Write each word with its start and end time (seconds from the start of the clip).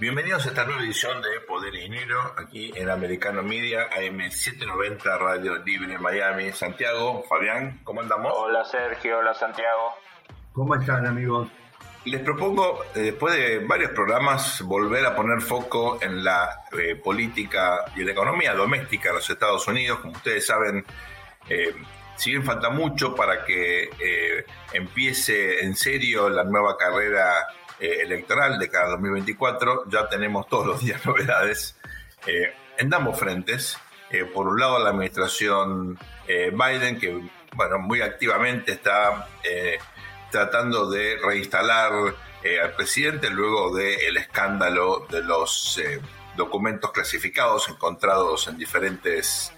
Bienvenidos 0.00 0.46
a 0.46 0.48
esta 0.48 0.64
nueva 0.64 0.80
edición 0.80 1.20
de 1.20 1.40
Poder 1.46 1.74
y 1.74 1.82
Dinero, 1.82 2.18
aquí 2.38 2.72
en 2.74 2.88
Americano 2.88 3.42
Media, 3.42 3.90
AM790 3.90 5.18
Radio 5.18 5.56
Libre 5.56 5.98
Miami. 5.98 6.52
Santiago, 6.52 7.22
Fabián, 7.28 7.80
¿cómo 7.84 8.00
andamos? 8.00 8.32
Hola 8.34 8.64
Sergio, 8.64 9.18
hola 9.18 9.34
Santiago. 9.34 9.94
¿Cómo 10.54 10.74
están 10.76 11.06
amigos? 11.06 11.48
Les 12.06 12.22
propongo, 12.22 12.82
eh, 12.94 13.00
después 13.00 13.34
de 13.34 13.58
varios 13.58 13.90
programas, 13.90 14.62
volver 14.62 15.04
a 15.04 15.14
poner 15.14 15.42
foco 15.42 15.98
en 16.00 16.24
la 16.24 16.62
eh, 16.72 16.96
política 16.96 17.84
y 17.94 18.02
la 18.02 18.12
economía 18.12 18.54
doméstica 18.54 19.10
de 19.10 19.16
los 19.16 19.28
Estados 19.28 19.68
Unidos. 19.68 19.98
Como 19.98 20.14
ustedes 20.14 20.46
saben, 20.46 20.82
eh, 21.46 21.74
si 22.20 22.32
bien 22.32 22.44
falta 22.44 22.68
mucho 22.68 23.14
para 23.14 23.46
que 23.46 23.84
eh, 23.84 24.44
empiece 24.74 25.64
en 25.64 25.74
serio 25.74 26.28
la 26.28 26.44
nueva 26.44 26.76
carrera 26.76 27.46
eh, 27.80 28.02
electoral 28.02 28.58
de 28.58 28.68
cada 28.68 28.90
2024, 28.90 29.88
ya 29.88 30.06
tenemos 30.08 30.46
todos 30.48 30.66
los 30.66 30.80
días 30.80 31.04
novedades 31.06 31.76
eh, 32.26 32.52
en 32.76 32.92
ambos 32.92 33.18
frentes. 33.18 33.78
Eh, 34.10 34.24
por 34.24 34.48
un 34.48 34.60
lado, 34.60 34.78
la 34.78 34.90
administración 34.90 35.98
Biden, 36.26 36.98
que 36.98 37.28
bueno, 37.54 37.78
muy 37.78 38.02
activamente 38.02 38.72
está 38.72 39.28
tratando 40.30 40.88
de 40.88 41.16
reinstalar 41.16 41.92
al 42.62 42.72
presidente 42.76 43.30
luego 43.30 43.74
del 43.74 44.16
escándalo 44.16 45.06
de 45.10 45.22
los 45.22 45.80
documentos 46.36 46.92
clasificados 46.92 47.68
encontrados 47.68 48.46
en 48.46 48.58
diferentes 48.58 49.52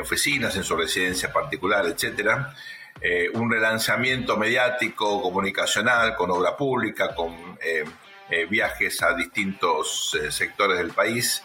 oficinas, 0.00 0.54
en 0.54 0.62
su 0.62 0.76
residencia 0.76 1.32
particular, 1.32 1.86
etcétera. 1.86 2.54
Eh, 3.00 3.28
un 3.34 3.50
relanzamiento 3.50 4.36
mediático, 4.36 5.20
comunicacional, 5.20 6.14
con 6.14 6.30
obra 6.30 6.56
pública, 6.56 7.12
con 7.14 7.32
eh, 7.60 7.84
eh, 8.30 8.46
viajes 8.46 9.02
a 9.02 9.14
distintos 9.14 10.16
sectores 10.30 10.78
del 10.78 10.92
país, 10.92 11.42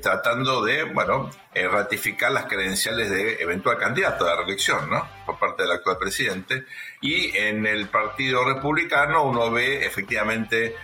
tratando 0.00 0.64
de, 0.64 0.84
bueno, 0.84 1.28
ratificar 1.52 2.30
las 2.30 2.44
credenciales 2.44 3.10
de 3.10 3.42
eventual 3.42 3.76
candidato 3.76 4.24
a 4.24 4.28
la 4.28 4.36
reelección, 4.36 4.88
¿no? 4.88 5.08
Por 5.26 5.40
parte 5.40 5.64
del 5.64 5.72
actual 5.72 5.98
presidente. 5.98 6.66
Y 7.00 7.36
en 7.36 7.66
el 7.66 7.88
Partido 7.88 8.44
Republicano 8.44 9.24
uno 9.24 9.50
ve 9.50 9.84
efectivamente 9.84 10.76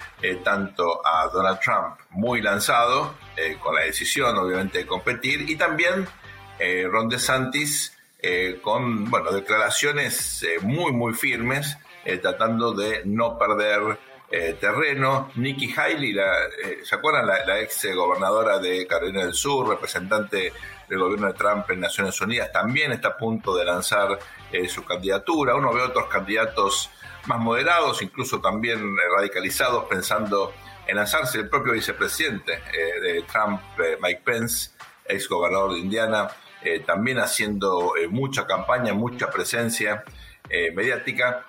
tanto 0.42 1.00
a 1.06 1.28
Donald 1.28 1.60
Trump 1.60 2.00
muy 2.10 2.42
lanzado, 2.42 3.14
con 3.60 3.76
la 3.76 3.82
decisión 3.82 4.36
obviamente 4.36 4.78
de 4.78 4.86
competir, 4.88 5.48
y 5.48 5.54
también 5.54 6.08
Ron 6.90 7.08
DeSantis 7.08 7.96
eh, 8.24 8.60
con, 8.62 9.10
bueno, 9.10 9.32
declaraciones 9.32 10.44
eh, 10.44 10.60
muy, 10.60 10.92
muy 10.92 11.12
firmes, 11.12 11.76
eh, 12.04 12.18
tratando 12.18 12.72
de 12.72 13.02
no 13.04 13.36
perder 13.36 13.98
terreno. 14.58 15.30
Nikki 15.34 15.74
Haley, 15.76 16.16
¿se 16.84 16.94
acuerdan? 16.94 17.26
La, 17.26 17.60
ex 17.60 17.86
gobernadora 17.94 18.58
de 18.58 18.86
Carolina 18.86 19.26
del 19.26 19.34
Sur, 19.34 19.68
representante 19.68 20.54
del 20.88 20.98
gobierno 20.98 21.26
de 21.26 21.34
Trump 21.34 21.68
en 21.68 21.80
Naciones 21.80 22.18
Unidas, 22.18 22.50
también 22.50 22.92
está 22.92 23.08
a 23.08 23.16
punto 23.18 23.54
de 23.54 23.66
lanzar 23.66 24.18
su 24.68 24.86
candidatura. 24.86 25.54
Uno 25.54 25.74
ve 25.74 25.82
otros 25.82 26.06
candidatos 26.06 26.88
más 27.26 27.40
moderados, 27.40 28.00
incluso 28.00 28.40
también 28.40 28.96
radicalizados, 29.14 29.84
pensando 29.84 30.54
en 30.86 30.96
lanzarse 30.96 31.36
el 31.36 31.50
propio 31.50 31.74
vicepresidente 31.74 32.58
de 33.02 33.22
Trump, 33.30 33.60
Mike 34.00 34.22
Pence, 34.24 34.70
ex 35.04 35.28
gobernador 35.28 35.74
de 35.74 35.80
Indiana, 35.80 36.30
eh, 36.64 36.80
también 36.80 37.18
haciendo 37.18 37.96
eh, 37.96 38.08
mucha 38.08 38.46
campaña, 38.46 38.94
mucha 38.94 39.30
presencia 39.30 40.04
eh, 40.48 40.72
mediática. 40.72 41.46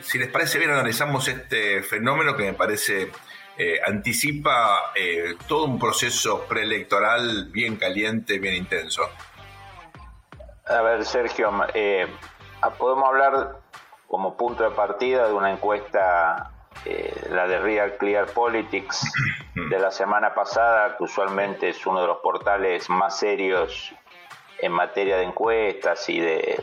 Si 0.00 0.18
les 0.18 0.28
parece 0.28 0.58
bien, 0.58 0.70
analizamos 0.70 1.28
este 1.28 1.82
fenómeno 1.82 2.34
que 2.34 2.44
me 2.44 2.54
parece 2.54 3.10
anticipa 3.86 4.92
eh, 4.94 5.34
todo 5.46 5.64
un 5.64 5.78
proceso 5.78 6.44
preelectoral 6.48 7.48
bien 7.50 7.76
caliente, 7.76 8.38
bien 8.38 8.54
intenso. 8.54 9.02
A 10.66 10.82
ver, 10.82 11.04
Sergio, 11.04 11.50
eh, 11.74 12.06
podemos 12.78 13.08
hablar 13.08 13.56
como 14.06 14.36
punto 14.36 14.64
de 14.64 14.70
partida 14.70 15.26
de 15.26 15.32
una 15.32 15.50
encuesta, 15.50 16.50
eh, 16.84 17.14
la 17.30 17.46
de 17.46 17.58
Real 17.58 17.96
Clear 17.96 18.26
Politics, 18.26 19.12
de 19.54 19.78
la 19.78 19.90
semana 19.90 20.34
pasada, 20.34 20.96
que 20.96 21.04
usualmente 21.04 21.70
es 21.70 21.86
uno 21.86 22.00
de 22.00 22.06
los 22.06 22.18
portales 22.18 22.88
más 22.88 23.18
serios 23.18 23.94
en 24.60 24.72
materia 24.72 25.16
de 25.16 25.24
encuestas 25.24 26.08
y 26.08 26.20
de, 26.20 26.62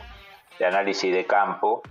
de 0.58 0.66
análisis 0.66 1.12
de 1.12 1.26
campo. 1.26 1.82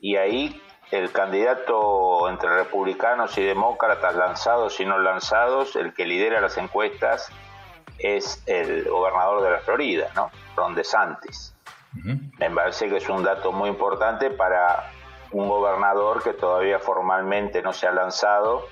Y 0.00 0.16
ahí 0.16 0.60
el 0.90 1.12
candidato 1.12 2.28
entre 2.28 2.50
republicanos 2.50 3.36
y 3.38 3.42
demócratas, 3.42 4.14
lanzados 4.14 4.80
y 4.80 4.86
no 4.86 4.98
lanzados, 4.98 5.76
el 5.76 5.92
que 5.94 6.06
lidera 6.06 6.40
las 6.40 6.56
encuestas 6.56 7.30
es 7.98 8.42
el 8.46 8.88
gobernador 8.88 9.42
de 9.42 9.50
la 9.50 9.58
Florida, 9.58 10.10
¿no? 10.14 10.30
Ron 10.56 10.74
DeSantis. 10.74 11.54
Me 12.38 12.50
parece 12.50 12.88
que 12.88 12.98
es 12.98 13.08
un 13.08 13.24
dato 13.24 13.50
muy 13.50 13.68
importante 13.68 14.30
para 14.30 14.90
un 15.32 15.48
gobernador 15.48 16.22
que 16.22 16.32
todavía 16.32 16.78
formalmente 16.78 17.60
no 17.62 17.72
se 17.72 17.86
ha 17.86 17.92
lanzado 17.92 18.66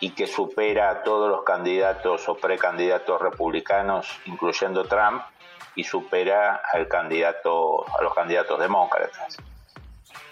y 0.00 0.10
que 0.10 0.26
supera 0.26 0.90
a 0.90 1.02
todos 1.02 1.30
los 1.30 1.44
candidatos 1.44 2.28
o 2.28 2.36
precandidatos 2.36 3.20
republicanos, 3.20 4.20
incluyendo 4.24 4.84
Trump, 4.84 5.22
y 5.74 5.84
supera 5.84 6.62
al 6.72 6.88
candidato, 6.88 7.84
a 7.98 8.02
los 8.02 8.14
candidatos 8.14 8.58
demócratas. 8.58 9.36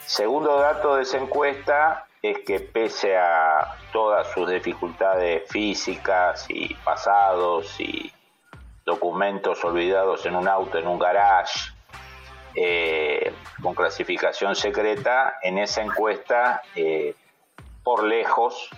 Segundo 0.06 0.58
dato 0.58 0.96
de 0.96 1.02
esa 1.02 1.18
encuesta 1.18 2.06
es 2.22 2.40
que 2.40 2.60
pese 2.60 3.16
a 3.16 3.76
todas 3.92 4.28
sus 4.32 4.50
dificultades 4.50 5.48
físicas 5.50 6.46
y 6.48 6.74
pasados 6.74 7.80
y 7.80 8.12
documentos 8.84 9.64
olvidados 9.64 10.26
en 10.26 10.36
un 10.36 10.48
auto, 10.48 10.78
en 10.78 10.88
un 10.88 10.98
garage, 10.98 11.70
eh, 12.54 13.32
con 13.62 13.74
clasificación 13.74 14.56
secreta, 14.56 15.38
en 15.42 15.58
esa 15.58 15.82
encuesta, 15.82 16.62
eh, 16.74 17.14
por 17.84 18.04
lejos, 18.04 18.68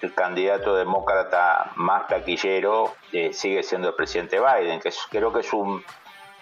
el 0.00 0.14
candidato 0.14 0.74
demócrata 0.74 1.72
más 1.76 2.06
taquillero 2.08 2.94
eh, 3.12 3.32
sigue 3.32 3.62
siendo 3.62 3.88
el 3.88 3.94
presidente 3.94 4.38
Biden, 4.40 4.80
que 4.80 4.90
creo 5.10 5.32
que 5.32 5.40
es 5.40 5.52
un, 5.52 5.82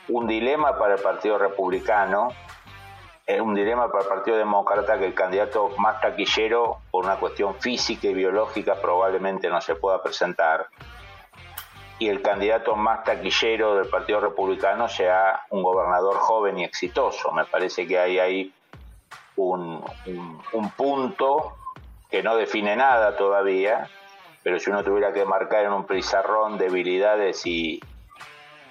un 0.08 0.26
dilema 0.26 0.78
para 0.78 0.94
el 0.94 1.00
Partido 1.00 1.38
Republicano, 1.38 2.30
es 3.26 3.40
un 3.40 3.54
dilema 3.54 3.90
para 3.90 4.02
el 4.02 4.08
Partido 4.08 4.36
Demócrata 4.36 4.98
que 4.98 5.06
el 5.06 5.14
candidato 5.14 5.70
más 5.78 6.00
taquillero, 6.00 6.78
por 6.90 7.04
una 7.04 7.16
cuestión 7.16 7.54
física 7.54 8.08
y 8.08 8.14
biológica, 8.14 8.74
probablemente 8.80 9.48
no 9.48 9.60
se 9.60 9.76
pueda 9.76 10.02
presentar. 10.02 10.66
Y 11.98 12.08
el 12.08 12.20
candidato 12.20 12.74
más 12.74 13.04
taquillero 13.04 13.76
del 13.76 13.88
Partido 13.88 14.20
Republicano 14.20 14.88
sea 14.88 15.42
un 15.50 15.62
gobernador 15.62 16.16
joven 16.16 16.58
y 16.58 16.64
exitoso. 16.64 17.30
Me 17.30 17.44
parece 17.44 17.86
que 17.86 17.96
hay 17.96 18.18
ahí 18.18 18.52
un, 19.36 19.84
un, 20.06 20.42
un 20.52 20.70
punto 20.70 21.56
que 22.12 22.22
no 22.22 22.36
define 22.36 22.76
nada 22.76 23.16
todavía, 23.16 23.88
pero 24.42 24.58
si 24.58 24.68
uno 24.68 24.84
tuviera 24.84 25.14
que 25.14 25.24
marcar 25.24 25.64
en 25.64 25.72
un 25.72 25.86
pizarrón 25.86 26.58
debilidades 26.58 27.46
y, 27.46 27.80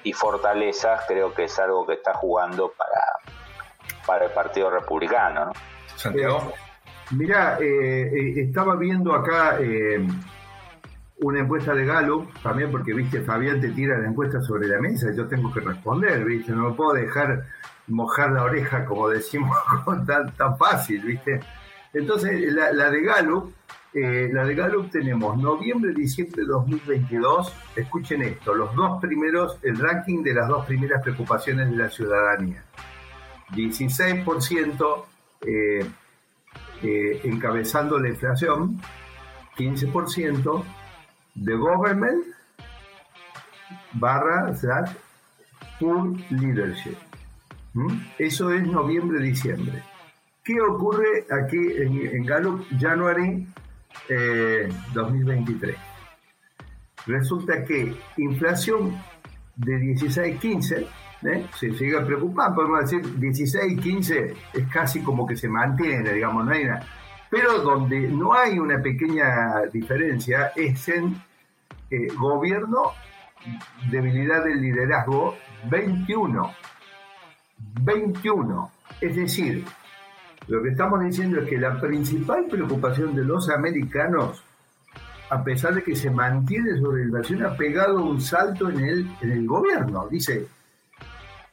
y 0.03 0.13
fortalezas, 0.13 1.05
creo 1.07 1.33
que 1.33 1.45
es 1.45 1.59
algo 1.59 1.87
que 1.87 1.93
está 1.93 2.13
jugando 2.13 2.71
para, 2.77 3.35
para 4.05 4.25
el 4.25 4.31
Partido 4.31 4.69
Republicano. 4.69 5.45
¿no? 5.45 5.51
Santiago. 5.95 6.53
Mira, 7.17 7.57
eh, 7.59 8.11
eh, 8.13 8.33
estaba 8.37 8.75
viendo 8.75 9.11
acá 9.13 9.57
eh, 9.59 10.05
una 11.21 11.39
encuesta 11.39 11.73
de 11.73 11.83
Gallup, 11.83 12.31
también 12.43 12.69
porque, 12.69 12.93
viste, 12.93 13.21
Fabián 13.21 13.59
te 13.59 13.69
tira 13.69 13.97
la 13.97 14.07
encuesta 14.07 14.39
sobre 14.41 14.67
la 14.67 14.79
mesa, 14.79 15.07
yo 15.17 15.27
tengo 15.27 15.51
que 15.51 15.61
responder, 15.61 16.23
viste, 16.23 16.51
no 16.51 16.69
me 16.69 16.75
puedo 16.75 16.93
dejar 16.93 17.43
mojar 17.87 18.31
la 18.33 18.43
oreja, 18.43 18.85
como 18.85 19.09
decimos, 19.09 19.57
tan, 20.05 20.31
tan 20.33 20.57
fácil, 20.59 21.01
viste. 21.01 21.39
Entonces, 21.93 22.53
la, 22.53 22.89
de 22.89 23.01
Gallup, 23.01 23.53
eh, 23.93 24.29
la 24.31 24.45
de 24.45 24.55
Gallup 24.55 24.89
tenemos 24.89 25.37
noviembre, 25.37 25.93
diciembre 25.93 26.43
de 26.43 26.47
2022, 26.47 27.53
escuchen 27.75 28.21
esto, 28.21 28.55
los 28.55 28.73
dos 28.75 29.01
primeros, 29.01 29.57
el 29.63 29.77
ranking 29.77 30.23
de 30.23 30.33
las 30.33 30.47
dos 30.47 30.65
primeras 30.65 31.01
preocupaciones 31.03 31.69
de 31.69 31.75
la 31.75 31.89
ciudadanía. 31.89 32.63
16% 33.51 35.05
eh, 35.41 35.85
eh, 36.83 37.21
encabezando 37.25 37.99
la 37.99 38.07
inflación, 38.07 38.79
15% 39.57 40.63
de 41.35 41.55
government 41.55 42.25
barra 43.93 44.55
slash 44.55 44.91
poor 45.79 46.13
leadership. 46.29 46.95
¿Mm? 47.73 47.99
Eso 48.17 48.51
es 48.51 48.65
noviembre-diciembre. 48.65 49.90
¿Qué 50.43 50.59
ocurre 50.59 51.25
aquí 51.29 51.57
en, 51.57 52.15
en 52.15 52.25
Gallup 52.25 52.65
January 52.79 53.47
2023? 54.93 55.75
Eh, 55.75 55.79
Resulta 57.05 57.63
que 57.63 57.95
inflación 58.17 58.95
de 59.55 59.73
16-15, 59.73 60.87
¿eh? 61.23 61.45
se 61.57 61.73
sigue 61.73 61.99
preocupando, 62.01 62.55
podemos 62.55 62.81
decir 62.81 63.01
16-15 63.19 64.35
es 64.53 64.67
casi 64.67 65.01
como 65.01 65.25
que 65.25 65.35
se 65.35 65.47
mantiene, 65.47 66.13
digamos, 66.13 66.45
no 66.45 66.51
hay 66.51 66.65
nada. 66.65 66.85
Pero 67.29 67.59
donde 67.59 68.07
no 68.09 68.33
hay 68.33 68.59
una 68.59 68.81
pequeña 68.81 69.61
diferencia 69.71 70.51
es 70.55 70.87
en 70.89 71.15
eh, 71.89 72.07
gobierno, 72.15 72.93
debilidad 73.89 74.43
del 74.43 74.61
liderazgo, 74.61 75.35
21. 75.69 76.51
21. 77.81 78.71
Es 78.99 79.15
decir, 79.15 79.65
lo 80.51 80.61
que 80.61 80.71
estamos 80.71 80.99
diciendo 81.01 81.39
es 81.39 81.47
que 81.47 81.57
la 81.57 81.79
principal 81.79 82.45
preocupación 82.45 83.15
de 83.15 83.23
los 83.23 83.49
americanos, 83.49 84.43
a 85.29 85.41
pesar 85.41 85.75
de 85.75 85.81
que 85.81 85.95
se 85.95 86.11
mantiene 86.11 86.77
sobre 86.77 87.03
la 87.03 87.05
inflación, 87.05 87.45
ha 87.45 87.55
pegado 87.55 88.03
un 88.03 88.19
salto 88.19 88.69
en 88.69 88.81
el, 88.81 89.07
en 89.21 89.31
el 89.31 89.47
gobierno. 89.47 90.09
Dice, 90.09 90.45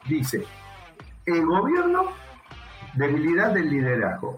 dice, 0.09 0.45
el 1.25 1.47
gobierno, 1.47 2.07
debilidad 2.95 3.53
del 3.53 3.71
liderazgo. 3.71 4.37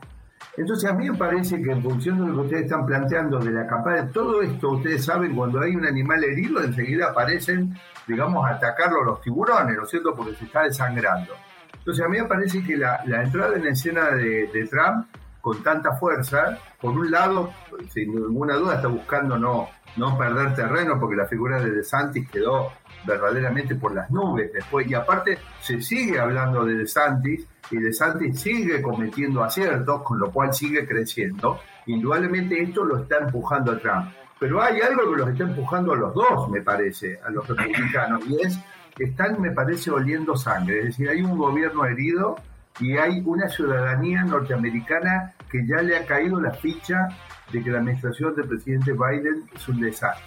Entonces 0.58 0.90
a 0.90 0.92
mí 0.92 1.08
me 1.08 1.16
parece 1.16 1.62
que 1.62 1.70
en 1.70 1.82
función 1.82 2.18
de 2.18 2.26
lo 2.26 2.34
que 2.34 2.40
ustedes 2.40 2.64
están 2.64 2.84
planteando 2.84 3.38
de 3.38 3.52
la 3.52 3.66
campaña, 3.66 4.08
todo 4.08 4.42
esto, 4.42 4.72
ustedes 4.72 5.02
saben, 5.02 5.34
cuando 5.34 5.62
hay 5.62 5.74
un 5.74 5.86
animal 5.86 6.22
herido, 6.22 6.62
enseguida 6.62 7.06
aparecen, 7.12 7.74
digamos, 8.06 8.46
atacarlo 8.46 9.04
los 9.04 9.22
tiburones, 9.22 9.74
¿no 9.74 9.84
es 9.84 9.88
cierto? 9.88 10.14
Porque 10.14 10.34
se 10.34 10.44
está 10.44 10.64
desangrando. 10.64 11.32
Entonces 11.80 12.04
a 12.04 12.08
mí 12.08 12.18
me 12.18 12.26
parece 12.26 12.62
que 12.62 12.76
la, 12.76 13.02
entrada 13.04 13.56
en 13.56 13.64
la 13.64 13.70
escena 13.70 14.10
de, 14.10 14.68
Trump 14.70 15.06
con 15.40 15.62
tanta 15.62 15.96
fuerza, 15.96 16.58
por 16.80 16.92
un 16.92 17.10
lado, 17.10 17.52
sin 17.88 18.14
ninguna 18.14 18.56
duda 18.56 18.76
está 18.76 18.88
buscando 18.88 19.38
no, 19.38 19.68
no 19.96 20.18
perder 20.18 20.54
terreno 20.54 21.00
porque 21.00 21.16
la 21.16 21.26
figura 21.26 21.58
de 21.60 21.70
DeSantis 21.70 22.28
quedó 22.28 22.70
verdaderamente 23.06 23.74
por 23.74 23.94
las 23.94 24.10
nubes 24.10 24.52
después 24.52 24.86
y 24.86 24.92
aparte 24.92 25.38
se 25.62 25.80
sigue 25.80 26.20
hablando 26.20 26.66
de 26.66 26.74
DeSantis 26.74 27.46
y 27.70 27.76
DeSantis 27.78 28.38
sigue 28.38 28.82
cometiendo 28.82 29.42
aciertos, 29.42 30.02
con 30.02 30.18
lo 30.18 30.30
cual 30.30 30.52
sigue 30.52 30.86
creciendo. 30.86 31.60
Indudablemente 31.86 32.60
esto 32.60 32.84
lo 32.84 32.98
está 32.98 33.18
empujando 33.18 33.72
a 33.72 33.78
Trump. 33.78 34.12
Pero 34.38 34.62
hay 34.62 34.80
algo 34.80 35.10
que 35.10 35.18
los 35.18 35.28
está 35.28 35.44
empujando 35.44 35.92
a 35.92 35.96
los 35.96 36.14
dos, 36.14 36.48
me 36.48 36.62
parece, 36.62 37.20
a 37.24 37.30
los 37.30 37.46
republicanos, 37.46 38.26
y 38.26 38.40
es 38.40 38.58
están, 39.05 39.41
me 39.41 39.50
parece, 39.50 39.91
oliendo 39.91 40.37
sangre. 40.37 40.79
Es 40.81 40.85
decir, 40.87 41.08
hay 41.08 41.23
un 41.23 41.37
gobierno 41.38 41.85
herido 41.85 42.37
y 42.79 42.97
hay 42.97 43.23
una 43.25 43.49
ciudadanía 43.49 44.23
norteamericana 44.23 45.35
que 45.50 45.67
ya 45.67 45.82
le 45.82 45.97
ha 45.97 46.06
caído 46.06 46.41
la 46.41 46.52
ficha 46.52 47.08
de 47.52 47.62
que 47.62 47.70
la 47.70 47.79
administración 47.79 48.35
del 48.35 48.49
presidente 48.49 48.93
Biden 48.93 49.49
es 49.55 49.69
un 49.69 49.81
desastre. 49.81 50.25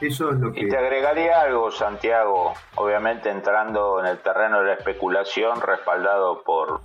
Eso 0.00 0.30
es 0.30 0.38
lo 0.38 0.52
que... 0.52 0.60
Y 0.60 0.68
te 0.68 0.78
agregaría 0.78 1.42
algo, 1.42 1.70
Santiago, 1.70 2.54
obviamente 2.76 3.28
entrando 3.28 4.00
en 4.00 4.06
el 4.06 4.18
terreno 4.18 4.60
de 4.60 4.68
la 4.68 4.74
especulación, 4.74 5.60
respaldado 5.60 6.42
por 6.42 6.80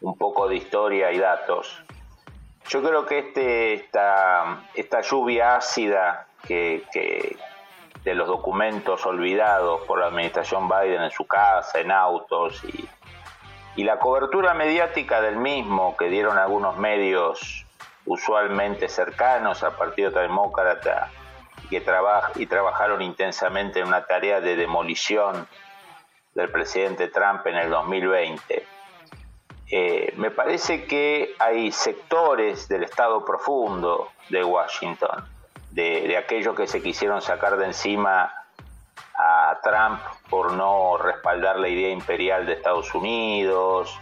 un 0.00 0.16
poco 0.16 0.48
de 0.48 0.56
historia 0.56 1.12
y 1.12 1.18
datos. 1.18 1.82
Yo 2.68 2.82
creo 2.82 3.04
que 3.06 3.18
este, 3.18 3.74
esta, 3.74 4.64
esta 4.74 5.00
lluvia 5.02 5.56
ácida 5.56 6.26
que, 6.46 6.84
que, 6.92 7.36
de 8.04 8.14
los 8.14 8.28
documentos 8.28 9.04
olvidados 9.06 9.82
por 9.82 9.98
la 9.98 10.06
administración 10.06 10.68
Biden 10.68 11.02
en 11.02 11.10
su 11.10 11.26
casa, 11.26 11.80
en 11.80 11.90
autos, 11.90 12.62
y, 12.64 12.88
y 13.76 13.84
la 13.84 13.98
cobertura 13.98 14.54
mediática 14.54 15.20
del 15.20 15.36
mismo 15.36 15.96
que 15.96 16.08
dieron 16.08 16.38
algunos 16.38 16.76
medios 16.76 17.66
usualmente 18.06 18.88
cercanos 18.88 19.62
al 19.62 19.72
Partido 19.72 20.10
Demócrata 20.10 21.10
que 21.68 21.84
y 22.36 22.46
trabajaron 22.46 23.02
intensamente 23.02 23.80
en 23.80 23.88
una 23.88 24.06
tarea 24.06 24.40
de 24.40 24.56
demolición 24.56 25.48
del 26.34 26.50
presidente 26.50 27.08
Trump 27.08 27.46
en 27.46 27.56
el 27.56 27.70
2020. 27.70 28.66
Eh, 29.68 30.14
me 30.16 30.30
parece 30.30 30.84
que 30.84 31.34
hay 31.38 31.72
sectores 31.72 32.68
del 32.68 32.84
Estado 32.84 33.24
profundo 33.24 34.12
de 34.28 34.44
Washington 34.44 35.35
de, 35.76 36.16
aquellos 36.16 36.56
que 36.56 36.66
se 36.66 36.82
quisieron 36.82 37.20
sacar 37.20 37.58
de 37.58 37.66
encima 37.66 38.32
a 39.14 39.58
Trump 39.62 40.00
por 40.30 40.52
no 40.52 40.96
respaldar 40.96 41.58
la 41.58 41.68
idea 41.68 41.90
imperial 41.90 42.46
de 42.46 42.54
Estados 42.54 42.94
Unidos, 42.94 44.00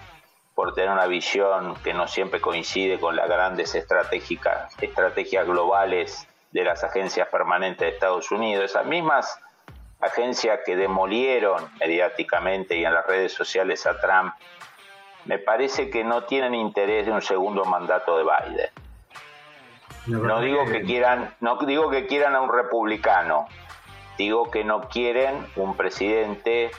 por 0.54 0.72
tener 0.72 0.90
una 0.90 1.06
visión 1.06 1.74
que 1.82 1.92
no 1.92 2.06
siempre 2.06 2.40
coincide 2.40 3.00
con 3.00 3.16
las 3.16 3.28
grandes 3.28 3.74
estrategias 3.74 5.46
globales 5.46 6.28
de 6.52 6.62
las 6.62 6.84
agencias 6.84 7.26
permanentes 7.28 7.80
de 7.80 7.88
Estados 7.88 8.30
Unidos, 8.30 8.66
esas 8.66 8.86
mismas 8.86 9.40
agencias 10.00 10.60
que 10.64 10.76
demolieron 10.76 11.68
mediáticamente 11.80 12.76
y 12.76 12.84
en 12.84 12.94
las 12.94 13.04
redes 13.04 13.32
sociales 13.32 13.84
a 13.86 13.98
Trump, 14.00 14.32
me 15.24 15.40
parece 15.40 15.90
que 15.90 16.04
no 16.04 16.22
tienen 16.22 16.54
interés 16.54 17.06
de 17.06 17.12
un 17.12 17.22
segundo 17.22 17.64
mandato 17.64 18.16
de 18.16 18.22
Biden. 18.22 18.83
No 20.06 20.40
digo 20.40 20.66
que 20.66 20.82
quieran, 20.82 21.34
no 21.40 21.58
digo 21.58 21.90
que 21.90 22.06
quieran 22.06 22.34
a 22.34 22.40
un 22.40 22.52
republicano, 22.52 23.46
digo 24.18 24.50
que 24.50 24.64
no 24.64 24.88
quieren 24.88 25.34
un 25.56 25.76
presidente 25.76 26.70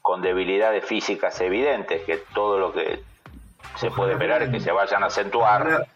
con 0.00 0.22
debilidades 0.22 0.84
físicas 0.84 1.40
evidentes, 1.40 2.02
que 2.02 2.18
todo 2.34 2.58
lo 2.58 2.72
que 2.72 3.02
se 3.76 3.90
puede 3.90 4.12
esperar 4.12 4.42
es 4.42 4.50
que 4.50 4.60
se 4.60 4.72
vayan 4.72 5.02
a 5.04 5.06
acentuar. 5.06 5.86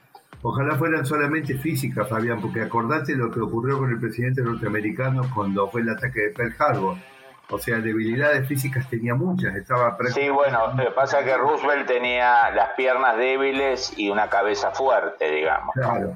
Ojalá, 0.43 0.77
fueran 0.77 1.05
solamente 1.05 1.55
físicas, 1.55 2.09
Fabián, 2.09 2.41
porque 2.41 2.63
acordate 2.63 3.17
lo 3.17 3.31
que 3.33 3.41
ocurrió 3.41 3.79
con 3.79 3.91
el 3.91 3.99
presidente 3.99 4.43
norteamericano 4.43 5.29
cuando 5.35 5.69
fue 5.69 5.81
el 5.81 5.91
ataque 5.91 6.21
de 6.21 6.31
Pearl 6.31 6.55
Harbor. 6.59 6.97
O 7.49 7.59
sea, 7.59 7.79
debilidades 7.79 8.47
físicas 8.47 8.89
tenía 8.89 9.15
muchas, 9.15 9.55
estaba 9.55 9.97
Sí, 10.13 10.29
bueno, 10.29 10.73
lo 10.77 10.85
que 10.85 10.91
pasa 10.91 11.21
es 11.21 11.27
que 11.27 11.37
Roosevelt 11.37 11.87
tenía 11.87 12.51
las 12.51 12.71
piernas 12.71 13.17
débiles 13.17 13.97
y 13.97 14.11
una 14.11 14.29
cabeza 14.29 14.73
fuerte, 14.73 15.31
digamos. 15.31 15.73
Claro. 15.75 16.15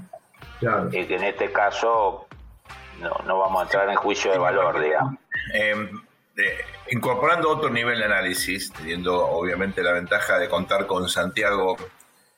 Y 0.93 1.07
que 1.07 1.17
en 1.17 1.25
este 1.25 1.51
caso 1.53 2.27
no, 3.01 3.39
vamos 3.39 3.61
a 3.61 3.65
entrar 3.65 3.89
en 3.89 3.97
juicio 3.97 4.31
de 4.31 4.39
valor, 4.39 4.81
digamos. 4.81 5.15
Em, 5.55 5.91
incorporando 6.91 7.51
otro 7.51 7.71
nivel 7.71 7.99
de 7.99 8.05
análisis, 8.05 8.73
teniendo 8.73 9.27
obviamente 9.27 9.83
la 9.83 9.93
ventaja 9.93 10.39
de 10.39 10.49
contar 10.49 10.87
con 10.87 11.09
Santiago 11.09 11.77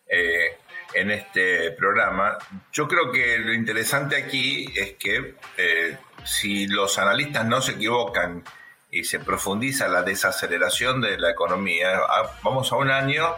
eh, 0.07 0.59
en 0.95 1.11
este 1.11 1.73
programa, 1.73 2.39
yo 2.73 2.87
creo 2.87 3.11
que 3.11 3.39
lo 3.39 3.53
interesante 3.53 4.17
aquí 4.17 4.73
es 4.77 4.95
que 4.95 5.37
eh, 5.57 5.99
si 6.25 6.67
los 6.67 6.99
analistas 6.99 7.45
no 7.47 7.61
se 7.61 7.73
equivocan 7.73 8.45
y 8.91 9.05
se 9.05 9.19
profundiza 9.19 9.89
la 9.89 10.03
desaceleración 10.03 11.01
de 11.01 11.19
la 11.19 11.31
economía, 11.31 11.99
ah, 11.99 12.31
vamos 12.43 12.71
a 12.73 12.77
un 12.77 12.91
año 12.91 13.35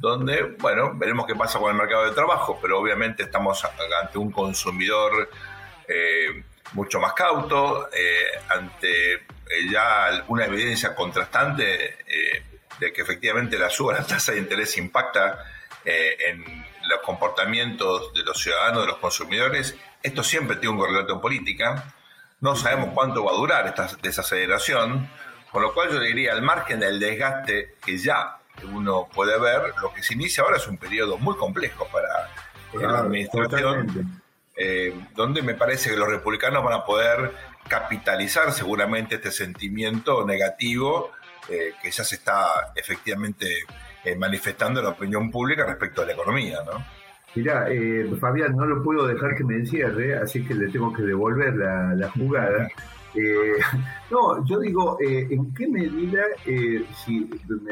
donde, 0.00 0.56
bueno, 0.58 0.92
veremos 0.94 1.26
qué 1.26 1.34
pasa 1.34 1.58
con 1.58 1.70
el 1.70 1.76
mercado 1.76 2.06
de 2.06 2.12
trabajo, 2.12 2.58
pero 2.60 2.80
obviamente 2.80 3.24
estamos 3.24 3.62
ante 4.02 4.16
un 4.16 4.32
consumidor 4.32 5.28
eh, 5.86 6.42
mucho 6.72 6.98
más 7.00 7.12
cauto, 7.12 7.90
eh, 7.92 8.40
ante 8.48 9.14
eh, 9.14 9.20
ya 9.70 10.24
una 10.28 10.46
evidencia 10.46 10.94
contrastante 10.94 11.98
de 12.78 12.92
que 12.94 13.02
efectivamente 13.02 13.58
la 13.58 13.68
suba 13.68 13.92
de 13.92 14.00
la 14.00 14.06
tasa 14.06 14.32
de 14.32 14.38
interés 14.38 14.78
impacta 14.78 15.44
en 15.84 16.64
los 16.88 17.00
comportamientos 17.00 18.14
de 18.14 18.22
los 18.22 18.40
ciudadanos, 18.40 18.82
de 18.82 18.88
los 18.88 18.96
consumidores. 18.96 19.76
Esto 20.02 20.22
siempre 20.22 20.56
tiene 20.56 20.70
un 20.74 20.78
correlato 20.78 21.12
en 21.12 21.20
política. 21.20 21.92
No 22.40 22.56
sabemos 22.56 22.90
cuánto 22.94 23.22
va 23.22 23.32
a 23.32 23.34
durar 23.34 23.66
esta 23.66 23.86
desaceleración, 24.00 25.10
con 25.50 25.60
lo 25.60 25.74
cual 25.74 25.90
yo 25.90 26.00
diría, 26.00 26.32
al 26.32 26.40
margen 26.40 26.80
del 26.80 26.98
desgaste 26.98 27.74
que 27.84 27.98
ya 27.98 28.39
uno 28.66 29.08
puede 29.14 29.38
ver, 29.38 29.72
lo 29.82 29.92
que 29.92 30.02
se 30.02 30.14
inicia 30.14 30.42
ahora 30.42 30.56
es 30.56 30.66
un 30.68 30.76
periodo 30.76 31.18
muy 31.18 31.36
complejo 31.36 31.86
para 31.92 32.28
eh, 32.72 32.86
la 32.86 33.00
administración, 33.00 34.22
eh, 34.56 34.94
donde 35.14 35.42
me 35.42 35.54
parece 35.54 35.90
que 35.90 35.96
los 35.96 36.08
republicanos 36.08 36.64
van 36.64 36.74
a 36.74 36.84
poder 36.84 37.32
capitalizar 37.68 38.52
seguramente 38.52 39.16
este 39.16 39.30
sentimiento 39.30 40.26
negativo 40.26 41.10
eh, 41.48 41.72
que 41.82 41.90
ya 41.90 42.04
se 42.04 42.16
está 42.16 42.72
efectivamente 42.74 43.46
manifestando 44.16 44.80
en 44.80 44.86
la 44.86 44.92
opinión 44.92 45.30
pública 45.30 45.66
respecto 45.66 46.00
a 46.00 46.06
la 46.06 46.12
economía, 46.12 46.60
¿no? 46.64 46.82
Mirá, 47.34 47.66
Fabián, 48.18 48.56
no 48.56 48.64
lo 48.64 48.82
puedo 48.82 49.06
dejar 49.06 49.36
que 49.36 49.44
me 49.44 49.56
encierre, 49.56 50.16
así 50.16 50.42
que 50.44 50.54
le 50.54 50.68
tengo 50.68 50.90
que 50.92 51.02
devolver 51.02 51.54
la, 51.54 51.94
la 51.94 52.10
jugada. 52.10 52.66
Eh, 53.14 53.58
no, 54.10 54.44
yo 54.44 54.60
digo, 54.60 54.98
eh, 55.00 55.26
¿en 55.30 55.52
qué 55.54 55.66
medida, 55.66 56.22
eh, 56.46 56.84
si 57.04 57.28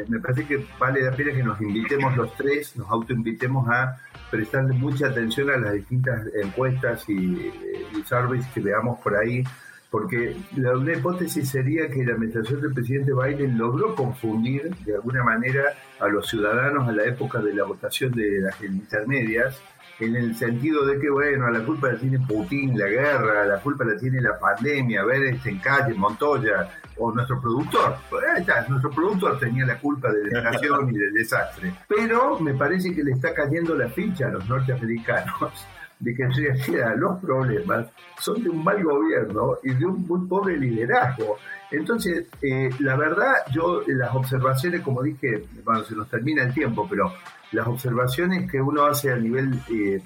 me, 0.07 0.19
parece 0.19 0.45
que 0.45 0.65
vale 0.79 1.01
la 1.01 1.11
pena 1.11 1.31
que 1.31 1.43
nos 1.43 1.59
invitemos 1.61 2.15
los 2.17 2.35
tres, 2.35 2.75
nos 2.77 2.89
autoinvitemos 2.89 3.67
a 3.69 3.97
prestarle 4.29 4.73
mucha 4.73 5.07
atención 5.07 5.49
a 5.49 5.57
las 5.57 5.73
distintas 5.73 6.23
encuestas 6.41 7.07
y, 7.09 7.13
y 7.13 8.03
surveys 8.05 8.45
que 8.47 8.61
veamos 8.61 8.99
por 8.99 9.15
ahí, 9.15 9.43
porque 9.89 10.35
la, 10.55 10.77
una 10.77 10.93
hipótesis 10.93 11.49
sería 11.49 11.89
que 11.89 12.05
la 12.05 12.13
administración 12.13 12.61
del 12.61 12.73
presidente 12.73 13.11
Biden 13.13 13.57
logró 13.57 13.95
confundir 13.95 14.75
de 14.85 14.95
alguna 14.95 15.23
manera 15.23 15.73
a 15.99 16.07
los 16.07 16.27
ciudadanos 16.27 16.87
a 16.87 16.91
la 16.91 17.05
época 17.05 17.39
de 17.39 17.53
la 17.53 17.63
votación 17.63 18.11
de 18.11 18.39
las 18.41 18.61
intermedias, 18.61 19.59
en 19.99 20.15
el 20.15 20.35
sentido 20.35 20.85
de 20.85 20.99
que, 20.99 21.09
bueno, 21.09 21.49
la 21.49 21.59
culpa 21.65 21.91
la 21.91 21.97
tiene 21.97 22.19
Putin, 22.19 22.77
la 22.77 22.87
guerra, 22.87 23.45
la 23.45 23.59
culpa 23.59 23.83
la 23.83 23.97
tiene 23.97 24.21
la 24.21 24.39
pandemia, 24.39 25.03
ver 25.03 25.23
este 25.23 25.49
en 25.49 25.59
calle, 25.59 25.93
Montoya, 25.93 26.69
o 26.97 27.11
nuestro 27.11 27.41
productor. 27.41 27.95
Ahí 28.33 28.41
está, 28.41 28.65
nuestro 28.67 28.89
productor 28.91 29.39
tenía 29.39 29.65
la 29.65 29.77
culpa 29.79 30.11
de 30.11 30.29
la 30.29 30.39
inflación 30.39 30.89
y 30.93 30.97
del 30.97 31.13
desastre. 31.13 31.73
Pero 31.87 32.39
me 32.39 32.53
parece 32.53 32.93
que 32.93 33.03
le 33.03 33.11
está 33.11 33.33
cayendo 33.33 33.75
la 33.75 33.89
ficha 33.89 34.27
a 34.27 34.31
los 34.31 34.47
norteamericanos 34.47 35.67
de 35.99 36.15
que 36.15 36.23
en 36.23 36.31
realidad 36.31 36.95
los 36.97 37.19
problemas 37.19 37.87
son 38.19 38.41
de 38.41 38.49
un 38.49 38.63
mal 38.63 38.81
gobierno 38.81 39.57
y 39.63 39.73
de 39.73 39.85
un 39.85 40.07
muy 40.07 40.27
pobre 40.27 40.57
liderazgo. 40.57 41.37
Entonces, 41.71 42.25
eh, 42.41 42.69
la 42.79 42.95
verdad, 42.95 43.33
yo 43.51 43.83
las 43.87 44.15
observaciones, 44.15 44.81
como 44.81 45.03
dije, 45.03 45.43
bueno, 45.63 45.83
se 45.83 45.95
nos 45.95 46.09
termina 46.09 46.43
el 46.43 46.53
tiempo, 46.53 46.87
pero 46.89 47.11
las 47.51 47.67
observaciones 47.67 48.49
que 48.49 48.61
uno 48.61 48.85
hace 48.85 49.11
a 49.11 49.15
nivel 49.15 49.59
eh, 49.69 50.01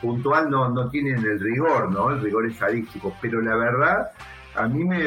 puntual 0.00 0.50
no, 0.50 0.68
no 0.68 0.88
tienen 0.88 1.24
el 1.24 1.40
rigor, 1.40 1.90
¿no? 1.90 2.10
El 2.10 2.20
rigor 2.20 2.46
estadístico, 2.46 3.14
pero 3.20 3.40
la 3.40 3.56
verdad, 3.56 4.10
a 4.56 4.68
mí 4.68 4.84
me, 4.84 5.02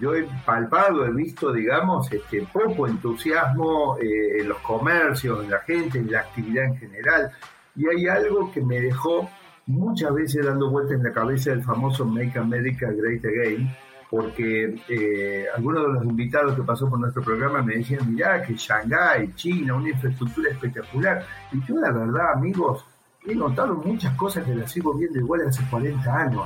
yo 0.00 0.14
he 0.14 0.26
palpado, 0.44 1.04
he 1.04 1.12
visto, 1.12 1.52
digamos, 1.52 2.10
este 2.12 2.46
poco 2.52 2.86
entusiasmo 2.86 3.96
eh, 3.98 4.40
en 4.40 4.48
los 4.48 4.58
comercios, 4.58 5.42
en 5.42 5.50
la 5.50 5.58
gente, 5.60 5.98
en 5.98 6.10
la 6.10 6.20
actividad 6.20 6.64
en 6.66 6.76
general. 6.76 7.30
Y 7.74 7.88
hay 7.88 8.06
algo 8.06 8.52
que 8.52 8.60
me 8.60 8.80
dejó 8.80 9.28
muchas 9.66 10.12
veces 10.14 10.46
dando 10.46 10.70
vueltas 10.70 10.96
en 10.98 11.04
la 11.04 11.12
cabeza 11.12 11.52
el 11.52 11.62
famoso 11.62 12.04
Make 12.04 12.38
America 12.38 12.90
Great 12.90 13.24
Again, 13.24 13.70
porque 14.10 14.74
eh, 14.88 15.46
algunos 15.54 15.86
de 15.86 15.92
los 15.92 16.04
invitados 16.04 16.56
que 16.56 16.62
pasó 16.62 16.90
por 16.90 16.98
nuestro 16.98 17.22
programa 17.22 17.62
me 17.62 17.76
decían, 17.76 18.12
mirá, 18.12 18.42
que 18.42 18.54
Shanghái, 18.54 19.34
China, 19.36 19.74
una 19.74 19.90
infraestructura 19.90 20.50
espectacular. 20.50 21.24
Y 21.52 21.64
yo 21.64 21.76
la 21.76 21.92
verdad, 21.92 22.32
amigos, 22.34 22.84
he 23.24 23.36
notado 23.36 23.74
muchas 23.74 24.12
cosas 24.16 24.44
que 24.44 24.54
las 24.54 24.72
sigo 24.72 24.94
viendo 24.94 25.20
igual 25.20 25.46
hace 25.46 25.62
40 25.70 26.12
años. 26.12 26.42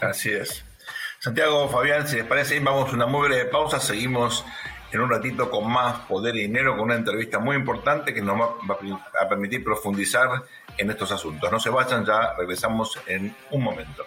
Así 0.00 0.30
es. 0.30 0.64
Santiago, 1.18 1.68
Fabián, 1.68 2.06
si 2.06 2.16
les 2.16 2.24
parece, 2.24 2.60
vamos 2.60 2.92
a 2.92 2.94
una 2.94 3.06
muy 3.06 3.26
breve 3.26 3.46
pausa, 3.46 3.80
seguimos 3.80 4.46
en 4.92 5.00
un 5.00 5.10
ratito 5.10 5.50
con 5.50 5.68
más 5.68 5.98
poder 6.06 6.36
y 6.36 6.42
dinero, 6.42 6.76
con 6.76 6.84
una 6.84 6.94
entrevista 6.94 7.40
muy 7.40 7.56
importante 7.56 8.14
que 8.14 8.22
nos 8.22 8.40
va 8.40 8.78
a 9.20 9.28
permitir 9.28 9.64
profundizar 9.64 10.44
en 10.76 10.88
estos 10.88 11.10
asuntos. 11.10 11.50
No 11.50 11.58
se 11.58 11.70
vayan, 11.70 12.04
ya 12.04 12.34
regresamos 12.38 12.96
en 13.08 13.34
un 13.50 13.62
momento. 13.64 14.06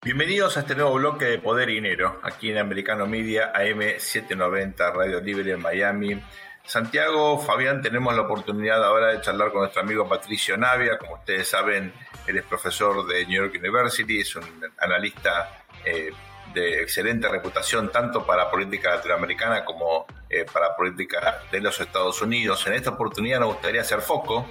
Bienvenidos 0.00 0.56
a 0.56 0.60
este 0.60 0.76
nuevo 0.76 0.94
bloque 0.94 1.24
de 1.24 1.38
Poder 1.40 1.68
y 1.70 1.74
Dinero, 1.74 2.20
aquí 2.22 2.52
en 2.52 2.58
Americano 2.58 3.08
Media 3.08 3.52
AM790 3.52 4.94
Radio 4.94 5.20
Libre 5.20 5.50
en 5.50 5.60
Miami. 5.60 6.22
Santiago, 6.64 7.36
Fabián, 7.40 7.82
tenemos 7.82 8.14
la 8.14 8.22
oportunidad 8.22 8.84
ahora 8.84 9.08
de 9.08 9.20
charlar 9.20 9.50
con 9.50 9.62
nuestro 9.62 9.82
amigo 9.82 10.08
Patricio 10.08 10.56
Navia. 10.56 10.96
Como 10.98 11.14
ustedes 11.14 11.48
saben, 11.48 11.92
él 12.28 12.38
es 12.38 12.44
profesor 12.44 13.08
de 13.08 13.26
New 13.26 13.42
York 13.42 13.56
University, 13.58 14.20
es 14.20 14.36
un 14.36 14.44
analista 14.78 15.64
eh, 15.84 16.12
de 16.54 16.80
excelente 16.80 17.28
reputación 17.28 17.90
tanto 17.90 18.24
para 18.24 18.48
política 18.48 18.94
latinoamericana 18.94 19.64
como 19.64 20.06
eh, 20.30 20.46
para 20.50 20.76
política 20.76 21.40
de 21.50 21.60
los 21.60 21.80
Estados 21.80 22.22
Unidos. 22.22 22.64
En 22.68 22.74
esta 22.74 22.90
oportunidad 22.90 23.40
nos 23.40 23.54
gustaría 23.54 23.80
hacer 23.80 24.00
foco 24.00 24.46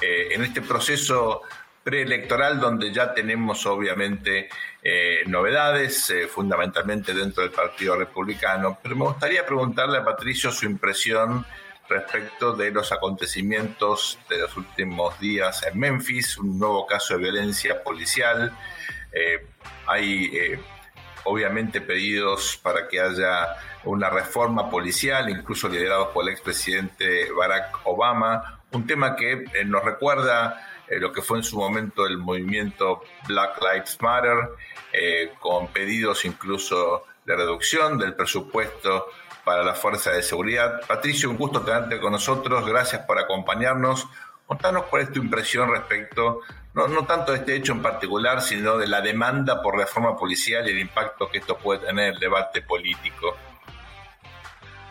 eh, 0.00 0.28
en 0.30 0.42
este 0.42 0.62
proceso 0.62 1.42
preelectoral 1.86 2.58
donde 2.58 2.92
ya 2.92 3.14
tenemos 3.14 3.64
obviamente 3.64 4.48
eh, 4.82 5.22
novedades, 5.28 6.10
eh, 6.10 6.26
fundamentalmente 6.26 7.14
dentro 7.14 7.44
del 7.44 7.52
Partido 7.52 7.94
Republicano. 7.96 8.76
Pero 8.82 8.96
me 8.96 9.04
gustaría 9.04 9.46
preguntarle 9.46 9.98
a 9.98 10.04
Patricio 10.04 10.50
su 10.50 10.66
impresión 10.66 11.46
respecto 11.88 12.56
de 12.56 12.72
los 12.72 12.90
acontecimientos 12.90 14.18
de 14.28 14.38
los 14.38 14.56
últimos 14.56 15.16
días 15.20 15.64
en 15.64 15.78
Memphis, 15.78 16.36
un 16.38 16.58
nuevo 16.58 16.88
caso 16.88 17.14
de 17.14 17.20
violencia 17.20 17.80
policial. 17.84 18.50
Eh, 19.12 19.46
hay 19.86 20.58
obviamente 21.22 21.80
pedidos 21.80 22.58
para 22.60 22.88
que 22.88 23.00
haya 23.00 23.58
una 23.84 24.10
reforma 24.10 24.68
policial, 24.68 25.30
incluso 25.30 25.68
liderados 25.68 26.08
por 26.08 26.24
el 26.24 26.30
expresidente 26.30 27.30
Barack 27.30 27.78
Obama, 27.84 28.60
un 28.72 28.88
tema 28.88 29.14
que 29.14 29.44
nos 29.64 29.84
recuerda 29.84 30.75
eh, 30.88 30.98
lo 30.98 31.12
que 31.12 31.22
fue 31.22 31.38
en 31.38 31.44
su 31.44 31.56
momento 31.56 32.06
el 32.06 32.18
movimiento 32.18 33.02
Black 33.26 33.60
Lives 33.60 33.98
Matter, 34.00 34.36
eh, 34.92 35.32
con 35.40 35.68
pedidos 35.68 36.24
incluso 36.24 37.04
de 37.24 37.36
reducción 37.36 37.98
del 37.98 38.14
presupuesto 38.14 39.06
para 39.44 39.62
la 39.62 39.74
fuerza 39.74 40.10
de 40.12 40.22
seguridad. 40.22 40.80
Patricio, 40.86 41.30
un 41.30 41.36
gusto 41.36 41.62
tenerte 41.62 42.00
con 42.00 42.12
nosotros, 42.12 42.66
gracias 42.66 43.02
por 43.02 43.18
acompañarnos. 43.18 44.08
Contanos 44.46 44.84
cuál 44.84 45.02
es 45.02 45.12
tu 45.12 45.20
impresión 45.20 45.70
respecto, 45.70 46.40
no, 46.74 46.86
no 46.86 47.04
tanto 47.04 47.32
de 47.32 47.38
este 47.38 47.56
hecho 47.56 47.72
en 47.72 47.82
particular, 47.82 48.40
sino 48.42 48.76
de 48.76 48.86
la 48.86 49.00
demanda 49.00 49.62
por 49.62 49.76
reforma 49.76 50.16
policial 50.16 50.68
y 50.68 50.72
el 50.72 50.78
impacto 50.78 51.28
que 51.28 51.38
esto 51.38 51.56
puede 51.56 51.86
tener 51.86 52.08
en 52.08 52.14
el 52.14 52.20
debate 52.20 52.62
político. 52.62 53.34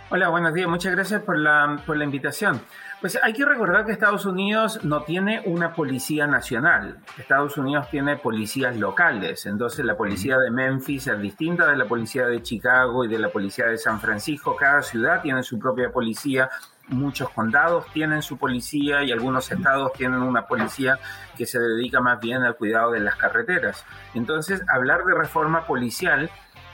Hola, 0.10 0.30
buenos 0.30 0.54
días. 0.54 0.68
Muchas 0.68 0.94
gracias 0.94 1.22
por 1.22 1.38
la, 1.38 1.82
por 1.86 1.98
la 1.98 2.04
invitación. 2.04 2.62
Pues 3.06 3.20
hay 3.22 3.34
que 3.34 3.46
recordar 3.46 3.86
que 3.86 3.92
Estados 3.92 4.26
Unidos 4.26 4.84
no 4.84 5.04
tiene 5.04 5.44
una 5.46 5.76
policía 5.76 6.26
nacional. 6.26 6.98
Estados 7.20 7.56
Unidos 7.56 7.88
tiene 7.92 8.18
policías 8.18 8.78
locales. 8.78 9.46
Entonces 9.46 9.86
la 9.86 9.96
policía 9.96 10.40
de 10.40 10.50
Memphis 10.50 11.06
es 11.06 11.22
distinta 11.22 11.68
de 11.68 11.78
la 11.78 11.86
policía 11.86 12.26
de 12.26 12.42
Chicago 12.42 13.06
y 13.06 13.08
de 13.08 13.20
la 13.20 13.30
policía 13.30 13.68
de 13.68 13.78
San 13.78 14.02
Francisco. 14.02 14.56
Cada 14.56 14.82
ciudad 14.82 15.22
tiene 15.22 15.44
su 15.44 15.60
propia 15.60 15.92
policía. 15.92 16.50
Muchos 16.88 17.30
condados 17.30 17.86
tienen 17.94 18.24
su 18.24 18.40
policía 18.40 19.04
y 19.04 19.12
algunos 19.12 19.52
estados 19.52 19.94
tienen 19.94 20.24
una 20.24 20.48
policía 20.48 20.98
que 21.38 21.46
se 21.46 21.60
dedica 21.60 22.02
más 22.02 22.20
bien 22.20 22.42
al 22.42 22.56
cuidado 22.56 22.90
de 22.90 23.02
las 23.02 23.18
carreteras. 23.18 23.86
Entonces 24.16 24.64
hablar 24.68 25.06
de 25.06 25.14
reforma 25.14 25.68
policial 25.68 26.28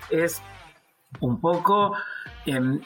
es 0.09 0.41
un 1.19 1.41
poco 1.41 1.93
em, 2.45 2.79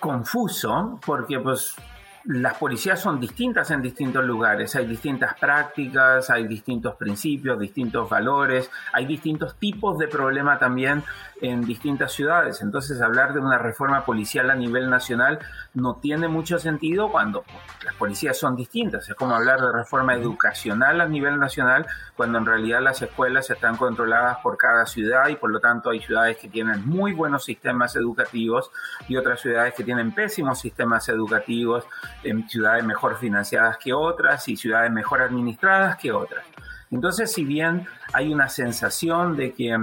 confuso 0.00 0.98
porque 1.04 1.38
pues 1.38 1.76
las 2.24 2.54
policías 2.58 3.00
son 3.00 3.18
distintas 3.18 3.70
en 3.70 3.80
distintos 3.80 4.24
lugares, 4.24 4.76
hay 4.76 4.86
distintas 4.86 5.34
prácticas, 5.38 6.28
hay 6.28 6.46
distintos 6.46 6.96
principios, 6.96 7.58
distintos 7.58 8.10
valores, 8.10 8.70
hay 8.92 9.06
distintos 9.06 9.56
tipos 9.56 9.98
de 9.98 10.06
problema 10.06 10.58
también 10.58 11.02
en 11.40 11.62
distintas 11.62 12.12
ciudades. 12.12 12.60
Entonces 12.60 13.00
hablar 13.00 13.32
de 13.32 13.40
una 13.40 13.58
reforma 13.58 14.04
policial 14.04 14.50
a 14.50 14.54
nivel 14.54 14.90
nacional 14.90 15.38
no 15.72 15.96
tiene 15.96 16.28
mucho 16.28 16.58
sentido 16.58 17.10
cuando 17.10 17.44
las 17.84 17.94
policías 17.94 18.36
son 18.36 18.54
distintas. 18.54 19.08
Es 19.08 19.14
como 19.14 19.34
hablar 19.34 19.60
de 19.60 19.72
reforma 19.72 20.14
educacional 20.14 21.00
a 21.00 21.08
nivel 21.08 21.38
nacional 21.38 21.86
cuando 22.16 22.38
en 22.38 22.46
realidad 22.46 22.82
las 22.82 23.00
escuelas 23.00 23.48
están 23.48 23.76
controladas 23.76 24.38
por 24.42 24.58
cada 24.58 24.84
ciudad 24.84 25.28
y 25.28 25.36
por 25.36 25.50
lo 25.50 25.60
tanto 25.60 25.90
hay 25.90 26.00
ciudades 26.00 26.36
que 26.36 26.48
tienen 26.48 26.86
muy 26.86 27.12
buenos 27.12 27.44
sistemas 27.44 27.96
educativos 27.96 28.70
y 29.08 29.16
otras 29.16 29.40
ciudades 29.40 29.74
que 29.74 29.84
tienen 29.84 30.14
pésimos 30.14 30.60
sistemas 30.60 31.08
educativos, 31.08 31.84
en 32.22 32.48
ciudades 32.48 32.84
mejor 32.84 33.18
financiadas 33.18 33.78
que 33.78 33.92
otras 33.92 34.46
y 34.48 34.56
ciudades 34.56 34.90
mejor 34.90 35.22
administradas 35.22 35.96
que 35.96 36.12
otras. 36.12 36.44
Entonces, 36.90 37.32
si 37.32 37.44
bien 37.44 37.86
hay 38.12 38.32
una 38.32 38.48
sensación 38.48 39.36
de 39.36 39.52
que 39.52 39.76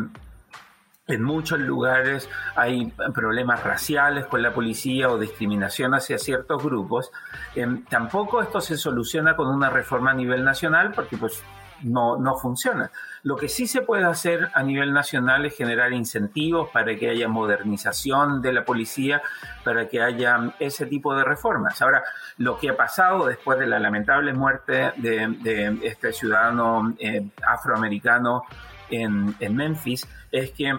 en 1.08 1.24
muchos 1.24 1.60
lugares 1.60 2.30
hay 2.56 2.92
problemas 3.14 3.64
raciales 3.64 4.26
con 4.26 4.42
la 4.42 4.54
policía 4.54 5.10
o 5.10 5.18
discriminación 5.18 5.94
hacia 5.94 6.18
ciertos 6.18 6.62
grupos. 6.62 7.12
Em, 7.56 7.86
tampoco 7.86 8.42
esto 8.42 8.60
se 8.60 8.78
soluciona 8.78 9.36
con 9.36 9.48
una 9.48 9.70
reforma 9.70 10.12
a 10.12 10.14
nivel 10.14 10.44
nacional 10.44 10.92
porque 10.94 11.18
pues 11.18 11.42
no, 11.84 12.18
no 12.18 12.36
funciona. 12.36 12.92
Lo 13.24 13.36
que 13.36 13.50
sí 13.50 13.68
se 13.68 13.82
puede 13.82 14.06
hacer 14.06 14.50
a 14.54 14.64
nivel 14.64 14.94
nacional 14.94 15.46
es 15.46 15.56
generar 15.56 15.94
incentivos 15.94 16.70
para 16.70 16.96
que 16.96 17.10
haya 17.10 17.28
modernización 17.28 18.42
de 18.42 18.54
la 18.54 18.64
policía, 18.64 19.22
para 19.64 19.88
que 19.88 20.02
haya 20.02 20.54
ese 20.60 20.86
tipo 20.86 21.16
de 21.16 21.24
reformas. 21.24 21.82
Ahora, 21.82 22.04
lo 22.38 22.58
que 22.58 22.70
ha 22.70 22.78
pasado 22.78 23.26
después 23.26 23.60
de 23.60 23.68
la 23.68 23.80
lamentable 23.80 24.34
muerte 24.34 24.94
de, 24.98 25.78
este 25.84 26.14
ciudadano 26.14 26.96
eh, 27.00 27.28
afroamericano 27.46 28.44
en, 28.90 29.36
Memphis 29.56 30.08
es 30.32 30.52
que 30.52 30.76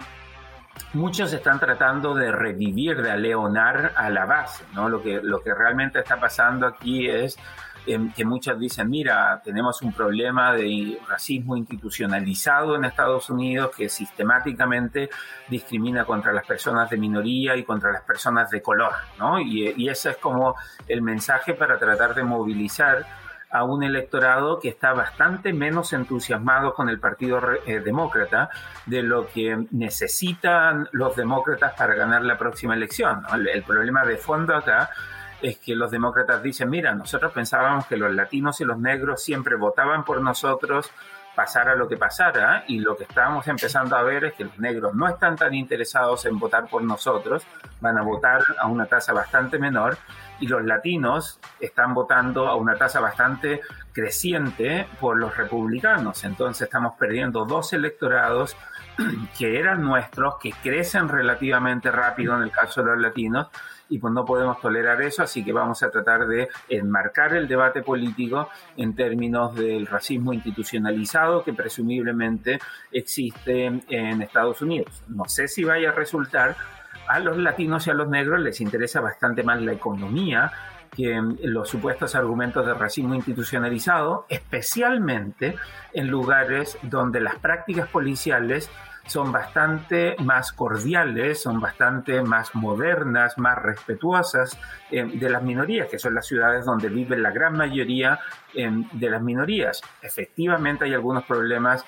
muchos 0.93 1.33
están 1.33 1.59
tratando 1.59 2.15
de 2.15 2.31
revivir, 2.31 3.01
de 3.01 3.11
aleonar 3.11 3.93
a 3.95 4.09
la 4.09 4.25
base, 4.25 4.63
¿no? 4.73 4.89
Lo 4.89 5.01
que, 5.01 5.19
lo 5.21 5.41
que 5.41 5.53
realmente 5.53 5.99
está 5.99 6.19
pasando 6.19 6.65
aquí 6.65 7.09
es 7.09 7.37
que 7.85 8.25
muchos 8.25 8.59
dicen, 8.59 8.89
mira, 8.89 9.41
tenemos 9.43 9.81
un 9.81 9.93
problema 9.93 10.53
de 10.53 10.99
racismo 11.07 11.57
institucionalizado 11.57 12.75
en 12.75 12.85
Estados 12.85 13.29
Unidos 13.29 13.71
que 13.75 13.89
sistemáticamente 13.89 15.09
discrimina 15.49 16.05
contra 16.05 16.31
las 16.31 16.45
personas 16.45 16.89
de 16.89 16.97
minoría 16.97 17.55
y 17.55 17.63
contra 17.63 17.91
las 17.91 18.03
personas 18.03 18.49
de 18.49 18.61
color, 18.61 18.93
¿no? 19.17 19.39
Y, 19.39 19.73
y 19.75 19.89
ese 19.89 20.11
es 20.11 20.17
como 20.17 20.55
el 20.87 21.01
mensaje 21.01 21.53
para 21.53 21.79
tratar 21.79 22.13
de 22.13 22.23
movilizar 22.23 23.05
a 23.51 23.63
un 23.63 23.83
electorado 23.83 24.59
que 24.59 24.69
está 24.69 24.93
bastante 24.93 25.53
menos 25.53 25.93
entusiasmado 25.93 26.73
con 26.73 26.89
el 26.89 26.99
Partido 26.99 27.39
eh, 27.65 27.79
Demócrata 27.79 28.49
de 28.85 29.01
lo 29.01 29.27
que 29.27 29.65
necesitan 29.71 30.87
los 30.91 31.15
demócratas 31.15 31.73
para 31.73 31.95
ganar 31.95 32.23
la 32.23 32.37
próxima 32.37 32.75
elección. 32.75 33.23
El, 33.33 33.63
problema 33.63 34.05
de 34.05 34.17
fondo 34.17 34.55
acá 34.55 34.89
es 35.41 35.57
que 35.59 35.75
los 35.75 35.91
demócratas 35.91 36.41
dicen, 36.43 36.69
mira, 36.69 36.93
nosotros 36.93 37.31
pensábamos 37.31 37.85
que 37.85 37.97
los 37.97 38.13
latinos 38.13 38.59
y 38.61 38.65
los 38.65 38.77
negros 38.77 39.23
siempre 39.23 39.55
votaban 39.55 40.03
por 40.03 40.21
nosotros, 40.21 40.91
pasara 41.35 41.75
lo 41.75 41.87
que 41.87 41.95
pasara, 41.95 42.65
y 42.67 42.79
lo 42.79 42.97
que 42.97 43.03
estamos 43.03 43.47
empezando 43.47 43.95
a 43.95 44.03
ver 44.03 44.25
es 44.25 44.33
que 44.33 44.43
los 44.43 44.59
negros 44.59 44.93
no 44.93 45.07
están 45.07 45.37
tan 45.37 45.53
interesados 45.53 46.25
en 46.25 46.37
votar 46.37 46.67
por 46.67 46.83
nosotros, 46.83 47.43
van 47.79 47.97
a 47.97 48.01
votar 48.01 48.41
a 48.59 48.67
una 48.67 48.85
tasa 48.85 49.13
bastante 49.13 49.57
menor, 49.57 49.97
y 50.41 50.47
los 50.47 50.63
latinos 50.65 51.39
están 51.59 51.93
votando 51.93 52.47
a 52.47 52.55
una 52.55 52.75
tasa 52.75 52.99
bastante 52.99 53.61
creciente 53.93 54.87
por 54.99 55.17
los 55.17 55.35
republicanos. 55.35 56.23
Entonces 56.23 56.63
estamos 56.63 56.95
perdiendo 56.97 57.45
dos 57.45 57.73
electorados 57.73 58.55
que 59.37 59.59
eran 59.59 59.81
nuestros, 59.81 60.35
que 60.41 60.51
crecen 60.51 61.07
relativamente 61.07 61.91
rápido 61.91 62.35
en 62.35 62.43
el 62.43 62.51
caso 62.51 62.81
de 62.81 62.91
los 62.91 62.99
latinos, 62.99 63.47
y 63.89 63.99
pues 63.99 64.13
no 64.13 64.23
podemos 64.23 64.61
tolerar 64.61 65.01
eso, 65.01 65.23
así 65.23 65.43
que 65.43 65.51
vamos 65.51 65.83
a 65.83 65.89
tratar 65.89 66.27
de 66.27 66.47
enmarcar 66.69 67.33
el 67.35 67.47
debate 67.47 67.81
político 67.81 68.49
en 68.77 68.95
términos 68.95 69.55
del 69.55 69.87
racismo 69.87 70.31
institucionalizado 70.31 71.43
que 71.43 71.53
presumiblemente 71.53 72.59
existe 72.91 73.65
en 73.89 74.21
Estados 74.21 74.61
Unidos. 74.61 75.03
No 75.07 75.25
sé 75.25 75.47
si 75.47 75.63
vaya 75.63 75.89
a 75.89 75.93
resultar, 75.93 76.55
a 77.07 77.19
los 77.19 77.37
latinos 77.37 77.87
y 77.87 77.89
a 77.89 77.95
los 77.95 78.07
negros 78.07 78.39
les 78.39 78.61
interesa 78.61 79.01
bastante 79.01 79.41
más 79.41 79.61
la 79.61 79.73
economía 79.73 80.51
que 80.95 81.21
los 81.43 81.69
supuestos 81.69 82.15
argumentos 82.15 82.65
de 82.65 82.73
racismo 82.73 83.15
institucionalizado, 83.15 84.25
especialmente 84.29 85.55
en 85.93 86.07
lugares 86.07 86.77
donde 86.83 87.19
las 87.19 87.35
prácticas 87.37 87.87
policiales 87.89 88.69
son 89.09 89.31
bastante 89.31 90.15
más 90.19 90.53
cordiales, 90.53 91.41
son 91.41 91.59
bastante 91.59 92.21
más 92.21 92.53
modernas, 92.55 93.37
más 93.37 93.57
respetuosas 93.57 94.57
eh, 94.91 95.03
de 95.03 95.29
las 95.29 95.43
minorías, 95.43 95.87
que 95.89 95.99
son 95.99 96.15
las 96.15 96.27
ciudades 96.27 96.65
donde 96.65 96.89
viven 96.89 97.23
la 97.23 97.31
gran 97.31 97.57
mayoría 97.57 98.19
eh, 98.53 98.69
de 98.91 99.09
las 99.09 99.21
minorías. 99.21 99.81
Efectivamente 100.01 100.85
hay 100.85 100.93
algunos 100.93 101.25
problemas 101.25 101.83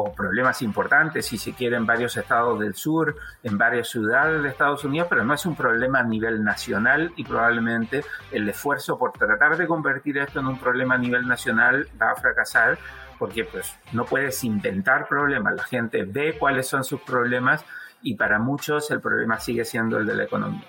o 0.00 0.12
problemas 0.12 0.62
importantes, 0.62 1.26
si 1.26 1.38
se 1.38 1.54
quiere, 1.54 1.76
en 1.76 1.84
varios 1.84 2.16
estados 2.16 2.60
del 2.60 2.74
sur, 2.74 3.16
en 3.42 3.58
varias 3.58 3.88
ciudades 3.88 4.42
de 4.44 4.48
Estados 4.48 4.84
Unidos, 4.84 5.08
pero 5.10 5.24
no 5.24 5.34
es 5.34 5.44
un 5.44 5.56
problema 5.56 5.98
a 5.98 6.04
nivel 6.04 6.44
nacional 6.44 7.12
y 7.16 7.24
probablemente 7.24 8.04
el 8.30 8.48
esfuerzo 8.48 8.96
por 8.96 9.12
tratar 9.12 9.56
de 9.56 9.66
convertir 9.66 10.18
esto 10.18 10.38
en 10.38 10.46
un 10.46 10.58
problema 10.60 10.94
a 10.94 10.98
nivel 10.98 11.26
nacional 11.26 11.88
va 12.00 12.12
a 12.12 12.14
fracasar 12.14 12.78
porque 13.18 13.44
pues 13.44 13.78
no 13.92 14.04
puedes 14.04 14.44
inventar 14.44 15.08
problemas, 15.08 15.54
la 15.54 15.64
gente 15.64 16.04
ve 16.04 16.36
cuáles 16.38 16.68
son 16.68 16.84
sus 16.84 17.00
problemas 17.00 17.64
y 18.02 18.14
para 18.14 18.38
muchos 18.38 18.90
el 18.90 19.00
problema 19.00 19.40
sigue 19.40 19.64
siendo 19.64 19.98
el 19.98 20.06
de 20.06 20.14
la 20.14 20.24
economía. 20.24 20.64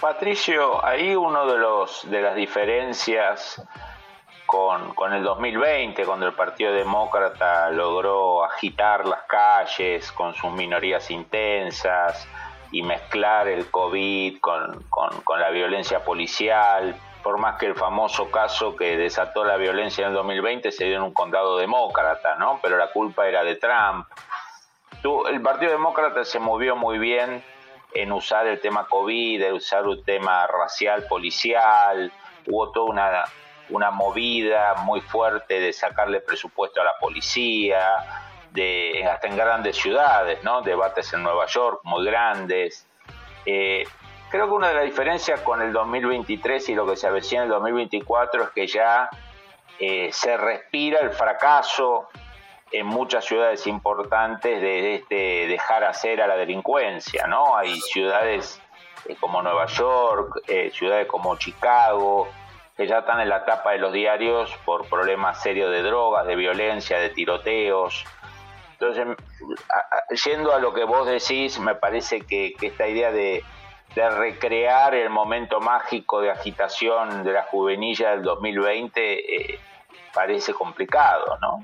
Patricio, 0.00 0.84
ahí 0.84 1.14
uno 1.14 1.46
de 1.46 1.58
los 1.58 2.10
de 2.10 2.20
las 2.20 2.34
diferencias 2.34 3.62
con, 4.46 5.12
el 5.12 5.22
2020, 5.22 6.04
cuando 6.04 6.26
el 6.26 6.34
Partido 6.34 6.72
Demócrata 6.72 7.70
logró 7.70 8.44
agitar 8.44 9.06
las 9.06 9.22
calles 9.22 10.12
con 10.12 10.34
sus 10.34 10.52
minorías 10.52 11.10
intensas 11.10 12.28
y 12.70 12.82
mezclar 12.82 13.48
el 13.48 13.70
COVID 13.70 14.38
con, 14.40 14.84
la 15.38 15.50
violencia 15.50 16.04
policial, 16.04 16.94
por 17.24 17.38
más 17.38 17.58
que 17.58 17.66
el 17.66 17.74
famoso 17.74 18.30
caso 18.30 18.76
que 18.76 18.98
desató 18.98 19.44
la 19.44 19.56
violencia 19.56 20.02
en 20.02 20.08
el 20.10 20.14
2020 20.14 20.70
se 20.70 20.84
dio 20.84 20.96
en 20.96 21.02
un 21.02 21.14
condado 21.14 21.56
demócrata, 21.56 22.36
¿no? 22.36 22.60
Pero 22.62 22.76
la 22.76 22.92
culpa 22.92 23.26
era 23.26 23.42
de 23.42 23.56
Trump. 23.56 24.06
el 25.30 25.40
Partido 25.40 25.72
Demócrata 25.72 26.22
se 26.24 26.38
movió 26.38 26.76
muy 26.76 26.98
bien 26.98 27.42
en 27.94 28.12
usar 28.12 28.46
el 28.46 28.60
tema 28.60 28.86
COVID, 28.86 29.42
en 29.42 29.54
usar 29.54 29.86
un 29.86 30.04
tema 30.04 30.46
racial, 30.46 31.06
policial, 31.08 32.12
hubo 32.46 32.70
toda 32.72 32.90
una, 32.90 33.24
una 33.70 33.90
movida 33.90 34.74
muy 34.82 35.00
fuerte 35.00 35.60
de 35.60 35.72
sacarle 35.72 36.20
presupuesto 36.20 36.82
a 36.82 36.84
la 36.84 36.98
policía, 37.00 38.28
de, 38.50 39.08
hasta 39.10 39.28
en 39.28 39.36
grandes 39.36 39.76
ciudades, 39.76 40.44
¿no? 40.44 40.60
debates 40.60 41.10
en 41.14 41.22
Nueva 41.22 41.46
York 41.46 41.80
muy 41.84 42.04
grandes. 42.04 42.86
Eh, 43.46 43.84
creo 44.34 44.48
que 44.48 44.54
una 44.54 44.70
de 44.70 44.74
las 44.74 44.84
diferencias 44.86 45.40
con 45.42 45.62
el 45.62 45.72
2023 45.72 46.70
y 46.70 46.74
lo 46.74 46.84
que 46.88 46.96
se 46.96 47.06
avecina 47.06 47.42
en 47.42 47.46
el 47.46 47.52
2024 47.52 48.42
es 48.42 48.48
que 48.50 48.66
ya 48.66 49.08
eh, 49.78 50.10
se 50.10 50.36
respira 50.36 50.98
el 51.02 51.10
fracaso 51.10 52.08
en 52.72 52.84
muchas 52.84 53.24
ciudades 53.24 53.64
importantes 53.68 54.60
de 54.60 54.96
este 54.96 55.46
dejar 55.46 55.84
hacer 55.84 56.20
a 56.20 56.26
la 56.26 56.34
delincuencia, 56.34 57.28
¿no? 57.28 57.56
Hay 57.56 57.80
ciudades 57.80 58.60
eh, 59.08 59.14
como 59.20 59.40
Nueva 59.40 59.66
York, 59.66 60.40
ciudades 60.72 61.06
como 61.06 61.36
Chicago, 61.36 62.26
que 62.76 62.88
ya 62.88 62.98
están 62.98 63.20
en 63.20 63.28
la 63.28 63.44
tapa 63.44 63.70
de 63.70 63.78
los 63.78 63.92
diarios 63.92 64.52
por 64.64 64.88
problemas 64.88 65.40
serios 65.40 65.70
de 65.70 65.82
drogas, 65.82 66.26
de 66.26 66.34
violencia, 66.34 66.98
de 66.98 67.10
tiroteos. 67.10 68.04
Entonces, 68.72 69.16
yendo 70.24 70.52
a 70.52 70.58
lo 70.58 70.74
que 70.74 70.82
vos 70.82 71.06
decís, 71.06 71.60
me 71.60 71.76
parece 71.76 72.22
que, 72.22 72.54
esta 72.60 72.88
idea 72.88 73.12
de, 73.12 73.44
recrear 73.94 74.94
el 74.94 75.10
momento 75.10 75.60
mágico 75.60 76.20
de 76.20 76.30
agitación 76.30 77.22
de 77.22 77.32
la 77.32 77.42
juvenilla 77.44 78.10
del 78.10 78.22
2020 78.22 79.52
eh, 79.54 79.58
parece 80.12 80.52
complicado, 80.52 81.38
¿no? 81.40 81.62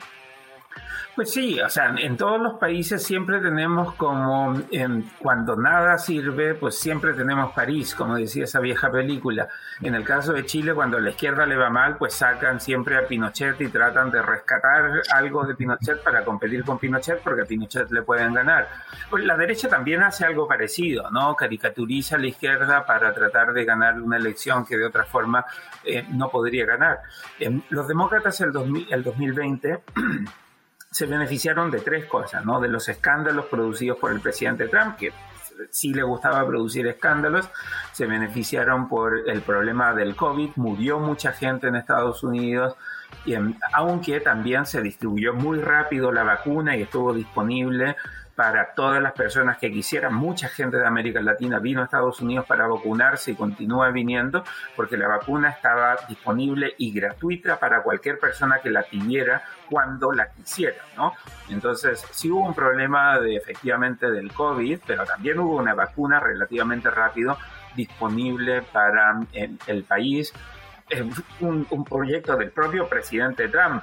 Pues 1.20 1.32
sí, 1.32 1.60
o 1.60 1.68
sea, 1.68 1.94
en 1.98 2.16
todos 2.16 2.40
los 2.40 2.54
países 2.54 3.02
siempre 3.02 3.40
tenemos 3.40 3.94
como, 3.96 4.54
cuando 5.18 5.56
nada 5.56 5.98
sirve, 5.98 6.54
pues 6.54 6.78
siempre 6.78 7.12
tenemos 7.14 7.52
París, 7.52 7.94
como 7.94 8.16
decía 8.16 8.44
esa 8.44 8.60
vieja 8.60 8.90
película. 8.90 9.48
En 9.82 9.94
el 9.94 10.04
caso 10.04 10.32
de 10.32 10.46
Chile, 10.46 10.72
cuando 10.72 10.96
a 10.96 11.00
la 11.00 11.10
izquierda 11.10 11.44
le 11.46 11.56
va 11.56 11.68
mal, 11.68 11.98
pues 11.98 12.14
sacan 12.14 12.60
siempre 12.60 12.96
a 12.96 13.06
Pinochet 13.06 13.60
y 13.60 13.68
tratan 13.68 14.10
de 14.10 14.22
rescatar 14.22 15.02
algo 15.14 15.44
de 15.44 15.56
Pinochet 15.56 16.02
para 16.02 16.24
competir 16.24 16.64
con 16.64 16.78
Pinochet, 16.78 17.20
porque 17.22 17.42
a 17.42 17.44
Pinochet 17.44 17.90
le 17.90 18.02
pueden 18.02 18.32
ganar. 18.32 18.68
Pues 19.10 19.24
la 19.24 19.36
derecha 19.36 19.68
también 19.68 20.02
hace 20.02 20.24
algo 20.24 20.46
parecido, 20.46 21.10
¿no? 21.10 21.34
Caricaturiza 21.34 22.16
a 22.16 22.18
la 22.18 22.28
izquierda 22.28 22.86
para 22.86 23.12
tratar 23.12 23.52
de 23.52 23.64
ganar 23.64 24.00
una 24.00 24.16
elección 24.16 24.64
que 24.64 24.78
de 24.78 24.86
otra 24.86 25.04
forma 25.04 25.44
eh, 25.84 26.06
no 26.12 26.30
podría 26.30 26.64
ganar. 26.64 27.00
los 27.68 27.88
demócratas 27.88 28.40
el, 28.40 28.52
el 28.90 29.02
2020 29.02 29.82
se 30.90 31.06
beneficiaron 31.06 31.70
de 31.70 31.80
tres 31.80 32.06
cosas, 32.06 32.44
¿no? 32.44 32.60
De 32.60 32.68
los 32.68 32.88
escándalos 32.88 33.46
producidos 33.46 33.98
por 33.98 34.12
el 34.12 34.20
presidente 34.20 34.68
Trump, 34.68 34.96
que 34.96 35.12
sí 35.70 35.94
le 35.94 36.02
gustaba 36.02 36.46
producir 36.46 36.86
escándalos, 36.86 37.48
se 37.92 38.06
beneficiaron 38.06 38.88
por 38.88 39.28
el 39.28 39.42
problema 39.42 39.94
del 39.94 40.16
COVID, 40.16 40.50
murió 40.56 40.98
mucha 40.98 41.32
gente 41.32 41.68
en 41.68 41.76
Estados 41.76 42.22
Unidos, 42.22 42.76
y, 43.24 43.34
aunque 43.72 44.20
también 44.20 44.66
se 44.66 44.82
distribuyó 44.82 45.34
muy 45.34 45.60
rápido 45.60 46.10
la 46.12 46.24
vacuna 46.24 46.76
y 46.76 46.82
estuvo 46.82 47.12
disponible 47.12 47.96
para 48.40 48.72
todas 48.72 49.02
las 49.02 49.12
personas 49.12 49.58
que 49.58 49.70
quisieran. 49.70 50.14
Mucha 50.14 50.48
gente 50.48 50.78
de 50.78 50.86
América 50.86 51.20
Latina 51.20 51.58
vino 51.58 51.82
a 51.82 51.84
Estados 51.84 52.22
Unidos 52.22 52.46
para 52.46 52.66
vacunarse 52.66 53.32
y 53.32 53.34
continúa 53.34 53.90
viniendo 53.90 54.42
porque 54.74 54.96
la 54.96 55.08
vacuna 55.08 55.50
estaba 55.50 55.98
disponible 56.08 56.72
y 56.78 56.90
gratuita 56.90 57.58
para 57.58 57.82
cualquier 57.82 58.18
persona 58.18 58.60
que 58.62 58.70
la 58.70 58.82
pidiera 58.84 59.42
cuando 59.68 60.10
la 60.10 60.30
quisiera, 60.30 60.82
¿no? 60.96 61.12
Entonces, 61.50 62.02
sí 62.12 62.30
hubo 62.30 62.46
un 62.46 62.54
problema 62.54 63.20
de 63.20 63.36
efectivamente 63.36 64.10
del 64.10 64.32
COVID, 64.32 64.78
pero 64.86 65.04
también 65.04 65.38
hubo 65.38 65.56
una 65.56 65.74
vacuna 65.74 66.18
relativamente 66.18 66.90
rápido 66.90 67.36
disponible 67.76 68.62
para 68.62 69.20
el 69.66 69.84
país 69.84 70.32
un, 71.40 71.84
proyecto 71.84 72.36
del 72.36 72.50
propio 72.50 72.88
presidente 72.88 73.48
Trump. 73.48 73.82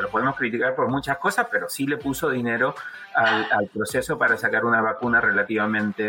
lo 0.00 0.08
podemos 0.08 0.36
criticar 0.36 0.74
por 0.74 0.88
muchas 0.88 1.18
cosas, 1.18 1.46
pero 1.50 1.68
sí 1.68 1.86
le 1.86 1.96
puso 1.96 2.30
dinero 2.30 2.74
al, 3.14 3.68
proceso 3.72 4.18
para 4.18 4.36
sacar 4.36 4.64
una 4.64 4.80
vacuna 4.80 5.20
relativamente, 5.20 6.08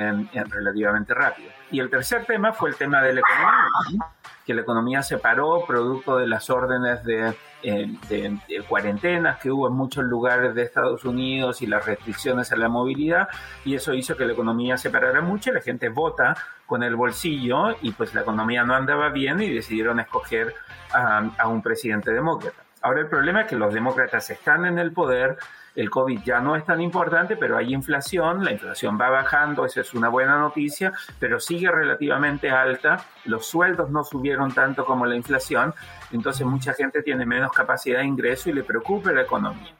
relativamente 0.49 1.13
rápido. 1.13 1.49
Y 1.71 1.79
el 1.79 1.89
tercer 1.89 2.25
tema 2.25 2.53
fue 2.53 2.69
el 2.69 2.75
tema 2.75 3.01
de 3.01 3.13
la 3.13 3.21
economía, 3.21 4.05
que 4.45 4.53
la 4.53 4.61
economía 4.61 5.03
se 5.03 5.17
paró 5.17 5.65
producto 5.65 6.17
de 6.17 6.27
las 6.27 6.49
órdenes 6.49 7.03
de, 7.03 7.33
eh, 7.63 7.87
de, 8.09 8.39
cuarentenas 8.67 9.39
que 9.39 9.51
hubo 9.51 9.67
en 9.67 9.73
muchos 9.73 10.03
lugares 10.03 10.53
de 10.55 10.63
Estados 10.63 11.05
Unidos 11.05 11.61
y 11.61 11.67
las 11.67 11.85
restricciones 11.85 12.51
a 12.51 12.55
la 12.55 12.69
movilidad, 12.69 13.27
y 13.65 13.75
eso 13.75 13.93
hizo 13.93 14.17
que 14.17 14.25
la 14.25 14.33
economía 14.33 14.77
se 14.77 14.89
parara 14.89 15.21
mucho, 15.21 15.51
la 15.51 15.61
gente 15.61 15.89
vota 15.89 16.35
con 16.65 16.83
el 16.83 16.95
bolsillo 16.95 17.75
y 17.81 17.91
pues 17.91 18.13
la 18.13 18.21
economía 18.21 18.63
no 18.63 18.75
andaba 18.75 19.09
bien 19.09 19.41
y 19.41 19.49
decidieron 19.49 19.99
escoger 19.99 20.53
a 20.93 21.47
un 21.47 21.63
presidente 21.63 22.11
demócrata. 22.11 22.63
Ahora 22.83 22.99
el 22.99 23.07
problema 23.07 23.41
es 23.41 23.47
que 23.47 23.55
los 23.55 23.73
demócratas 23.73 24.29
están 24.29 24.65
en 24.65 24.77
el 24.77 24.91
poder, 24.91 25.37
el 25.75 25.89
COVID 25.89 26.21
ya 26.23 26.39
no 26.39 26.55
es 26.55 26.65
tan 26.65 26.81
importante, 26.81 27.35
pero 27.35 27.57
hay 27.57 27.73
inflación, 27.73 28.43
la 28.43 28.51
inflación 28.51 28.97
va 28.99 29.09
bajando, 29.09 29.65
eso 29.65 29.81
es 29.81 29.93
una 29.93 30.09
buena 30.09 30.37
noticia, 30.37 30.91
pero 31.19 31.39
sigue 31.39 31.71
relativamente 31.71 32.49
alta, 32.51 33.05
los 33.25 33.45
sueldos 33.45 33.89
no 33.89 34.03
subieron 34.03 34.53
tanto 34.53 34.85
como 34.85 35.05
la 35.05 35.15
inflación, 35.15 35.73
entonces 36.11 36.45
mucha 36.45 36.73
gente 36.73 37.01
tiene 37.01 37.25
menos 37.25 37.51
capacidad 37.51 37.99
de 37.99 38.05
ingreso 38.05 38.49
y 38.49 38.53
le 38.53 38.63
preocupa 38.63 39.11
la 39.11 39.21
economía 39.21 39.73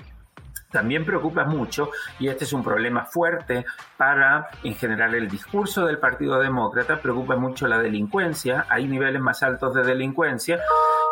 también 0.74 1.06
preocupa 1.06 1.46
mucho, 1.46 1.92
y 2.20 2.28
este 2.28 2.44
es 2.44 2.52
un 2.52 2.64
problema 2.64 3.06
fuerte 3.06 3.66
para, 3.96 4.50
en 4.64 4.76
general, 4.76 5.16
el 5.16 5.30
discurso 5.30 5.86
del 5.86 6.00
Partido 6.00 6.40
Demócrata, 6.40 7.00
preocupa 7.00 7.38
mucho 7.38 7.68
la 7.68 7.78
delincuencia, 7.78 8.66
hay 8.68 8.88
niveles 8.88 9.22
más 9.22 9.42
altos 9.44 9.74
de 9.76 9.84
delincuencia, 9.84 10.60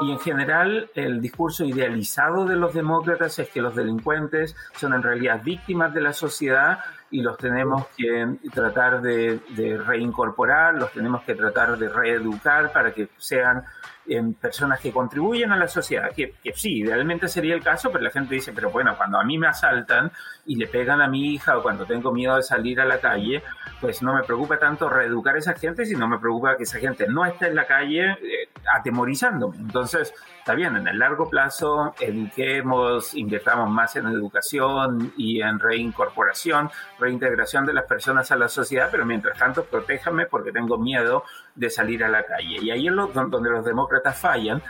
y 0.02 0.12
en 0.12 0.20
general 0.20 0.90
el 0.96 1.22
discurso 1.22 1.64
idealizado 1.64 2.46
de 2.46 2.56
los 2.56 2.74
demócratas 2.74 3.38
es 3.38 3.50
que 3.50 3.62
los 3.62 3.76
delincuentes 3.76 4.56
son 4.76 4.94
en 4.94 5.04
realidad 5.04 5.42
víctimas 5.44 5.94
de 5.94 6.02
la 6.02 6.12
sociedad 6.12 6.80
y 7.12 7.22
los 7.22 7.38
tenemos 7.38 7.86
que 7.96 8.38
tratar 8.52 9.02
de, 9.02 9.40
reincorporar, 9.86 10.74
los 10.76 10.92
tenemos 10.92 11.22
que 11.24 11.36
tratar 11.36 11.78
de 11.78 11.90
reeducar 11.90 12.72
para 12.72 12.94
que 12.94 13.10
sean 13.18 13.64
em, 14.08 14.34
personas 14.34 14.80
que 14.80 14.92
contribuyen 14.92 15.52
a 15.52 15.58
la 15.58 15.68
sociedad, 15.68 16.12
que, 16.16 16.34
que, 16.44 16.54
sí, 16.54 16.80
idealmente 16.80 17.28
sería 17.28 17.54
el 17.54 17.64
caso, 17.64 17.92
pero 17.92 18.04
la 18.04 18.10
gente 18.10 18.36
dice, 18.36 18.52
pero 18.54 18.70
bueno, 18.70 18.96
cuando 18.98 19.20
a 19.20 19.24
mí 19.24 19.38
me 19.38 19.48
asaltan 19.48 20.12
y 20.46 20.56
le 20.56 20.68
pegan 20.68 21.02
a 21.02 21.08
mi 21.08 21.34
hija 21.34 21.58
o 21.58 21.64
cuando 21.64 21.86
tengo 21.86 22.12
miedo 22.12 22.36
de 22.36 22.44
salir 22.44 22.80
a 22.82 22.86
la 22.86 23.00
calle, 23.00 23.44
pues 23.80 24.02
no 24.02 24.14
me 24.14 24.24
preocupa 24.24 24.58
tanto 24.58 24.90
reeducar 24.90 25.36
a 25.36 25.40
esa 25.40 25.54
gente, 25.54 25.86
sino 25.86 26.08
me 26.08 26.20
preocupa 26.20 26.56
que 26.58 26.64
esa 26.64 26.80
gente 26.80 27.08
no 27.08 27.26
esté 27.26 27.48
en 27.48 27.56
la 27.56 27.66
calle 27.66 28.12
eh, 28.12 28.50
atemorizándome. 28.74 29.58
Entonces, 29.58 30.14
está 30.40 30.54
bien, 30.54 30.76
en 30.76 30.88
el 30.88 31.00
largo 31.00 31.30
plazo, 31.30 31.96
eduquemos, 32.00 33.14
invirtamos 33.16 33.70
más 33.70 33.96
en 33.96 34.08
educación 34.08 35.14
y 35.18 35.42
en 35.42 35.60
reincorporación, 35.60 36.70
reintegración 37.00 37.66
de 37.66 37.74
las 37.74 37.86
personas 37.86 38.32
a 38.32 38.36
la 38.36 38.48
sociedad, 38.48 38.90
pero 38.92 39.06
mientras 39.06 39.38
tanto, 39.38 39.66
protéjame 39.66 40.26
porque 40.26 40.52
tengo 40.52 40.78
miedo 40.78 41.24
de 41.56 41.70
salir 41.70 42.04
a 42.04 42.10
la 42.10 42.24
calle. 42.24 42.58
Y 42.62 42.72
ahí 42.72 42.88
es 42.88 42.96
donde 42.96 43.50
los 43.50 43.66
demócratas 43.66 44.18
fallan 44.18 44.62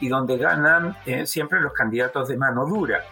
y 0.00 0.08
donde 0.08 0.38
ganan 0.38 0.96
eh, 1.06 1.26
siempre 1.26 1.60
los 1.60 1.72
candidatos 1.72 2.28
de 2.28 2.36
mano 2.36 2.66
dura. 2.66 3.04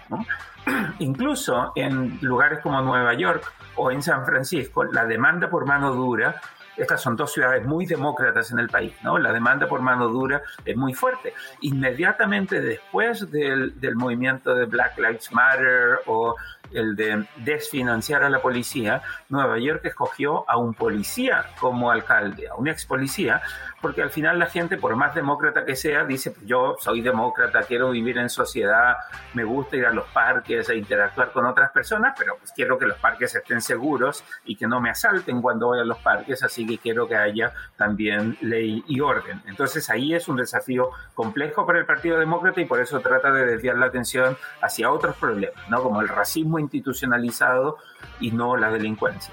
Incluso 0.98 1.72
en 1.74 2.18
lugares 2.20 2.60
como 2.60 2.80
Nueva 2.80 3.14
York 3.14 3.52
o 3.76 3.90
en 3.90 4.02
San 4.02 4.24
Francisco, 4.24 4.84
la 4.84 5.04
demanda 5.04 5.48
por 5.48 5.66
mano 5.66 5.94
dura 5.94 6.40
estas 6.78 7.02
son 7.02 7.16
dos 7.16 7.32
ciudades 7.32 7.64
muy 7.66 7.86
demócratas 7.86 8.52
en 8.52 8.60
el 8.60 8.68
país, 8.68 8.94
¿no? 9.02 9.18
La 9.18 9.32
demanda 9.32 9.66
por 9.66 9.82
mano 9.82 10.08
dura 10.08 10.42
es 10.64 10.76
muy 10.76 10.94
fuerte. 10.94 11.34
Inmediatamente 11.62 12.60
después 12.60 13.30
del, 13.30 13.78
del 13.80 13.96
movimiento 13.96 14.54
de 14.54 14.64
Black 14.66 14.96
Lives 14.96 15.32
Matter 15.32 15.98
o 16.06 16.36
el 16.72 16.96
de 16.96 17.26
desfinanciar 17.36 18.22
a 18.22 18.30
la 18.30 18.40
policía, 18.40 19.02
Nueva 19.28 19.58
York 19.58 19.84
escogió 19.84 20.48
a 20.48 20.56
un 20.56 20.74
policía 20.74 21.46
como 21.60 21.90
alcalde, 21.90 22.48
a 22.48 22.54
un 22.54 22.68
ex 22.68 22.86
policía, 22.86 23.42
porque 23.80 24.02
al 24.02 24.10
final 24.10 24.38
la 24.38 24.46
gente, 24.46 24.76
por 24.76 24.96
más 24.96 25.14
demócrata 25.14 25.64
que 25.64 25.76
sea, 25.76 26.04
dice, 26.04 26.30
pues 26.32 26.46
yo 26.46 26.76
soy 26.80 27.00
demócrata, 27.00 27.62
quiero 27.62 27.90
vivir 27.90 28.18
en 28.18 28.28
sociedad, 28.28 28.96
me 29.34 29.44
gusta 29.44 29.76
ir 29.76 29.86
a 29.86 29.92
los 29.92 30.06
parques 30.08 30.68
e 30.68 30.76
interactuar 30.76 31.32
con 31.32 31.46
otras 31.46 31.70
personas, 31.70 32.14
pero 32.18 32.36
pues 32.38 32.52
quiero 32.52 32.78
que 32.78 32.86
los 32.86 32.98
parques 32.98 33.34
estén 33.34 33.60
seguros 33.60 34.24
y 34.44 34.56
que 34.56 34.66
no 34.66 34.80
me 34.80 34.90
asalten 34.90 35.40
cuando 35.40 35.68
voy 35.68 35.80
a 35.80 35.84
los 35.84 35.98
parques, 35.98 36.42
así 36.42 36.66
que 36.66 36.78
quiero 36.78 37.06
que 37.06 37.16
haya 37.16 37.52
también 37.76 38.36
ley 38.40 38.82
y 38.88 39.00
orden. 39.00 39.42
Entonces 39.46 39.88
ahí 39.90 40.14
es 40.14 40.28
un 40.28 40.36
desafío 40.36 40.90
complejo 41.14 41.66
para 41.66 41.78
el 41.78 41.86
Partido 41.86 42.18
Demócrata 42.18 42.60
y 42.60 42.64
por 42.64 42.80
eso 42.80 43.00
trata 43.00 43.30
de 43.30 43.46
desviar 43.46 43.76
la 43.78 43.86
atención 43.86 44.36
hacia 44.60 44.90
otros 44.90 45.16
problemas, 45.16 45.68
¿no? 45.68 45.82
Como 45.82 46.00
el 46.00 46.08
racismo 46.08 46.57
institucionalizado 46.58 47.78
y 48.20 48.30
no 48.30 48.56
la 48.56 48.70
delincuencia. 48.70 49.32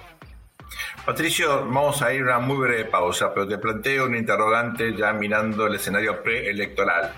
Patricio, 1.06 1.66
vamos 1.66 2.02
a 2.02 2.14
ir 2.14 2.22
a 2.22 2.38
una 2.38 2.40
muy 2.40 2.58
breve 2.58 2.86
pausa, 2.86 3.34
pero 3.34 3.48
te 3.48 3.58
planteo 3.58 4.06
un 4.06 4.16
interrogante 4.16 4.96
ya 4.96 5.14
mirando 5.14 5.68
el 5.68 5.76
escenario 5.76 6.24
preelectoral. 6.24 7.14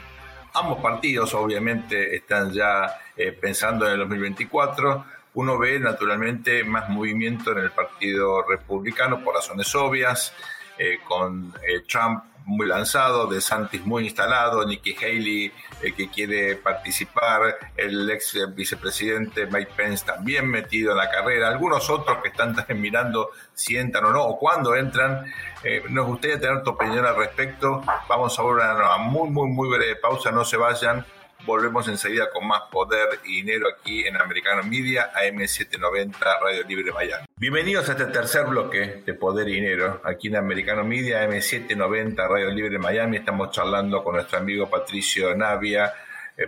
Ambos 0.54 0.80
partidos 0.80 1.34
obviamente 1.34 2.16
están 2.16 2.52
ya 2.52 3.00
eh, 3.16 3.32
pensando 3.32 3.86
en 3.86 3.94
el 3.94 4.00
2024. 4.00 5.06
Uno 5.36 5.58
ve 5.58 5.80
naturalmente 5.80 6.64
más 6.64 6.90
movimiento 6.90 7.52
en 7.52 7.60
el 7.60 7.72
Partido 7.72 8.44
Republicano 8.44 9.24
por 9.24 9.36
razones 9.36 9.74
obvias, 9.76 10.34
eh, 10.78 11.00
con 11.08 11.54
eh, 11.68 11.82
Trump 11.88 12.24
muy 12.48 12.66
lanzado, 12.66 13.28
de 13.28 13.42
Santis 13.42 13.86
muy 13.86 14.06
instalado, 14.06 14.66
Nikki 14.66 14.96
Haley 14.96 15.52
eh, 15.82 15.94
que 15.94 16.10
quiere 16.10 16.56
participar, 16.56 17.58
el 17.76 18.10
ex 18.10 18.38
vicepresidente 18.56 19.48
Mike 19.48 19.72
Pence 19.76 20.06
también 20.06 20.50
metido 20.50 20.94
en 20.94 20.98
la 20.98 21.12
carrera, 21.12 21.50
algunos 21.50 21.90
otros 21.90 22.20
que 22.24 22.30
están 22.30 22.56
también 22.56 22.82
mirando 22.82 23.32
si 23.54 23.76
entran 23.76 24.06
o 24.06 24.12
no, 24.12 24.24
o 24.24 24.40
cuándo 24.40 24.76
entran. 24.76 25.26
Eh, 25.64 25.84
nos 25.90 26.06
gustaría 26.06 26.40
tener 26.40 26.64
tu 26.64 26.72
opinión 26.72 27.06
al 27.06 27.18
respecto. 27.18 27.84
Vamos 28.08 28.40
a 28.40 28.44
una 28.44 28.98
muy, 28.98 29.30
muy, 29.30 29.50
muy 29.50 29.70
breve 29.70 29.98
pausa, 29.98 30.32
no 30.32 30.46
se 30.46 30.56
vayan. 30.56 31.06
Volvemos 31.46 31.88
enseguida 31.88 32.30
con 32.32 32.48
más 32.48 32.64
poder 32.72 33.20
y 33.24 33.42
dinero 33.42 33.68
aquí 33.70 34.06
en 34.06 34.18
Americano 34.18 34.64
Media, 34.64 35.12
AM790 35.14 36.18
Radio 36.42 36.64
Libre 36.64 36.92
Miami. 36.92 37.26
Bienvenidos 37.38 37.88
a 37.88 37.92
este 37.94 38.06
tercer 38.06 38.46
bloque 38.46 39.04
de 39.06 39.14
Poder 39.14 39.48
y 39.48 39.54
Dinero, 39.54 40.02
aquí 40.04 40.28
en 40.28 40.36
Americano 40.36 40.84
Media, 40.84 41.26
AM790 41.28 42.16
Radio 42.28 42.50
Libre 42.50 42.80
Miami. 42.80 43.18
Estamos 43.18 43.52
charlando 43.52 44.04
con 44.04 44.16
nuestro 44.16 44.40
amigo 44.40 44.70
Patricio 44.70 45.36
Navia, 45.36 45.94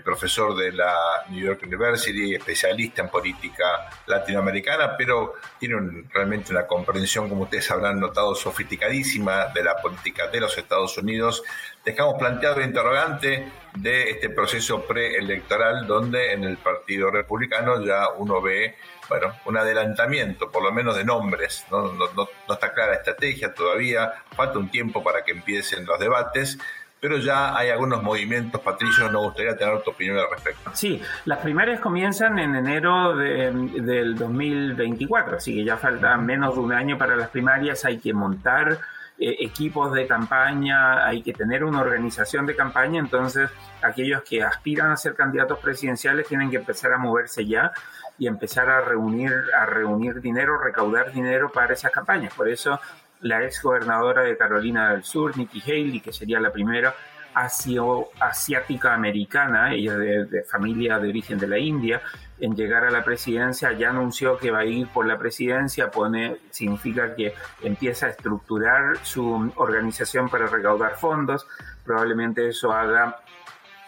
profesor 0.03 0.55
de 0.55 0.71
la 0.71 0.93
New 1.29 1.43
York 1.43 1.61
University, 1.63 2.35
especialista 2.35 3.01
en 3.01 3.09
política 3.09 3.89
latinoamericana, 4.05 4.95
pero 4.95 5.33
tiene 5.59 6.05
realmente 6.13 6.51
una 6.51 6.67
comprensión, 6.67 7.27
como 7.27 7.43
ustedes 7.43 7.71
habrán 7.71 7.99
notado, 7.99 8.35
sofisticadísima 8.35 9.47
de 9.47 9.63
la 9.63 9.75
política 9.77 10.27
de 10.27 10.41
los 10.41 10.55
Estados 10.57 10.95
Unidos. 10.99 11.41
Dejamos 11.83 12.15
planteado 12.19 12.59
el 12.59 12.67
interrogante 12.67 13.51
de 13.75 14.11
este 14.11 14.29
proceso 14.29 14.85
preelectoral, 14.85 15.87
donde 15.87 16.33
en 16.33 16.43
el 16.43 16.57
Partido 16.57 17.09
Republicano 17.09 17.83
ya 17.83 18.09
uno 18.09 18.41
ve 18.41 18.75
bueno, 19.09 19.33
un 19.45 19.57
adelantamiento, 19.57 20.51
por 20.51 20.63
lo 20.63 20.71
menos 20.71 20.95
de 20.95 21.03
nombres. 21.03 21.65
No, 21.71 21.91
no, 21.93 22.05
no, 22.15 22.53
está 22.53 22.71
clara 22.71 22.91
la 22.91 22.97
estrategia 22.97 23.53
todavía, 23.53 24.13
falta 24.35 24.59
un 24.59 24.69
tiempo 24.69 25.03
para 25.03 25.23
que 25.23 25.31
empiecen 25.31 25.85
los 25.85 25.99
debates, 25.99 26.59
pero 26.99 27.17
ya 27.17 27.55
hay 27.57 27.69
algunos 27.69 28.03
movimientos, 28.03 28.61
Patricio, 28.61 29.09
nos 29.11 29.23
gustaría 29.23 29.55
tener 29.55 29.81
tu 29.81 29.91
opinión 29.91 30.17
al 30.17 30.29
respecto. 30.29 30.71
Sí, 30.73 31.01
las 31.25 31.39
primarias 31.39 31.79
comienzan 31.79 32.39
en 32.39 32.55
enero 32.55 33.15
del 33.15 34.15
2024, 34.15 35.37
así 35.37 35.55
que 35.55 35.63
ya 35.63 35.77
falta 35.77 36.17
menos 36.17 36.55
de 36.55 36.61
un 36.61 36.73
año 36.73 36.97
para 36.97 37.15
las 37.15 37.29
primarias, 37.29 37.85
hay 37.85 37.99
que 37.99 38.13
montar 38.13 38.79
eh, 39.17 39.35
equipos 39.41 39.93
de 39.93 40.07
campaña, 40.07 41.05
hay 41.05 41.21
que 41.21 41.33
tener 41.33 41.63
una 41.63 41.81
organización 41.81 42.45
de 42.45 42.55
campaña, 42.55 42.99
entonces 42.99 43.49
aquellos 43.81 44.23
que 44.23 44.43
aspiran 44.43 44.91
a 44.91 44.97
ser 44.97 45.15
candidatos 45.15 45.59
presidenciales 45.59 46.27
tienen 46.27 46.49
que 46.49 46.57
empezar 46.57 46.93
a 46.93 46.97
moverse 46.97 47.45
ya 47.45 47.71
y 48.17 48.27
empezar 48.27 48.69
a 48.69 48.81
reunir, 48.81 49.33
a 49.57 49.65
reunir 49.65 50.21
dinero, 50.21 50.57
recaudar 50.57 51.11
dinero 51.11 51.49
para 51.51 51.73
esas 51.73 51.91
campañas. 51.91 52.33
Por 52.33 52.49
eso 52.49 52.79
la 53.21 53.43
ex 53.43 53.61
gobernadora 53.61 54.23
de 54.23 54.37
Carolina 54.37 54.91
del 54.91 55.03
Sur, 55.03 55.37
Nikki 55.37 55.61
Haley, 55.61 56.01
que 56.01 56.13
sería 56.13 56.39
la 56.39 56.51
primera 56.51 56.93
asiática 57.33 58.93
americana, 58.93 59.73
ella 59.73 59.97
de, 59.97 60.43
familia 60.43 60.99
de 60.99 61.09
origen 61.09 61.37
de 61.37 61.47
la 61.47 61.57
India, 61.57 62.01
en 62.39 62.55
llegar 62.55 62.85
a 62.85 62.91
la 62.91 63.03
presidencia, 63.03 63.71
ya 63.73 63.89
anunció 63.89 64.37
que 64.37 64.51
va 64.51 64.59
a 64.59 64.65
ir 64.65 64.87
por 64.87 65.05
la 65.05 65.17
presidencia, 65.17 65.91
pone, 65.91 66.37
significa 66.49 67.15
que 67.15 67.33
empieza 67.61 68.07
a 68.07 68.09
estructurar 68.09 68.97
su 69.03 69.51
organización 69.55 70.29
para 70.29 70.47
recaudar 70.47 70.95
fondos, 70.95 71.47
probablemente 71.83 72.47
eso 72.47 72.71
haga 72.71 73.19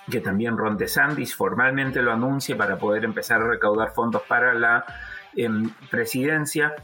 que 0.10 0.20
también 0.20 0.58
Ron 0.58 0.78
DeSantis 0.78 1.36
formalmente 1.36 2.02
lo 2.02 2.12
anuncie 2.12 2.56
para 2.56 2.78
poder 2.78 3.06
empezar 3.06 3.42
a 3.42 3.48
recaudar 3.48 3.94
fondos 3.94 4.24
para 4.24 4.54
la 4.54 4.84
em, 5.36 5.70
presidencia 5.90 6.76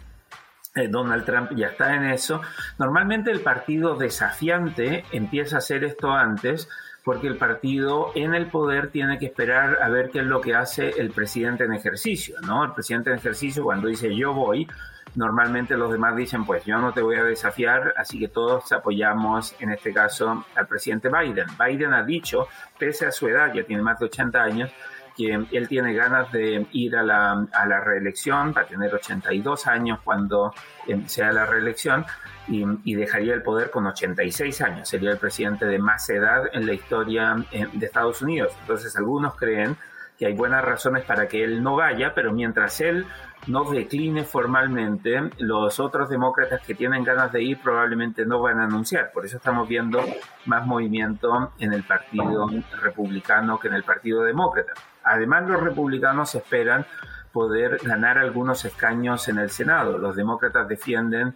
Donald 0.88 1.26
Trump 1.26 1.52
ya 1.56 1.68
está 1.68 1.96
en 1.96 2.06
eso. 2.06 2.42
Normalmente 2.78 3.32
el 3.32 3.42
partido 3.42 3.96
desafiante 3.96 5.04
empieza 5.12 5.56
a 5.56 5.60
hacer 5.60 5.84
esto 5.84 6.12
antes 6.12 6.70
porque 7.04 7.28
el 7.28 7.38
partido 7.38 8.12
en 8.16 8.36
el 8.36 8.48
poder 8.48 8.90
tiene 8.90 9.18
que 9.18 9.28
esperar 9.28 9.80
a 9.82 9.88
ver 9.88 10.10
qué 10.10 10.20
es 10.20 10.26
lo 10.26 10.42
que 10.42 10.54
hace 10.54 10.90
el 10.90 11.12
presidente 11.12 11.64
en 11.64 11.74
ejercicio, 11.74 12.36
¿no? 12.42 12.66
El 12.66 12.74
presidente 12.74 13.12
en 13.12 13.16
ejercicio 13.16 13.64
cuando 13.64 13.88
dice 13.88 14.14
yo 14.14 14.34
voy, 14.34 14.68
normalmente 15.16 15.78
los 15.78 15.90
demás 15.90 16.18
dicen 16.18 16.46
pues 16.46 16.66
yo 16.66 16.78
no 16.80 16.92
te 16.92 17.02
voy 17.02 17.16
a 17.16 17.24
desafiar, 17.24 17.94
así 17.96 18.20
que 18.20 18.28
todos 18.28 18.72
apoyamos 18.74 19.56
en 19.60 19.72
este 19.72 19.94
caso 19.94 20.46
al 20.54 20.68
presidente 20.68 21.10
Biden. 21.10 21.48
Biden 21.58 21.94
ha 21.94 22.04
dicho, 22.04 22.50
pese 22.78 23.06
a 23.06 23.12
su 23.14 23.30
edad, 23.30 23.54
ya 23.54 23.64
tiene 23.64 23.82
más 23.82 24.00
de 24.00 24.06
80 24.08 24.44
años, 24.44 24.72
que 25.18 25.34
él 25.34 25.68
tiene 25.68 25.94
ganas 25.94 26.32
de 26.32 26.68
ir 26.74 26.96
a 26.96 27.02
la, 27.02 27.48
a 27.52 27.66
la 27.66 27.80
reelección, 27.82 28.54
va 28.56 28.62
a 28.62 28.66
tener 28.66 28.94
82 28.94 29.66
años 29.66 30.00
cuando 30.04 30.54
eh, 30.88 31.02
sea 31.08 31.32
la 31.32 31.46
reelección, 31.46 32.06
y, 32.48 32.96
dejaría 32.96 33.34
el 33.34 33.42
poder 33.42 33.70
con 33.72 33.86
86 33.88 34.62
años. 34.62 34.88
Sería 34.88 35.12
el 35.12 35.18
presidente 35.18 35.66
de 35.66 35.80
más 35.80 36.10
edad 36.10 36.44
en 36.54 36.66
la 36.66 36.74
historia 36.74 37.36
eh, 37.52 37.68
de 37.74 37.86
Estados 37.86 38.22
Unidos. 38.22 38.54
Entonces 38.62 38.96
algunos 38.96 39.36
creen 39.36 39.76
que 40.18 40.26
hay 40.26 40.34
buenas 40.34 40.64
razones 40.64 41.04
para 41.04 41.28
que 41.28 41.44
él 41.44 41.62
no 41.62 41.76
vaya, 41.76 42.14
pero 42.16 42.32
mientras 42.34 42.82
él 42.82 43.06
no 43.46 43.70
decline 43.70 44.24
formalmente, 44.24 45.30
los 45.38 45.80
otros 45.80 46.10
demócratas 46.10 46.62
que 46.66 46.74
tienen 46.74 47.04
ganas 47.04 47.32
de 47.32 47.44
ir 47.44 47.60
probablemente 47.62 48.26
no 48.26 48.42
van 48.42 48.60
a 48.60 48.64
anunciar. 48.64 49.12
Por 49.12 49.26
eso 49.26 49.38
estamos 49.38 49.68
viendo 49.68 50.04
más 50.46 50.66
movimiento 50.66 51.52
en 51.60 51.74
el 51.74 51.84
Partido 51.84 52.50
Republicano 52.82 53.60
que 53.60 53.68
en 53.68 53.76
el 53.76 53.84
Partido 53.84 54.24
Demócrata. 54.24 54.74
Además, 55.08 55.48
los 55.48 55.62
republicanos 55.62 56.36
esperan 56.36 56.86
poder 57.32 57.80
ganar 57.84 58.18
algunos 58.18 58.66
escaños 58.66 59.28
en 59.28 59.38
el 59.38 59.50
Senado. 59.50 59.98
Los 59.98 60.16
demócratas 60.16 60.68
defienden 60.68 61.36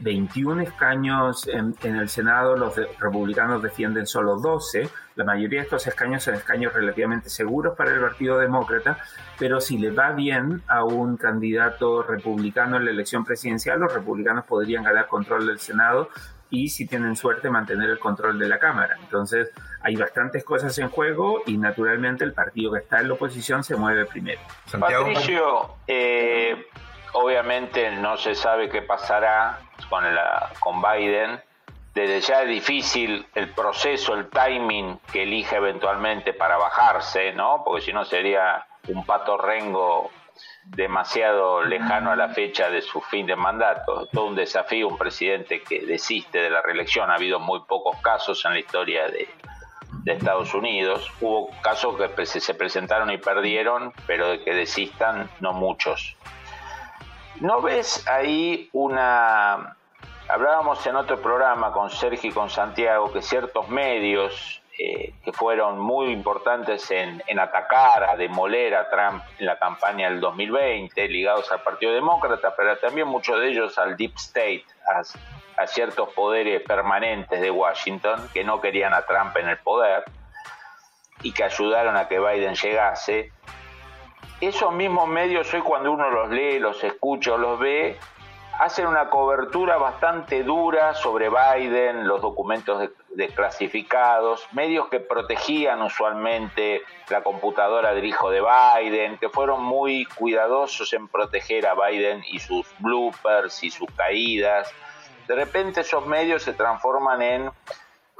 21 0.00 0.60
eh, 0.60 0.64
escaños 0.64 1.48
en, 1.48 1.74
el 1.82 2.08
Senado, 2.08 2.56
los 2.56 2.76
republicanos 2.98 3.62
defienden 3.62 4.06
solo 4.06 4.36
12. 4.36 4.88
La 5.16 5.24
mayoría 5.24 5.60
de 5.60 5.64
estos 5.64 5.86
escaños 5.86 6.22
son 6.22 6.34
escaños 6.34 6.72
relativamente 6.72 7.28
seguros 7.28 7.76
para 7.76 7.92
el 7.92 8.00
Partido 8.00 8.38
Demócrata, 8.38 8.98
pero 9.38 9.60
si 9.60 9.78
le 9.78 9.90
va 9.90 10.12
bien 10.12 10.62
a 10.68 10.84
un 10.84 11.16
candidato 11.16 12.02
republicano 12.02 12.76
en 12.76 12.84
la 12.84 12.90
elección 12.90 13.24
presidencial, 13.24 13.80
los 13.80 13.92
republicanos 13.92 14.44
podrían 14.44 14.84
ganar 14.84 15.08
control 15.08 15.46
del 15.46 15.58
Senado 15.58 16.08
y 16.50 16.68
si 16.68 16.86
tienen 16.86 17.16
suerte 17.16 17.50
mantener 17.50 17.90
el 17.90 17.98
control 17.98 18.38
de 18.38 18.48
la 18.48 18.58
Cámara. 18.58 18.96
Entonces 19.02 19.50
hay 19.84 19.96
bastantes 19.96 20.42
cosas 20.44 20.76
en 20.78 20.88
juego 20.88 21.42
y 21.46 21.58
naturalmente 21.58 22.24
el 22.24 22.32
partido 22.32 22.72
que 22.72 22.78
está 22.78 23.00
en 23.00 23.08
la 23.08 23.14
oposición 23.14 23.62
se 23.62 23.76
mueve 23.76 24.06
primero. 24.06 24.40
Patricio, 24.80 25.76
eh, 25.86 26.66
obviamente 27.12 27.90
no 27.90 28.16
se 28.16 28.34
sabe 28.34 28.70
qué 28.70 28.80
pasará 28.80 29.60
con, 29.90 30.02
la, 30.14 30.50
con 30.58 30.80
Biden. 30.80 31.38
Desde 31.92 32.20
ya 32.22 32.42
es 32.42 32.48
difícil 32.48 33.26
el 33.34 33.50
proceso, 33.50 34.14
el 34.14 34.30
timing 34.30 34.98
que 35.12 35.24
elige 35.24 35.56
eventualmente 35.56 36.32
para 36.32 36.56
bajarse, 36.56 37.34
¿no? 37.34 37.62
Porque 37.62 37.82
si 37.82 37.92
no 37.92 38.06
sería 38.06 38.66
un 38.88 39.04
pato 39.04 39.36
rengo 39.36 40.10
demasiado 40.64 41.62
lejano 41.62 42.10
a 42.10 42.16
la 42.16 42.30
fecha 42.30 42.70
de 42.70 42.80
su 42.80 43.02
fin 43.02 43.26
de 43.26 43.36
mandato. 43.36 44.06
Todo 44.06 44.26
un 44.26 44.34
desafío, 44.34 44.88
un 44.88 44.96
presidente 44.96 45.62
que 45.62 45.84
desiste 45.84 46.38
de 46.38 46.48
la 46.48 46.62
reelección. 46.62 47.10
Ha 47.10 47.16
habido 47.16 47.38
muy 47.38 47.60
pocos 47.68 48.00
casos 48.00 48.42
en 48.46 48.54
la 48.54 48.58
historia 48.58 49.06
de, 49.08 49.28
de 50.04 50.12
Estados 50.12 50.54
Unidos. 50.54 51.10
Hubo 51.20 51.50
casos 51.62 51.96
que 51.96 52.26
se 52.26 52.54
presentaron 52.54 53.10
y 53.10 53.18
perdieron, 53.18 53.92
pero 54.06 54.28
de 54.28 54.42
que 54.42 54.54
desistan, 54.54 55.28
no 55.40 55.52
muchos. 55.52 56.16
¿No 57.40 57.60
ves 57.60 58.06
ahí 58.06 58.68
una... 58.72 59.76
Hablábamos 60.28 60.86
en 60.86 60.96
otro 60.96 61.20
programa 61.20 61.72
con 61.72 61.90
Sergio 61.90 62.30
y 62.30 62.32
con 62.32 62.48
Santiago 62.48 63.12
que 63.12 63.20
ciertos 63.20 63.68
medios 63.68 64.62
eh, 64.76 65.14
que 65.24 65.32
fueron 65.32 65.78
muy 65.78 66.10
importantes 66.10 66.90
en, 66.90 67.22
atacar, 67.38 68.02
a 68.02 68.16
demoler 68.16 68.74
a 68.74 68.90
Trump 68.90 69.22
en 69.38 69.46
la 69.46 69.56
campaña 69.56 70.10
del 70.10 70.18
2020, 70.18 71.06
ligados 71.08 71.52
al 71.52 71.62
Partido 71.62 71.92
Demócrata, 71.92 72.54
pero 72.56 72.76
también 72.78 73.06
muchos 73.06 73.38
de 73.40 73.50
ellos 73.50 73.78
al 73.78 73.96
Deep 73.96 74.14
State, 74.16 74.64
a, 74.86 75.02
a 75.56 75.66
ciertos 75.66 76.10
poderes 76.10 76.62
permanentes 76.62 77.40
de 77.40 77.50
Washington 77.50 78.28
que 78.32 78.44
no 78.44 78.60
querían 78.60 78.94
a 78.94 79.02
Trump 79.02 79.36
en 79.36 79.48
el 79.48 79.58
poder 79.58 80.04
y 81.22 81.32
que 81.32 81.44
ayudaron 81.44 81.96
a 81.96 82.08
que 82.08 82.18
Biden 82.18 82.54
llegase, 82.54 83.32
esos 84.40 84.72
mismos 84.72 85.08
medios 85.08 85.52
hoy 85.54 85.62
cuando 85.62 85.92
uno 85.92 86.10
los 86.10 86.30
lee, 86.30 86.58
los 86.58 86.82
escucha 86.84 87.34
o 87.34 87.38
los 87.38 87.58
ve, 87.58 87.98
hacen 88.58 88.86
una 88.86 89.10
cobertura 89.10 89.76
bastante 89.76 90.42
dura 90.42 90.94
sobre 90.94 91.28
Biden, 91.28 92.06
los 92.06 92.20
documentos 92.20 92.90
desclasificados, 93.14 94.46
medios 94.52 94.88
que 94.88 95.00
protegían 95.00 95.82
usualmente 95.82 96.82
la 97.08 97.22
computadora 97.22 97.94
del 97.94 98.04
hijo 98.04 98.30
de 98.30 98.42
Biden, 98.42 99.18
que 99.18 99.28
fueron 99.28 99.62
muy 99.62 100.04
cuidadosos 100.04 100.92
en 100.92 101.08
proteger 101.08 101.66
a 101.66 101.74
Biden 101.74 102.22
y 102.28 102.38
sus 102.38 102.66
bloopers 102.78 103.62
y 103.64 103.70
sus 103.70 103.90
caídas. 103.96 104.72
De 105.26 105.34
repente 105.34 105.80
esos 105.80 106.06
medios 106.06 106.42
se 106.42 106.52
transforman 106.52 107.22
en 107.22 107.50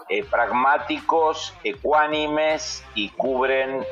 eh, 0.09 0.23
pragmáticos, 0.25 1.55
ecuánimes 1.65 2.85
y 2.95 3.09
cubren 3.11 3.87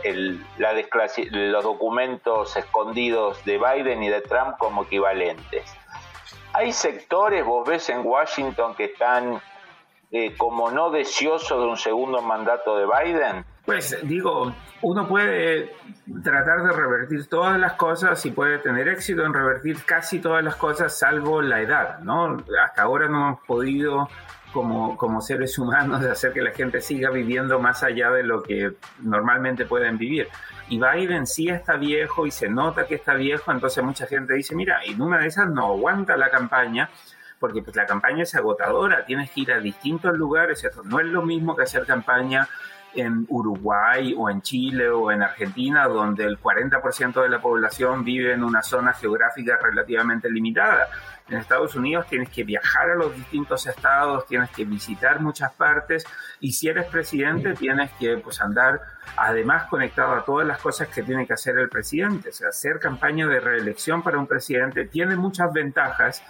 los 1.31 1.65
documentos 1.65 2.55
escondidos 2.57 3.43
de 3.45 3.59
Biden 3.59 4.03
y 4.03 4.09
de 4.09 4.21
Trump 4.21 4.59
como 4.59 4.83
equivalentes. 4.83 5.75
Hay 6.53 6.73
sectores, 6.73 7.45
vos 7.47 7.67
ves 7.67 7.89
en 7.89 8.05
Washington, 8.05 8.75
que 8.75 8.85
están 8.85 9.41
eh, 10.11 10.37
como 10.37 10.71
no 10.71 10.91
deseosos 10.91 11.63
de 11.63 11.67
un 11.67 11.79
segundo 11.79 12.21
mandato 12.21 12.77
de 12.77 12.87
Biden. 12.87 13.47
Pues 13.65 13.97
digo, 14.03 14.53
uno 14.81 15.07
puede 15.07 15.73
tratar 16.25 16.65
de 16.65 16.73
revertir 16.73 17.29
todas 17.29 17.61
las 17.61 17.75
cosas 17.75 18.25
y 18.27 18.33
puede 18.33 18.59
tener 18.59 18.89
éxito 18.89 19.25
en 19.25 19.33
revertir 19.33 19.85
casi 19.85 20.19
todas 20.19 20.43
las 20.43 20.57
cosas 20.57 20.99
salvo 20.99 21.41
la 21.43 21.61
edad, 21.61 22.01
¿no? 22.01 22.39
Hasta 22.61 22.83
ahora 22.83 23.09
no 23.09 23.29
hemos 23.29 23.41
podido 23.47 24.09
como, 24.53 24.97
como 24.97 25.21
seres 25.21 25.59
humanos 25.59 26.05
hacer 26.11 26.33
que 26.33 26.43
la 26.43 26.51
gente 26.51 26.81
siga 26.81 27.11
viviendo 27.11 27.61
más 27.61 27.85
allá 27.85 28.11
de 28.11 28.25
lo 28.25 28.43
que 28.43 28.73
normalmente 29.01 29.65
pueden 29.65 29.97
vivir. 29.97 30.29
Y 30.69 30.81
Biden 30.81 31.27
sí 31.27 31.49
está 31.49 31.77
viejo 31.77 32.27
y 32.27 32.33
se 32.33 32.49
nota 32.49 32.87
que 32.87 32.97
está 32.97 33.15
viejo, 33.15 33.53
entonces 33.53 33.83
mucha 33.85 34.07
gente 34.07 34.35
dice, 34.35 34.57
mira, 34.57 34.81
en 34.85 35.01
una 35.01 35.19
de 35.19 35.29
esas 35.29 35.49
no 35.49 35.67
aguanta 35.67 36.17
la 36.17 36.31
campaña, 36.31 36.91
porque 37.39 37.63
pues 37.63 37.77
la 37.77 37.87
campaña 37.87 38.23
es 38.23 38.35
agotadora, 38.35 39.05
tienes 39.05 39.31
que 39.31 39.43
ir 39.43 39.53
a 39.53 39.61
distintos 39.61 40.17
lugares, 40.17 40.65
eso 40.65 40.83
no 40.85 41.01
es 41.01 41.07
lo 41.07 41.23
mismo 41.23 41.57
que 41.57 41.63
hacer 41.63 41.85
campaña 41.87 42.49
en 42.95 43.27
Uruguay 43.29 44.15
o 44.17 44.29
en 44.31 44.43
Chile 44.43 44.89
o 44.89 45.11
en 45.11 45.23
Argentina, 45.23 45.87
donde 45.89 46.25
el 46.25 46.39
40% 46.39 47.23
de 47.23 47.29
la 47.29 47.41
población 47.41 48.05
vive 48.05 48.33
en 48.33 48.45
una 48.45 48.63
zona 48.63 48.93
geográfica 48.93 49.59
relativamente 49.63 50.31
limitada. 50.31 50.89
En 51.29 51.39
Estados 51.39 51.75
Unidos 51.77 52.07
tienes 52.09 52.29
que 52.29 52.45
viajar 52.45 52.91
a 52.91 52.95
los 52.95 53.15
distintos 53.15 53.67
estados, 53.67 54.27
tienes 54.27 54.51
que 54.51 54.65
visitar 54.65 55.21
muchas 55.21 55.53
partes 55.53 56.05
y 56.41 56.53
si 56.53 56.69
eres 56.69 56.87
presidente 56.87 57.55
tienes 57.55 57.91
que 57.93 58.19
pues, 58.19 58.41
andar 58.41 58.81
además 59.17 59.69
conectado 59.69 60.13
a 60.13 60.25
todas 60.25 60.47
las 60.47 60.59
cosas 60.59 60.89
que 60.89 61.03
tiene 61.03 61.27
que 61.27 61.33
hacer 61.33 61.59
el 61.59 61.69
presidente. 61.69 62.31
O 62.31 62.33
sea, 62.33 62.49
hacer 62.49 62.79
campaña 62.81 63.27
de 63.27 63.41
reelección 63.41 64.03
para 64.03 64.19
un 64.19 64.27
presidente 64.27 64.87
tiene 64.87 65.17
muchas 65.17 65.53
ventajas 65.53 66.23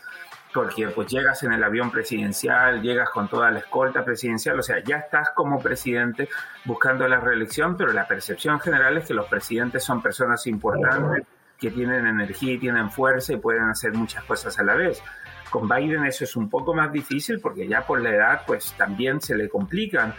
porque 0.53 0.89
pues 0.89 1.09
llegas 1.09 1.43
en 1.43 1.53
el 1.53 1.65
avión 1.65 1.91
presidencial, 1.91 2.83
llegas 2.83 3.11
con 3.11 3.29
toda 3.29 3.51
la 3.51 3.61
escolta 3.61 4.05
presidencial, 4.05 4.59
o 4.59 4.63
sea, 4.63 4.83
ya 4.85 4.97
estás 4.97 5.31
como 5.31 5.61
presidente 5.61 6.29
buscando 6.65 7.09
la 7.09 7.19
reelección, 7.19 7.77
pero 7.77 7.93
la 7.93 8.07
percepción 8.07 8.61
general 8.61 8.99
es 8.99 9.07
que 9.07 9.15
los 9.15 9.27
presidentes 9.29 9.83
son 9.85 10.03
personas 10.03 10.47
importantes 10.47 11.27
que 11.59 11.71
tienen 11.71 12.07
energía 12.07 12.55
y 12.55 12.59
tienen 12.59 12.91
fuerza 12.91 13.33
y 13.33 13.37
pueden 13.37 13.65
hacer 13.65 13.95
muchas 13.95 14.25
cosas 14.25 14.59
a 14.59 14.65
la 14.65 14.75
vez. 14.75 15.03
Con 15.49 15.69
Biden 15.69 16.05
eso 16.05 16.25
es 16.25 16.35
un 16.35 16.51
poco 16.51 16.75
más 16.75 16.93
difícil 16.93 17.39
porque 17.41 17.69
ya 17.69 17.87
por 17.87 18.01
la 18.01 18.11
edad 18.11 18.43
pues 18.47 18.75
también 18.77 19.21
se 19.21 19.37
le 19.37 19.49
complican 19.49 20.15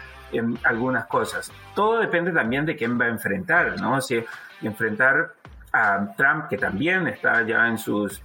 algunas 0.63 1.06
cosas. 1.06 1.52
Todo 1.76 2.00
depende 2.00 2.32
también 2.32 2.65
de 2.65 2.76
quién 2.76 3.00
va 3.00 3.06
a 3.06 3.10
enfrentar, 3.10 3.80
¿no? 3.80 4.02
Si 4.02 4.24
enfrentar 4.62 5.34
a 5.72 6.08
Trump, 6.15 6.48
que 6.50 6.58
también 6.58 7.08
está 7.08 7.46
ya 7.46 7.67
en 7.67 7.78
sus 7.78 8.22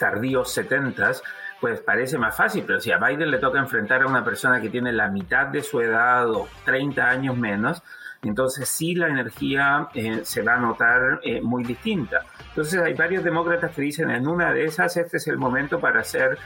tardíos 0.00 0.52
setentas, 0.52 1.22
pues 1.60 1.80
parece 1.80 2.18
más 2.18 2.36
fácil, 2.36 2.64
pero 2.66 2.80
si 2.80 2.90
a 2.90 2.98
Biden 2.98 3.30
le 3.30 3.38
toca 3.38 3.60
enfrentar 3.60 4.02
a 4.02 4.06
una 4.06 4.24
persona 4.24 4.60
que 4.60 4.70
tiene 4.70 4.92
la 4.92 5.08
mitad 5.08 5.46
de 5.46 5.62
su 5.62 5.80
edad 5.80 6.28
o 6.28 6.48
30 6.64 7.08
años 7.08 7.36
menos, 7.36 7.82
entonces 8.22 8.68
sí 8.68 8.94
la 8.94 9.08
energía 9.08 9.88
eh, 9.94 10.22
se 10.24 10.42
va 10.42 10.54
a 10.54 10.58
notar 10.58 11.20
eh, 11.22 11.40
muy 11.40 11.62
distinta. 11.62 12.22
Entonces 12.48 12.80
hay 12.80 12.94
varios 12.94 13.22
demócratas 13.22 13.72
que 13.74 13.82
dicen 13.82 14.10
en 14.10 14.26
una 14.26 14.52
de 14.52 14.64
esas 14.64 14.96
este 14.96 15.18
es 15.18 15.26
el 15.28 15.38
momento 15.38 15.78
para 15.78 16.00
hacer 16.00 16.38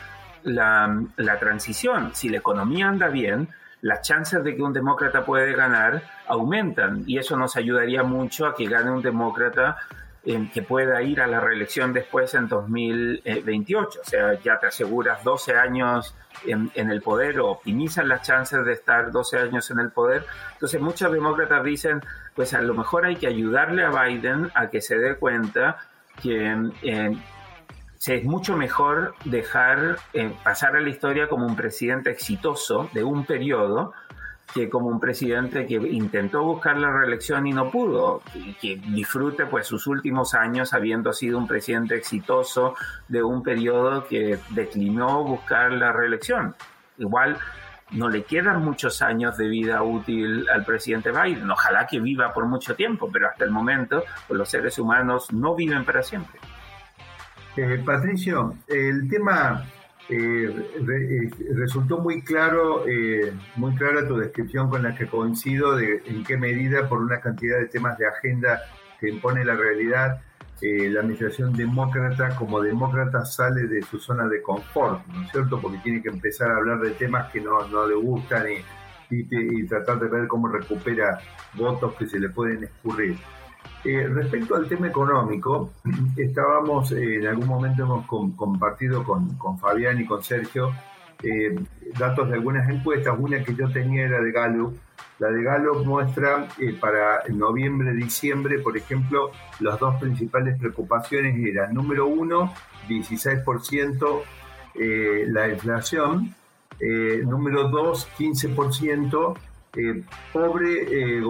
la, 0.43 1.03
la 1.17 1.39
transición. 1.39 2.11
Si 2.15 2.29
la 2.29 2.39
economía 2.39 2.89
anda 2.89 3.09
bien, 3.09 3.49
las 3.83 4.03
chances 4.03 4.43
de 4.43 4.57
que 4.57 4.63
un 4.63 4.73
demócrata 4.73 5.25
puede 5.25 5.55
ganar 5.55 6.03
aumentan 6.27 7.05
y 7.07 7.19
eso 7.19 7.37
nos 7.37 7.57
ayudaría 7.57 8.03
mucho 8.03 8.47
a 8.47 8.55
que 8.55 8.67
gane 8.67 8.91
un 8.91 9.03
demócrata 9.03 9.77
que 10.25 10.63
pueda 10.63 11.03
ir 11.03 11.21
a 11.21 11.27
la 11.27 11.39
reelección 11.39 11.93
después 11.93 12.33
en 12.35 12.49
2028. 12.49 14.01
O 14.01 14.05
sea, 14.05 14.41
ya 14.41 14.59
te 14.59 14.69
aseguras 14.69 15.23
12 15.23 15.55
años 15.55 16.15
en, 16.47 16.71
el 16.75 17.03
poder 17.03 17.41
o 17.41 17.51
optimizan 17.51 18.09
las 18.09 18.23
chances 18.23 18.65
de 18.65 18.73
estar 18.73 19.13
12 19.13 19.39
años 19.39 19.71
en 19.71 19.81
el 19.81 19.91
poder. 19.91 20.25
Entonces 20.55 20.81
muchos 20.81 21.13
demócratas 21.13 21.63
dicen, 21.63 22.01
pues 22.35 22.55
a 22.55 22.63
lo 22.63 22.75
mejor 22.75 23.05
hay 23.05 23.17
que 23.17 23.27
ayudarle 23.27 23.85
a 23.85 23.91
Biden 23.91 24.51
a 24.55 24.71
que 24.71 24.81
se 24.81 24.97
dé 24.97 25.17
cuenta 25.17 25.77
que 26.23 26.55
eh, 26.83 27.17
es 28.07 28.25
mucho 28.25 28.57
mejor 28.57 29.15
dejar 29.25 29.99
eh, 30.13 30.33
pasar 30.43 30.77
a 30.77 30.81
la 30.81 30.89
historia 30.89 31.29
como 31.29 31.47
un 31.47 31.57
presidente 31.57 32.11
exitoso 32.11 32.89
de 32.93 33.05
un 33.05 33.25
periodo 33.25 33.93
que 34.53 34.69
como 34.69 34.89
un 34.89 35.01
presidente 35.01 35.67
que 35.67 35.75
intentó 35.75 36.45
buscar 36.45 36.77
la 36.77 36.93
reelección 36.93 37.47
y 37.47 37.53
no 37.53 37.71
pudo, 37.71 38.23
y 38.35 38.55
que 38.55 38.77
disfrute 38.77 39.47
pues 39.47 39.67
sus 39.67 39.87
últimos 39.87 40.35
años 40.35 40.75
habiendo 40.75 41.13
sido 41.13 41.39
un 41.39 41.47
presidente 41.47 41.97
exitoso 41.97 42.75
de 43.09 43.23
un 43.23 43.43
periodo 43.43 44.07
que 44.07 44.39
declinó 44.51 45.25
buscar 45.25 45.73
la 45.73 45.93
reelección. 45.93 46.55
Igual 46.99 47.39
no 47.91 48.09
le 48.09 48.25
quedan 48.25 48.63
muchos 48.63 49.03
años 49.03 49.37
de 49.37 49.49
vida 49.49 49.83
útil 49.83 50.47
al 50.49 50.65
presidente 50.65 51.11
Biden. 51.11 51.51
Ojalá 51.51 51.87
que 51.87 52.01
viva 52.01 52.33
por 52.33 52.47
mucho 52.47 52.75
tiempo, 52.75 53.09
pero 53.13 53.29
hasta 53.29 53.45
el 53.45 53.51
momento 53.51 54.05
pues, 54.27 54.39
los 54.39 54.49
seres 54.49 54.79
humanos 54.79 55.33
no 55.33 55.55
viven 55.55 55.85
para 55.85 56.03
siempre. 56.03 56.41
Eh, 57.57 57.83
Patricio, 57.85 58.57
el 58.67 59.09
tema 59.09 59.65
eh, 60.11 60.55
eh, 60.87 61.31
resultó 61.55 61.99
muy 61.99 62.23
claro, 62.23 62.87
eh, 62.87 63.33
muy 63.57 63.75
clara 63.75 64.07
tu 64.07 64.19
descripción 64.19 64.69
con 64.69 64.83
la 64.83 64.95
que 64.95 65.07
coincido 65.07 65.77
de 65.77 66.03
en 66.07 66.25
qué 66.25 66.37
medida, 66.37 66.89
por 66.89 67.01
una 67.01 67.21
cantidad 67.21 67.59
de 67.59 67.69
temas 67.69 67.97
de 67.97 68.07
agenda 68.07 68.61
que 69.01 69.09
impone 69.09 69.45
la 69.45 69.55
realidad, 69.55 70.21
la 70.61 71.01
administración 71.01 71.53
demócrata 71.53 72.37
como 72.37 72.63
demócrata 72.63 73.27
sale 73.27 73.67
de 73.67 73.83
su 73.83 73.99
zona 73.99 74.27
de 74.29 74.41
confort, 74.41 75.07
¿no 75.09 75.23
es 75.23 75.31
cierto? 75.31 75.61
Porque 75.61 75.77
tiene 75.79 76.01
que 76.01 76.09
empezar 76.09 76.51
a 76.51 76.57
hablar 76.57 76.81
de 76.81 76.93
temas 76.93 77.31
que 77.31 77.41
no, 77.41 77.69
no 77.69 77.87
le 77.87 77.95
gustan 77.95 78.47
y 79.11 79.67
tratar 79.67 80.01
de 80.01 80.09
ver 80.09 80.27
cómo 80.27 80.49
recupera 80.49 81.19
votos 81.53 81.95
que 81.97 82.07
se 82.07 82.19
le 82.19 82.31
pueden 82.31 82.65
escurrir. 82.65 83.19
Eh, 83.85 84.09
respecto 84.09 84.57
al 84.57 84.67
tema 84.67 84.89
económico, 84.89 85.73
estábamos, 86.17 86.91
eh, 86.93 87.17
en 87.17 87.27
algún 87.27 87.47
momento 87.47 87.83
hemos 87.83 88.07
compartido 88.35 89.05
con, 89.05 89.37
Fabián 89.59 90.01
y 90.01 90.07
con 90.07 90.23
Sergio 90.23 90.75
eh, 91.23 91.55
datos 91.99 92.31
de 92.31 92.35
algunas 92.35 92.69
encuestas. 92.69 93.15
Una 93.19 93.45
que 93.45 93.55
yo 93.55 93.71
tenía 93.71 94.05
era 94.05 94.23
de 94.23 94.33
Gallup. 94.33 94.75
La 95.19 95.31
de 95.31 95.43
Gallup 95.43 95.85
muestra 95.85 96.49
para 96.81 97.23
noviembre, 97.29 97.93
diciembre, 97.93 98.59
por 98.59 98.77
ejemplo, 98.77 99.31
las 99.61 99.79
dos 99.79 99.95
principales 100.01 100.59
preocupaciones 100.59 101.37
eran, 101.47 101.73
número 101.73 102.07
uno, 102.07 102.53
16% 102.89 104.23
la 105.29 105.49
inflación, 105.49 106.35
número 107.27 107.69
dos, 107.69 108.09
15% 108.19 109.37
eh, 109.77 110.05
pobre, 110.33 110.83
eh, 110.83 111.23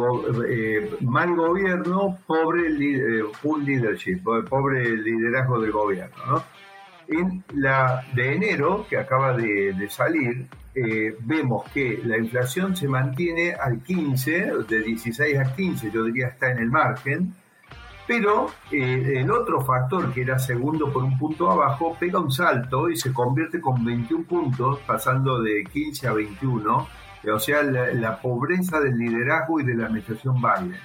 eh, 0.49 0.97
mal 1.01 1.35
gobierno, 1.35 2.19
pobre 2.27 2.69
full 3.33 3.65
leadership, 3.65 4.23
pobre 4.49 4.97
liderazgo 4.97 5.61
del 5.61 5.73
gobierno. 5.73 6.17
¿no? 6.27 6.45
En 7.09 7.45
la 7.55 8.05
de 8.15 8.35
enero, 8.35 8.87
que 8.89 8.99
acaba 8.99 9.35
de, 9.35 9.89
salir, 9.89 10.47
vemos 11.21 11.65
que 11.73 12.01
la 12.05 12.19
inflación 12.19 12.77
se 12.77 12.89
mantiene 12.89 13.55
al 13.55 13.83
15, 13.83 14.53
de 14.69 14.79
16 14.81 15.39
a 15.39 15.55
15, 15.55 15.91
yo 15.91 16.05
diría 16.05 16.29
está 16.29 16.51
en 16.51 16.59
el 16.59 16.71
margen, 16.71 17.35
pero 18.07 18.51
el 18.71 19.31
otro 19.31 19.61
factor, 19.63 20.13
que 20.13 20.23
era 20.23 20.39
segundo 20.39 20.93
por 20.93 21.05
un 21.05 21.19
punto 21.19 21.51
abajo, 21.51 21.97
pega 21.99 22.19
un 22.19 22.31
salto 22.31 22.91
y 22.91 22.97
se 22.97 23.13
convierte 23.13 23.61
con 23.61 23.85
21 23.85 24.25
puntos, 24.25 24.81
pasando 24.87 25.41
de 25.43 25.65
15 25.65 26.09
a 26.09 26.13
21 26.13 27.04
o 27.31 27.39
sea, 27.39 27.63
la, 27.63 28.21
pobreza 28.21 28.81
del 28.81 28.97
liderazgo 28.97 29.61
y 29.61 29.65
de 29.65 29.75
la 29.75 29.87
administración 29.87 30.37
Biden. 30.37 30.79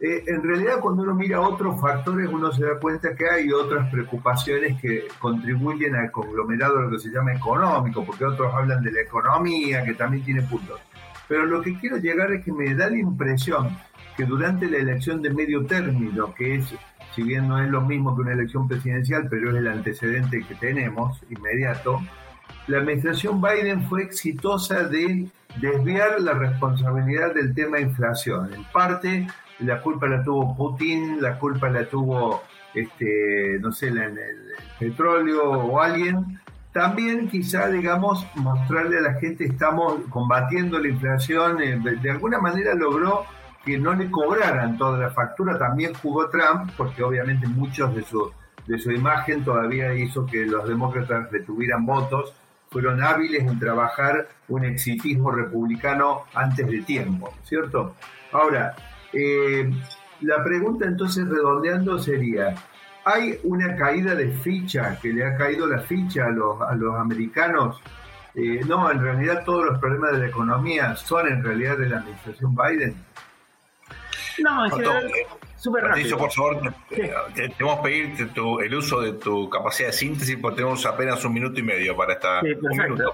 Eh, 0.00 0.24
en 0.26 0.42
realidad, 0.42 0.80
cuando 0.80 1.02
uno 1.04 1.14
mira 1.14 1.40
otros 1.40 1.80
factores, 1.80 2.28
uno 2.28 2.50
se 2.50 2.64
da 2.64 2.78
cuenta 2.80 3.14
que 3.14 3.28
hay 3.28 3.52
otras 3.52 3.88
preocupaciones 3.90 4.80
que 4.80 5.06
contribuyen 5.20 5.94
al 5.94 6.10
conglomerado 6.10 6.82
lo 6.82 6.90
que 6.90 6.98
se 6.98 7.10
llama 7.10 7.34
económico, 7.34 8.04
porque 8.04 8.24
otros 8.24 8.52
hablan 8.52 8.82
de 8.82 8.90
la 8.90 9.02
economía, 9.02 9.84
que 9.84 9.94
también 9.94 10.24
tiene 10.24 10.42
puntos. 10.42 10.80
Pero 11.28 11.46
lo 11.46 11.62
que 11.62 11.78
quiero 11.78 11.98
llegar 11.98 12.32
es 12.32 12.44
que 12.44 12.52
me 12.52 12.74
da 12.74 12.90
la 12.90 12.98
impresión 12.98 13.76
que 14.16 14.24
durante 14.24 14.68
la 14.68 14.78
elección 14.78 15.22
de 15.22 15.30
medio 15.30 15.64
término, 15.66 16.34
que 16.34 16.56
es, 16.56 16.74
si 17.14 17.22
bien 17.22 17.48
no 17.48 17.62
es 17.62 17.70
lo 17.70 17.80
mismo 17.80 18.14
que 18.14 18.22
una 18.22 18.32
elección 18.32 18.68
presidencial, 18.68 19.28
pero 19.30 19.50
es 19.50 19.56
el 19.56 19.68
antecedente 19.68 20.42
que 20.42 20.54
tenemos 20.56 21.22
inmediato, 21.30 22.00
la 22.68 22.78
administración 22.78 23.40
Biden 23.40 23.82
fue 23.88 24.02
exitosa 24.02 24.84
de 24.84 25.28
desviar 25.60 26.20
la 26.20 26.32
responsabilidad 26.34 27.34
del 27.34 27.54
tema 27.54 27.80
inflación. 27.80 28.52
En 28.54 28.64
parte, 28.64 29.26
la 29.58 29.80
culpa 29.80 30.06
la 30.06 30.22
tuvo 30.22 30.56
Putin, 30.56 31.20
la 31.20 31.38
culpa 31.38 31.68
la 31.68 31.84
tuvo, 31.86 32.42
este, 32.74 33.58
no 33.60 33.72
sé, 33.72 33.88
el 33.88 34.18
petróleo 34.78 35.50
o 35.50 35.80
alguien. 35.80 36.40
También 36.72 37.28
quizá, 37.28 37.68
digamos, 37.68 38.26
mostrarle 38.36 38.98
a 38.98 39.02
la 39.02 39.14
gente 39.14 39.44
estamos 39.44 40.00
combatiendo 40.08 40.78
la 40.78 40.88
inflación, 40.88 41.60
eh, 41.60 41.78
de 42.00 42.10
alguna 42.10 42.38
manera 42.38 42.74
logró 42.74 43.24
que 43.64 43.76
no 43.76 43.92
le 43.92 44.10
cobraran 44.10 44.78
toda 44.78 44.98
la 44.98 45.10
factura, 45.10 45.58
también 45.58 45.92
jugó 45.94 46.28
Trump, 46.30 46.70
porque 46.76 47.02
obviamente 47.02 47.46
muchos 47.46 47.94
de 47.94 48.02
su, 48.02 48.32
de 48.66 48.78
su 48.78 48.90
imagen 48.90 49.44
todavía 49.44 49.94
hizo 49.94 50.24
que 50.24 50.46
los 50.46 50.66
demócratas 50.66 51.30
retuvieran 51.30 51.84
votos 51.84 52.34
fueron 52.72 53.02
hábiles 53.02 53.42
en 53.42 53.58
trabajar 53.58 54.28
un 54.48 54.64
exitismo 54.64 55.30
republicano 55.30 56.22
antes 56.34 56.66
de 56.66 56.80
tiempo, 56.82 57.32
¿cierto? 57.44 57.94
Ahora, 58.32 58.74
eh, 59.12 59.70
la 60.22 60.42
pregunta 60.42 60.86
entonces 60.86 61.28
redondeando 61.28 61.98
sería, 61.98 62.54
¿hay 63.04 63.38
una 63.44 63.76
caída 63.76 64.14
de 64.14 64.30
ficha 64.30 64.98
que 65.00 65.12
le 65.12 65.24
ha 65.26 65.36
caído 65.36 65.66
la 65.66 65.80
ficha 65.80 66.26
a 66.26 66.30
los, 66.30 66.60
a 66.62 66.74
los 66.74 66.94
americanos? 66.96 67.80
Eh, 68.34 68.60
no, 68.66 68.90
en 68.90 69.00
realidad 69.00 69.44
todos 69.44 69.66
los 69.66 69.78
problemas 69.78 70.12
de 70.12 70.18
la 70.20 70.26
economía 70.28 70.96
son 70.96 71.28
en 71.28 71.44
realidad 71.44 71.76
de 71.76 71.88
la 71.88 71.98
administración 71.98 72.54
Biden. 72.54 72.94
No, 74.38 74.64
en 74.64 74.70
general, 74.70 75.10
Súper 75.62 75.84
rápido. 75.84 76.18
por 76.18 76.32
favor, 76.32 76.74
te, 76.88 77.54
vamos 77.60 77.78
a 77.78 77.82
pedir 77.82 78.28
el 78.64 78.74
uso 78.74 79.00
de 79.00 79.12
tu 79.12 79.48
capacidad 79.48 79.90
de 79.90 79.92
síntesis 79.92 80.36
porque 80.36 80.56
tenemos 80.56 80.84
apenas 80.86 81.24
un 81.24 81.34
minuto 81.34 81.60
y 81.60 81.62
medio 81.62 81.96
para 81.96 82.14
esta, 82.14 82.40
pregunta. 82.40 83.04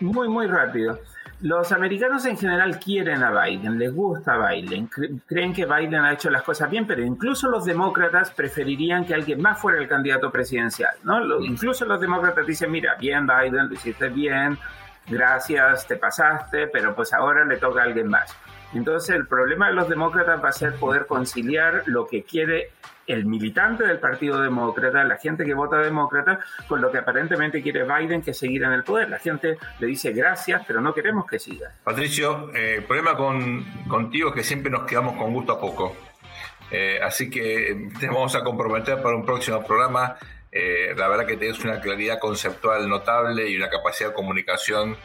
Muy, 0.00 0.28
muy 0.28 0.48
rápido. 0.48 0.98
Los 1.42 1.70
americanos 1.70 2.24
en 2.26 2.36
general 2.36 2.80
quieren 2.80 3.22
a 3.22 3.30
Biden, 3.44 3.78
les 3.78 3.94
gusta 3.94 4.36
Biden, 4.36 4.88
creen 5.26 5.52
que 5.52 5.64
Biden 5.64 5.96
ha 5.96 6.12
hecho 6.12 6.30
las 6.30 6.42
cosas 6.42 6.68
bien, 6.70 6.86
pero 6.86 7.02
incluso 7.02 7.48
los 7.48 7.64
demócratas 7.64 8.30
preferirían 8.30 9.04
que 9.04 9.14
alguien 9.14 9.40
más 9.40 9.60
fuera 9.60 9.78
el 9.78 9.88
candidato 9.88 10.30
presidencial, 10.30 10.94
¿no? 11.04 11.40
incluso 11.40 11.84
los 11.84 12.00
demócratas 12.00 12.46
dicen, 12.46 12.70
mira, 12.70 12.94
bien 12.94 13.26
Biden, 13.26 13.68
lo 13.68 13.74
hiciste 13.74 14.08
bien, 14.08 14.56
gracias, 15.08 15.86
te 15.86 15.96
pasaste, 15.96 16.68
pero 16.68 16.94
pues 16.94 17.12
ahora 17.12 17.44
le 17.44 17.56
toca 17.56 17.80
a 17.80 17.84
alguien 17.84 18.08
más. 18.08 18.36
Entonces 18.74 19.14
el 19.14 19.26
problema 19.26 19.68
de 19.68 19.74
los 19.74 19.88
demócratas 19.88 20.42
va 20.42 20.48
a 20.48 20.52
ser 20.52 20.74
poder 20.76 21.06
conciliar 21.06 21.82
lo 21.86 22.06
que 22.06 22.22
quiere 22.22 22.70
el 23.06 23.26
militante 23.26 23.84
del 23.84 23.98
Partido 23.98 24.40
Demócrata, 24.40 25.04
la 25.04 25.16
gente 25.16 25.44
que 25.44 25.54
vota 25.54 25.78
demócrata, 25.78 26.40
con 26.68 26.80
lo 26.80 26.90
que 26.90 26.98
aparentemente 26.98 27.62
quiere 27.62 27.84
Biden, 27.84 28.22
que 28.22 28.32
seguir 28.32 28.62
en 28.62 28.72
el 28.72 28.84
poder. 28.84 29.08
La 29.08 29.18
gente 29.18 29.58
le 29.78 29.86
dice 29.86 30.12
gracias, 30.12 30.62
pero 30.66 30.80
no 30.80 30.94
queremos 30.94 31.26
que 31.26 31.38
siga. 31.38 31.72
Patricio, 31.82 32.50
eh, 32.54 32.76
el 32.78 32.84
problema 32.84 33.16
con, 33.16 33.64
contigo 33.88 34.30
es 34.30 34.34
que 34.34 34.44
siempre 34.44 34.70
nos 34.70 34.84
quedamos 34.84 35.16
con 35.16 35.32
gusto 35.32 35.52
a 35.52 35.60
poco. 35.60 35.96
Eh, 36.70 36.98
así 37.02 37.28
que 37.28 37.90
te 37.98 38.06
vamos 38.06 38.34
a 38.34 38.42
comprometer 38.42 39.02
para 39.02 39.16
un 39.16 39.26
próximo 39.26 39.62
programa. 39.64 40.16
Eh, 40.50 40.94
la 40.96 41.08
verdad 41.08 41.26
que 41.26 41.36
tienes 41.36 41.62
una 41.64 41.80
claridad 41.80 42.18
conceptual 42.18 42.88
notable 42.88 43.48
y 43.48 43.56
una 43.56 43.68
capacidad 43.68 44.10
de 44.10 44.14
comunicación 44.14 44.96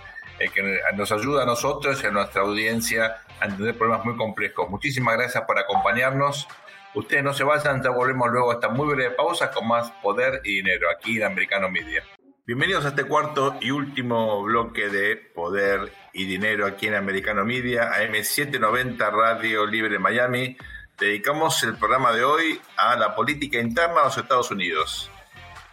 que 0.53 0.81
nos 0.95 1.11
ayuda 1.11 1.41
a 1.41 1.45
nosotros 1.47 2.03
y 2.03 2.05
a 2.05 2.11
nuestra 2.11 2.43
audiencia 2.43 3.15
a 3.39 3.45
entender 3.45 3.77
problemas 3.77 4.05
muy 4.05 4.15
complejos. 4.15 4.69
Muchísimas 4.69 5.15
gracias 5.15 5.43
por 5.45 5.59
acompañarnos. 5.59 6.47
Ustedes 6.93 7.23
no 7.23 7.33
se 7.33 7.43
vayan, 7.43 7.83
ya 7.83 7.91
volvemos 7.91 8.29
luego 8.31 8.51
a 8.51 8.55
esta 8.55 8.69
muy 8.69 8.87
breve 8.95 9.15
pausa 9.15 9.51
con 9.51 9.67
más 9.67 9.91
poder 10.01 10.41
y 10.43 10.55
dinero 10.55 10.87
aquí 10.89 11.17
en 11.17 11.23
Americano 11.23 11.69
Media. 11.69 12.03
Bienvenidos 12.47 12.85
a 12.85 12.89
este 12.89 13.03
cuarto 13.03 13.57
y 13.59 13.71
último 13.71 14.41
bloque 14.41 14.87
de 14.87 15.17
Poder 15.17 15.91
y 16.13 16.23
Dinero 16.23 16.65
aquí 16.65 16.87
en 16.87 16.95
Americano 16.95 17.43
Media, 17.43 17.91
AM790 17.91 19.11
Radio 19.11 19.65
Libre 19.65 19.99
Miami. 19.99 20.55
Dedicamos 20.97 21.61
el 21.63 21.75
programa 21.75 22.13
de 22.13 22.23
hoy 22.23 22.61
a 22.77 22.95
la 22.95 23.13
política 23.15 23.59
interna 23.59 23.95
de 23.95 24.03
los 24.05 24.17
Estados 24.17 24.49
Unidos. 24.49 25.11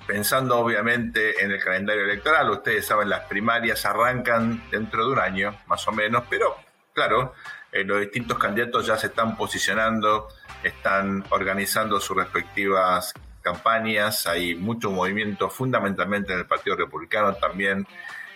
Pensando 0.04 0.58
obviamente 0.58 1.44
en 1.44 1.52
el 1.52 1.62
calendario 1.62 2.02
electoral, 2.02 2.50
ustedes 2.50 2.84
saben, 2.84 3.08
las 3.08 3.20
primarias 3.26 3.86
arrancan 3.86 4.68
dentro 4.70 5.06
de 5.06 5.12
un 5.12 5.20
año, 5.20 5.56
más 5.66 5.86
o 5.86 5.92
menos, 5.92 6.24
pero 6.28 6.56
claro, 6.94 7.34
eh, 7.70 7.84
los 7.84 8.00
distintos 8.00 8.38
candidatos 8.38 8.86
ya 8.86 8.96
se 8.96 9.08
están 9.08 9.36
posicionando, 9.36 10.28
están 10.62 11.24
organizando 11.30 12.00
sus 12.00 12.16
respectivas 12.16 13.12
campañas, 13.42 14.26
hay 14.26 14.54
mucho 14.54 14.90
movimiento 14.90 15.50
fundamentalmente 15.50 16.32
en 16.32 16.38
el 16.38 16.46
Partido 16.46 16.76
Republicano, 16.76 17.34
también 17.34 17.86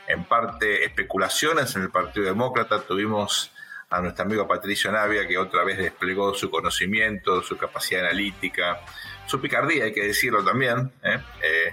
en 0.06 0.24
parte 0.24 0.84
especulaciones 0.84 1.74
en 1.76 1.82
el 1.82 1.90
Partido 1.90 2.26
Demócrata, 2.26 2.82
tuvimos 2.82 3.50
a 3.90 4.00
nuestro 4.00 4.24
amigo 4.24 4.46
Patricio 4.46 4.92
Navia, 4.92 5.26
que 5.26 5.38
otra 5.38 5.64
vez 5.64 5.78
desplegó 5.78 6.34
su 6.34 6.50
conocimiento, 6.50 7.42
su 7.42 7.56
capacidad 7.56 8.02
analítica, 8.02 8.80
su 9.26 9.40
picardía, 9.40 9.84
hay 9.84 9.92
que 9.92 10.04
decirlo 10.04 10.44
también, 10.44 10.92
¿eh? 11.02 11.18
Eh, 11.42 11.72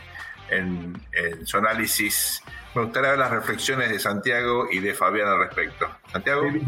en, 0.50 1.46
su 1.46 1.58
análisis. 1.58 2.42
Me 2.76 2.84
gustaría 2.84 3.11
ver 3.11 3.19
las 3.19 3.32
reflexiones 3.32 3.89
de 3.89 3.99
Santiago 3.99 4.67
y 4.69 4.80
de 4.80 4.93
Fabián 4.93 5.30
al 5.30 5.39
respecto. 5.39 5.88
Santiago. 6.11 6.45
Eh, 6.45 6.61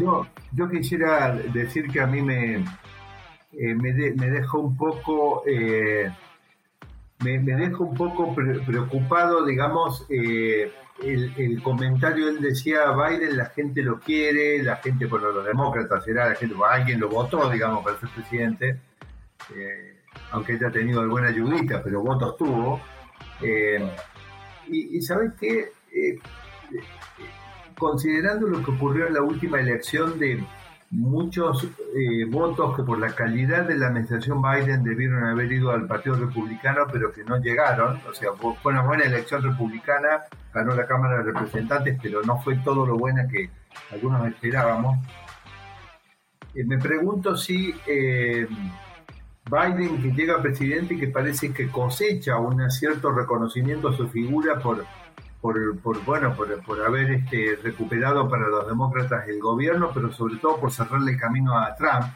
yo, 0.52 0.68
quisiera 0.70 1.32
decir 1.32 1.88
que 1.88 2.00
a 2.00 2.06
mí 2.06 2.22
me, 2.22 2.64
me, 3.52 3.92
deja 3.92 4.56
un 4.56 4.76
poco... 4.76 5.42
me, 5.44 7.38
deja 7.38 7.78
un 7.78 7.94
poco 7.94 8.34
preocupado, 8.34 9.44
digamos, 9.44 10.06
el, 11.02 11.62
comentario, 11.62 12.28
él 12.28 12.40
decía, 12.40 12.90
Biden 12.92 13.36
la 13.36 13.46
gente 13.46 13.82
lo 13.82 14.00
quiere, 14.00 14.62
la 14.62 14.76
gente, 14.76 15.06
por 15.06 15.22
los 15.22 15.44
demócratas 15.44 16.04
será, 16.04 16.28
la 16.28 16.34
gente, 16.34 16.54
alguien 16.68 17.00
lo 17.00 17.08
votó, 17.08 17.48
digamos, 17.50 17.84
para 17.84 17.98
ser 17.98 18.08
presidente, 18.10 18.80
eh, 19.54 19.96
aunque 20.32 20.54
haya 20.54 20.70
tenido 20.70 21.00
alguna 21.00 21.28
ayudita, 21.28 21.82
pero 21.82 22.02
votos 22.02 22.36
tuvo. 22.36 22.80
Eh, 23.40 23.88
y, 24.66 25.00
¿sabes 25.00 25.32
qué? 25.40 25.72
Considerando 27.76 28.48
lo 28.48 28.62
que 28.64 28.70
ocurrió 28.72 29.06
en 29.06 29.14
la 29.14 29.22
última 29.22 29.60
elección 29.60 30.18
de 30.18 30.42
muchos 30.90 31.64
eh, 31.94 32.24
votos 32.28 32.74
que 32.74 32.82
por 32.82 32.98
la 32.98 33.14
calidad 33.14 33.66
de 33.66 33.76
la 33.76 33.88
administración 33.88 34.40
Biden 34.40 34.82
debieron 34.82 35.24
haber 35.24 35.52
ido 35.52 35.70
al 35.70 35.86
Partido 35.86 36.16
Republicano, 36.16 36.86
pero 36.90 37.12
que 37.12 37.24
no 37.24 37.38
llegaron. 37.38 38.00
O 38.08 38.14
sea, 38.14 38.32
fue 38.32 38.72
una 38.72 38.82
buena 38.82 39.04
elección 39.04 39.42
republicana, 39.42 40.22
ganó 40.52 40.74
la 40.74 40.86
Cámara 40.86 41.18
de 41.18 41.24
Representantes, 41.24 41.98
pero 42.02 42.22
no 42.22 42.40
fue 42.40 42.56
todo 42.56 42.86
lo 42.86 42.96
buena 42.96 43.28
que 43.28 43.50
algunos 43.92 44.26
esperábamos. 44.26 44.98
Eh, 46.54 46.64
me 46.64 46.78
pregunto 46.78 47.36
si 47.36 47.74
eh, 47.86 48.46
Biden, 49.50 50.02
que 50.02 50.10
llega 50.12 50.40
presidente 50.40 50.94
y 50.94 50.98
que 50.98 51.08
parece 51.08 51.52
que 51.52 51.68
cosecha 51.68 52.38
un 52.38 52.70
cierto 52.70 53.12
reconocimiento 53.12 53.88
a 53.88 53.96
su 53.96 54.08
figura 54.08 54.58
por 54.58 54.84
por, 55.40 55.78
por 55.78 56.04
bueno 56.04 56.34
por, 56.34 56.82
haber 56.84 57.10
este, 57.12 57.58
recuperado 57.62 58.28
para 58.28 58.48
los 58.48 58.66
demócratas 58.66 59.28
el 59.28 59.40
gobierno, 59.40 59.90
pero 59.94 60.12
sobre 60.12 60.36
todo 60.36 60.58
por 60.58 60.72
cerrarle 60.72 61.12
el 61.12 61.18
camino 61.18 61.58
a 61.58 61.74
Trump. 61.76 62.06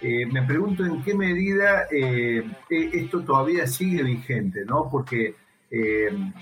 Eh, 0.00 0.26
me 0.26 0.42
pregunto 0.42 0.84
en 0.84 1.02
qué 1.02 1.14
medida 1.14 1.86
eh, 1.90 2.44
e, 2.68 2.90
esto 2.92 3.22
todavía 3.22 3.66
sigue 3.66 4.02
vigente, 4.02 4.64
¿no? 4.64 4.90
Porque 4.90 5.34
eh, 5.70 6.32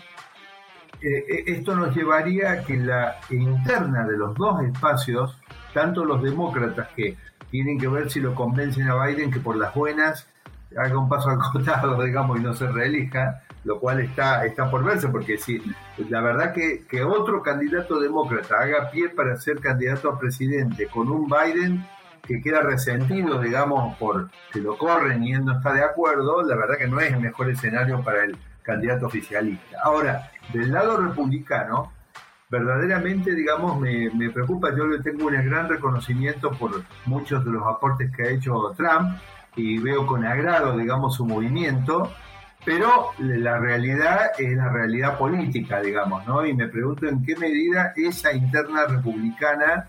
esto 1.00 1.74
nos 1.76 1.94
llevaría 1.94 2.52
a 2.52 2.64
que 2.64 2.76
la 2.76 3.18
interna 3.30 4.06
de 4.06 4.16
los 4.16 4.34
dos 4.34 4.62
espacios, 4.64 5.38
tanto 5.74 6.04
los 6.04 6.22
demócratas 6.22 6.88
que 6.96 7.16
tienen 7.50 7.78
que 7.78 7.88
ver 7.88 8.10
si 8.10 8.20
lo 8.20 8.34
convencen 8.34 8.88
a 8.88 9.04
Biden 9.04 9.30
que 9.30 9.40
por 9.40 9.56
las 9.56 9.74
buenas 9.74 10.31
haga 10.76 10.98
un 10.98 11.08
paso 11.08 11.30
al 11.30 11.38
costado, 11.52 12.02
digamos, 12.02 12.38
y 12.38 12.42
no 12.42 12.54
se 12.54 12.66
reelija, 12.68 13.42
lo 13.64 13.78
cual 13.78 14.00
está, 14.00 14.44
está 14.44 14.70
por 14.70 14.84
verse, 14.84 15.08
porque 15.08 15.38
si 15.38 15.62
la 16.08 16.20
verdad 16.20 16.52
que, 16.52 16.84
que 16.88 17.02
otro 17.02 17.42
candidato 17.42 18.00
demócrata 18.00 18.58
haga 18.60 18.90
pie 18.90 19.08
para 19.08 19.36
ser 19.36 19.60
candidato 19.60 20.10
a 20.10 20.18
presidente 20.18 20.86
con 20.88 21.08
un 21.08 21.28
Biden 21.28 21.84
que 22.26 22.40
queda 22.40 22.60
resentido, 22.60 23.40
digamos, 23.40 23.96
por 23.98 24.30
que 24.52 24.60
lo 24.60 24.76
corren 24.78 25.24
y 25.24 25.32
él 25.32 25.44
no 25.44 25.56
está 25.58 25.72
de 25.72 25.82
acuerdo, 25.82 26.42
la 26.42 26.56
verdad 26.56 26.78
que 26.78 26.86
no 26.86 27.00
es 27.00 27.12
el 27.12 27.20
mejor 27.20 27.50
escenario 27.50 28.02
para 28.02 28.24
el 28.24 28.36
candidato 28.62 29.06
oficialista. 29.06 29.78
Ahora, 29.82 30.30
del 30.52 30.72
lado 30.72 30.96
republicano, 30.98 31.92
verdaderamente, 32.48 33.34
digamos, 33.34 33.80
me, 33.80 34.10
me 34.10 34.30
preocupa, 34.30 34.74
yo 34.76 34.86
le 34.86 35.00
tengo 35.00 35.26
un 35.26 35.32
gran 35.32 35.68
reconocimiento 35.68 36.50
por 36.52 36.82
muchos 37.06 37.44
de 37.44 37.50
los 37.50 37.66
aportes 37.66 38.14
que 38.14 38.22
ha 38.22 38.30
hecho 38.30 38.72
Trump 38.76 39.18
y 39.56 39.78
veo 39.78 40.06
con 40.06 40.24
agrado, 40.24 40.76
digamos, 40.76 41.16
su 41.16 41.26
movimiento, 41.26 42.12
pero 42.64 43.10
la 43.18 43.58
realidad 43.58 44.30
es 44.38 44.56
la 44.56 44.70
realidad 44.70 45.18
política, 45.18 45.80
digamos, 45.80 46.26
¿no? 46.26 46.46
Y 46.46 46.54
me 46.54 46.68
pregunto 46.68 47.06
en 47.06 47.24
qué 47.24 47.36
medida 47.36 47.92
esa 47.96 48.32
interna 48.32 48.86
republicana 48.86 49.88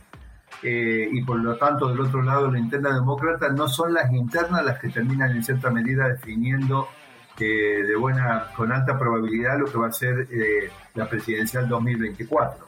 eh, 0.61 1.09
y 1.11 1.21
por 1.23 1.39
lo 1.39 1.57
tanto 1.57 1.89
del 1.89 1.99
otro 1.99 2.21
lado 2.21 2.49
la 2.49 2.59
interna 2.59 2.93
demócrata 2.93 3.49
no 3.49 3.67
son 3.67 3.93
las 3.93 4.11
internas 4.13 4.63
las 4.63 4.79
que 4.79 4.89
terminan 4.89 5.31
en 5.31 5.43
cierta 5.43 5.69
medida 5.69 6.07
definiendo 6.07 6.87
eh, 7.39 7.83
de 7.85 7.95
buena, 7.95 8.47
con 8.55 8.71
alta 8.71 8.97
probabilidad 8.97 9.57
lo 9.57 9.65
que 9.65 9.77
va 9.77 9.87
a 9.87 9.91
ser 9.91 10.27
eh, 10.31 10.69
la 10.93 11.09
presidencial 11.09 11.67
2024. 11.67 12.65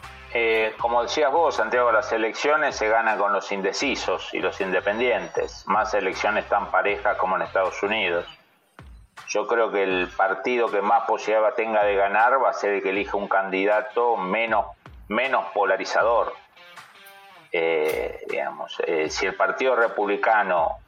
Como 0.78 1.04
decías 1.04 1.32
vos, 1.32 1.56
Santiago, 1.56 1.92
las 1.92 2.12
elecciones 2.12 2.76
se 2.76 2.90
ganan 2.90 3.18
con 3.18 3.32
los 3.32 3.52
indecisos 3.52 4.34
y 4.34 4.40
los 4.40 4.60
independientes, 4.60 5.64
más 5.68 5.94
elecciones 5.94 6.50
tan 6.50 6.72
parejas 6.72 7.18
como 7.18 7.38
en 7.38 7.44
Estados 7.44 7.82
Unidos. 7.82 8.26
Yo 9.28 9.48
creo 9.48 9.72
que 9.72 9.84
el 9.84 10.08
partido 10.10 10.70
que 10.70 10.82
más 10.82 11.04
posibilidad 11.06 11.54
tenga 11.54 11.84
de 11.84 11.96
ganar 11.96 12.42
va 12.44 12.50
a 12.50 12.54
ser 12.54 12.76
el 12.76 12.84
que 12.84 12.90
elija 12.90 13.18
un 13.18 13.28
candidato 13.28 14.18
menos, 14.18 14.66
menos 15.08 15.46
polarizador. 15.54 16.34
Eh, 17.52 18.26
digamos, 18.30 18.78
eh, 18.86 19.10
si 19.10 19.26
el 19.26 19.36
Partido 19.36 19.76
Republicano 19.76 20.80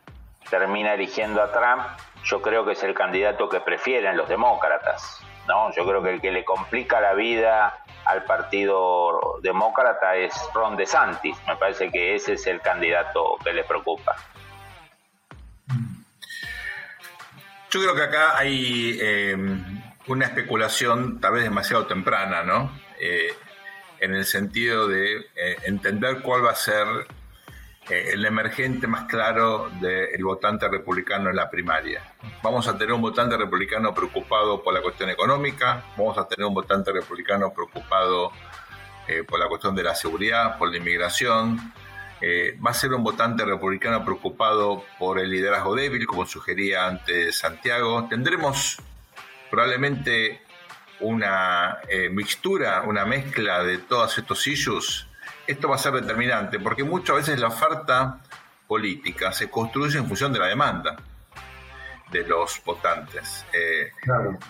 termina 0.50 0.94
eligiendo 0.94 1.42
a 1.42 1.52
Trump, 1.52 1.84
yo 2.24 2.42
creo 2.42 2.66
que 2.66 2.74
es 2.74 2.84
el 2.84 2.94
candidato 2.94 3.48
que 3.48 3.62
prefieren 3.62 4.18
los 4.18 4.28
demócratas. 4.28 5.22
¿no? 5.48 5.72
Yo 5.72 5.86
creo 5.86 6.04
que 6.04 6.10
el 6.10 6.22
que 6.22 6.32
le 6.32 6.44
complica 6.44 7.00
la 7.00 7.14
vida 7.14 7.80
al 8.08 8.24
Partido 8.24 9.40
Demócrata 9.42 10.16
es 10.16 10.34
Ron 10.54 10.76
DeSantis. 10.76 11.38
Me 11.48 11.56
parece 11.56 11.92
que 11.92 12.16
ese 12.16 12.34
es 12.34 12.48
el 12.48 12.62
candidato 12.62 13.38
que 13.44 13.54
le 13.54 13.64
preocupa. 13.64 14.16
Yo 17.70 17.82
creo 17.82 17.96
que 17.96 18.04
acá 18.04 18.38
hay 18.38 18.98
em, 19.02 19.82
una 20.08 20.26
especulación 20.26 21.20
tal 21.20 21.34
vez 21.34 21.44
demasiado 21.44 21.86
temprana, 21.86 22.44
¿no? 22.44 22.72
Eh, 23.00 23.34
en 24.00 24.14
el 24.14 24.26
sentido 24.26 24.88
de 24.88 25.18
eh, 25.36 25.58
entender 25.66 26.22
cuál 26.22 26.46
va 26.46 26.52
a 26.52 26.56
ser 26.56 26.88
eh, 27.90 28.12
el 28.14 28.26
emergente 28.26 28.88
más 28.88 29.06
claro 29.06 29.70
del 29.82 30.24
votante 30.24 30.68
republicano 30.68 31.30
en 31.30 31.36
la 31.36 31.50
primaria. 31.50 32.02
Vamos 32.42 32.68
a 32.68 32.78
tener 32.78 32.94
un 32.94 33.02
votante 33.02 33.38
republicano 33.38 33.94
preocupado 33.94 34.64
por 34.64 34.74
la 34.74 34.82
cuestión 34.82 35.10
económica, 35.10 35.84
vamos 35.98 36.18
a 36.18 36.28
tener 36.28 36.46
un 36.46 36.54
votante 36.54 36.92
republicano 36.92 37.54
preocupado 37.54 38.32
por 39.26 39.40
la 39.40 39.48
cuestión 39.48 39.74
de 39.74 39.84
la 39.84 39.96
seguridad, 39.96 40.58
por 40.58 40.70
la 40.70 40.76
inmigración, 40.76 41.72
eh, 42.20 42.58
va 42.66 42.72
a 42.72 42.74
ser 42.74 42.94
un 42.94 43.04
votante 43.04 43.46
republicano 43.46 44.04
preocupado 44.04 44.84
por 44.98 45.20
el 45.20 45.30
liderazgo 45.30 45.76
débil, 45.76 46.08
como 46.08 46.26
sugería 46.26 46.88
antes 46.88 47.38
Santiago. 47.38 48.08
Tendremos 48.10 48.78
probablemente 49.52 50.42
una 51.00 51.78
eh, 51.88 52.10
mixtura, 52.10 52.82
una 52.88 53.06
mezcla 53.06 53.64
de 53.64 53.78
todos 53.78 54.18
estos 54.18 54.48
issues. 54.48 55.06
Esto 55.48 55.70
va 55.70 55.76
a 55.76 55.80
ser 55.80 55.94
determinante 55.94 56.60
porque 56.60 56.84
muchas 56.84 57.16
veces 57.16 57.40
la 57.40 57.48
oferta 57.48 58.20
política 58.68 59.32
se 59.32 59.50
construye 59.50 59.98
en 59.98 60.06
función 60.06 60.34
de 60.34 60.40
la 60.40 60.48
demanda 60.48 60.98
de 62.12 62.26
los 62.26 62.62
votantes. 62.64 63.46
Eh, 63.54 63.92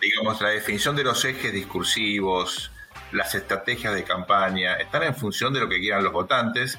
digamos, 0.01 0.41
la 0.41 0.49
definición 0.49 0.95
de 0.95 1.03
los 1.03 1.23
ejes 1.23 1.53
discursivos, 1.53 2.71
las 3.11 3.33
estrategias 3.35 3.93
de 3.93 4.03
campaña, 4.03 4.73
están 4.75 5.03
en 5.03 5.15
función 5.15 5.53
de 5.53 5.59
lo 5.59 5.69
que 5.69 5.79
quieran 5.79 6.03
los 6.03 6.13
votantes 6.13 6.77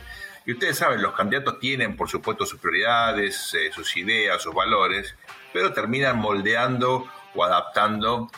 y 0.49 0.53
ustedes 0.53 0.79
saben, 0.79 1.03
los 1.03 1.13
candidatos 1.13 1.61
tienen, 1.61 1.95
por 1.95 2.09
supuesto, 2.09 2.47
sus 2.47 2.59
prioridades, 2.59 3.55
eh, 3.55 3.71
sus 3.71 3.97
ideas, 3.97 4.43
sus 4.43 4.55
valores, 4.55 5.15
pero 5.53 5.73
terminan 5.73 6.19
moldeando 6.19 7.07
o 7.35 7.45
adaptando 7.45 8.31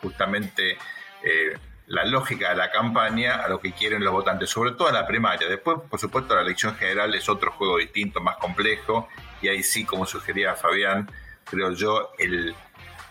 justamente 0.00 0.78
eh, 1.24 1.58
la 1.86 2.04
lógica 2.04 2.50
de 2.50 2.56
la 2.56 2.70
campaña 2.70 3.36
a 3.36 3.48
lo 3.48 3.60
que 3.60 3.72
quieren 3.72 4.04
los 4.04 4.12
votantes, 4.12 4.50
sobre 4.50 4.72
todo 4.72 4.88
en 4.88 4.94
la 4.94 5.06
primaria. 5.06 5.48
Después, 5.48 5.78
por 5.88 5.98
supuesto, 5.98 6.34
la 6.34 6.42
elección 6.42 6.74
general 6.76 7.14
es 7.14 7.28
otro 7.28 7.52
juego 7.52 7.78
distinto, 7.78 8.20
más 8.20 8.36
complejo, 8.36 9.08
y 9.40 9.48
ahí 9.48 9.62
sí, 9.62 9.84
como 9.84 10.06
sugería 10.06 10.54
Fabián, 10.54 11.10
creo 11.44 11.72
yo, 11.72 12.12
el 12.18 12.54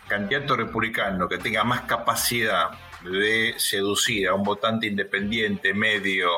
candidato 0.07 0.55
republicano 0.55 1.27
que 1.27 1.37
tenga 1.37 1.63
más 1.63 1.81
capacidad 1.81 2.71
de 3.03 3.53
seducir 3.57 4.27
a 4.27 4.33
un 4.33 4.43
votante 4.43 4.87
independiente, 4.87 5.73
medio, 5.73 6.29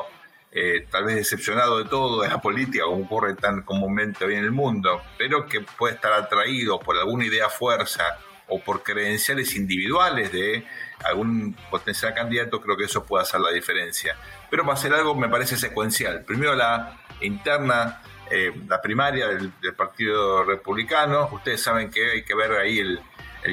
eh, 0.50 0.86
tal 0.90 1.04
vez 1.04 1.16
decepcionado 1.16 1.78
de 1.78 1.88
todo, 1.88 2.22
de 2.22 2.28
la 2.28 2.40
política, 2.40 2.84
como 2.84 3.04
ocurre 3.04 3.34
tan 3.34 3.62
comúnmente 3.62 4.24
hoy 4.24 4.34
en 4.34 4.44
el 4.44 4.52
mundo, 4.52 5.02
pero 5.18 5.46
que 5.46 5.60
puede 5.60 5.94
estar 5.94 6.12
atraído 6.12 6.78
por 6.78 6.96
alguna 6.96 7.26
idea 7.26 7.48
fuerza 7.48 8.18
o 8.48 8.60
por 8.60 8.82
credenciales 8.82 9.56
individuales 9.56 10.30
de 10.30 10.64
algún 11.04 11.56
potencial 11.70 12.14
candidato, 12.14 12.60
creo 12.60 12.76
que 12.76 12.84
eso 12.84 13.04
puede 13.04 13.22
hacer 13.22 13.40
la 13.40 13.50
diferencia. 13.50 14.16
Pero 14.50 14.64
va 14.64 14.74
a 14.74 14.76
ser 14.76 14.94
algo, 14.94 15.14
me 15.14 15.28
parece, 15.28 15.56
secuencial. 15.56 16.24
Primero 16.24 16.54
la 16.54 16.98
interna 17.20 18.00
eh, 18.30 18.52
la 18.68 18.80
primaria 18.80 19.28
del, 19.28 19.52
Partido 19.76 20.44
Republicano. 20.44 21.28
Ustedes 21.32 21.62
saben 21.62 21.90
que 21.90 22.10
hay 22.10 22.24
que 22.24 22.34
ver 22.34 22.52
ahí 22.52 22.78
el, 22.78 23.00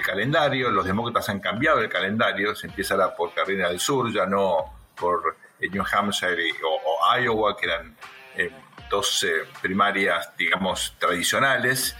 calendario. 0.02 0.72
Los 0.72 0.86
demócratas 0.86 1.28
han 1.30 1.40
cambiado 1.40 1.82
el 1.82 1.90
calendario. 1.90 2.56
Se 2.56 2.68
empieza 2.68 2.94
ahora 2.94 3.14
por 3.16 3.34
Carolina 3.34 3.68
del 3.68 3.80
Sur, 3.80 4.12
ya 4.12 4.26
no 4.26 4.88
por 4.96 5.36
eh, 5.60 5.70
New 5.70 5.84
Hampshire 5.92 6.52
o, 6.64 7.18
Iowa, 7.20 7.58
que 7.58 7.66
eran 7.66 7.98
eh, 8.36 8.52
dos 8.90 9.26
primarias, 9.62 10.32
digamos, 10.38 10.96
tradicionales. 10.98 11.96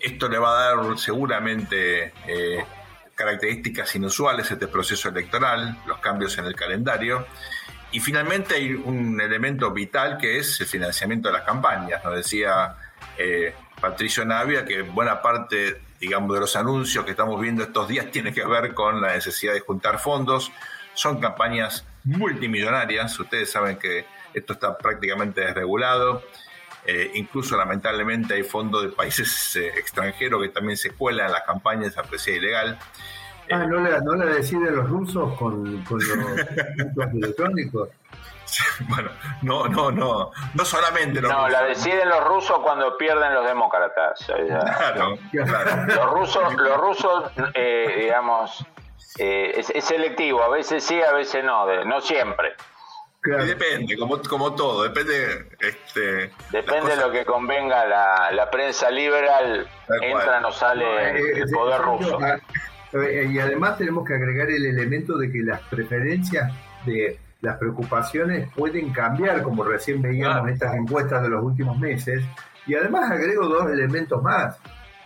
esto 0.00 0.28
le 0.28 0.38
va 0.38 0.50
a 0.50 0.76
dar 0.76 0.98
seguramente 0.98 2.12
características 3.14 3.94
inusuales 3.96 4.50
este 4.50 4.66
proceso 4.66 5.08
electoral, 5.08 5.78
los 5.86 5.98
cambios 5.98 6.36
en 6.38 6.46
el 6.46 6.54
calendario. 6.54 7.26
Y 7.92 8.00
finalmente 8.00 8.54
hay 8.54 8.72
un 8.72 9.20
elemento 9.20 9.70
vital 9.70 10.16
que 10.16 10.38
es 10.38 10.60
el 10.60 10.66
financiamiento 10.66 11.28
de 11.28 11.34
las 11.34 11.42
campañas. 11.44 12.02
Nos 12.04 12.16
decía 12.16 12.74
eh, 13.18 13.54
Patricio 13.80 14.24
Navia 14.24 14.64
que 14.64 14.82
buena 14.82 15.20
parte, 15.20 15.82
digamos, 16.00 16.32
de 16.34 16.40
los 16.40 16.56
anuncios 16.56 17.04
que 17.04 17.10
estamos 17.10 17.38
viendo 17.40 17.62
estos 17.62 17.88
días 17.88 18.10
tiene 18.10 18.32
que 18.32 18.44
ver 18.46 18.72
con 18.72 19.00
la 19.00 19.12
necesidad 19.12 19.52
de 19.52 19.60
juntar 19.60 19.98
fondos. 19.98 20.50
Son 20.94 21.20
campañas 21.20 21.84
multimillonarias. 22.04 23.18
Ustedes 23.18 23.50
saben 23.50 23.76
que 23.76 24.06
esto 24.32 24.54
está 24.54 24.78
prácticamente 24.78 25.42
desregulado. 25.42 26.22
Eh, 26.84 27.12
incluso 27.14 27.56
lamentablemente 27.56 28.34
hay 28.34 28.42
fondos 28.42 28.82
de 28.82 28.88
países 28.88 29.54
eh, 29.56 29.68
extranjeros 29.76 30.42
que 30.42 30.48
también 30.48 30.76
se 30.76 30.90
cuelan 30.90 31.26
en 31.26 31.32
las 31.32 31.42
campañas 31.42 31.96
a 31.96 32.02
precio 32.02 32.34
ilegal. 32.34 32.78
Ah, 33.50 33.66
¿no 33.66 33.80
la, 33.80 34.00
no 34.00 34.14
la 34.14 34.26
deciden 34.26 34.74
los 34.74 34.88
rusos 34.88 35.36
con, 35.38 35.82
con 35.84 35.98
los 35.98 37.14
electrónicos? 37.14 37.88
Bueno, 38.88 39.10
no, 39.40 39.66
no, 39.66 39.90
no, 39.90 40.30
no 40.52 40.64
solamente 40.64 41.22
los 41.22 41.32
No, 41.32 41.48
la 41.48 41.62
deciden 41.62 42.06
los 42.08 42.22
rusos 42.24 42.58
cuando 42.58 42.98
pierden 42.98 43.32
los 43.32 43.46
demócratas. 43.46 44.26
Claro, 44.26 45.16
claro. 45.30 45.86
Los 45.86 46.10
rusos, 46.10 46.54
los 46.54 46.76
rusos 46.76 47.32
eh, 47.54 48.00
digamos, 48.02 48.66
eh, 49.18 49.54
es, 49.56 49.84
selectivo, 49.84 50.42
a 50.42 50.48
veces 50.48 50.84
sí, 50.84 51.00
a 51.00 51.12
veces 51.12 51.44
no, 51.44 51.84
no 51.84 52.00
siempre. 52.00 52.54
Depende, 53.22 53.96
como, 53.96 54.20
como 54.22 54.54
todo, 54.54 54.82
depende. 54.82 55.46
Este, 55.60 56.30
depende 56.50 56.96
de 56.96 56.96
lo 56.96 57.12
que 57.12 57.24
convenga 57.24 57.86
la, 57.86 58.30
la 58.32 58.50
prensa 58.50 58.90
liberal, 58.90 59.66
entra 60.00 60.46
o 60.46 60.52
sale 60.52 61.40
el 61.40 61.50
poder 61.50 61.80
ruso. 61.80 62.18
Eh, 62.92 63.28
y 63.30 63.38
además 63.38 63.78
tenemos 63.78 64.06
que 64.06 64.14
agregar 64.14 64.50
el 64.50 64.66
elemento 64.66 65.16
de 65.16 65.30
que 65.30 65.38
las 65.42 65.60
preferencias 65.62 66.52
de 66.84 67.18
las 67.40 67.56
preocupaciones 67.56 68.48
pueden 68.54 68.92
cambiar, 68.92 69.42
como 69.42 69.64
recién 69.64 70.02
veíamos 70.02 70.46
en 70.48 70.54
estas 70.54 70.74
encuestas 70.74 71.22
de 71.22 71.30
los 71.30 71.42
últimos 71.42 71.78
meses. 71.78 72.22
Y 72.66 72.74
además 72.74 73.10
agrego 73.10 73.48
dos 73.48 73.70
elementos 73.70 74.22
más. 74.22 74.56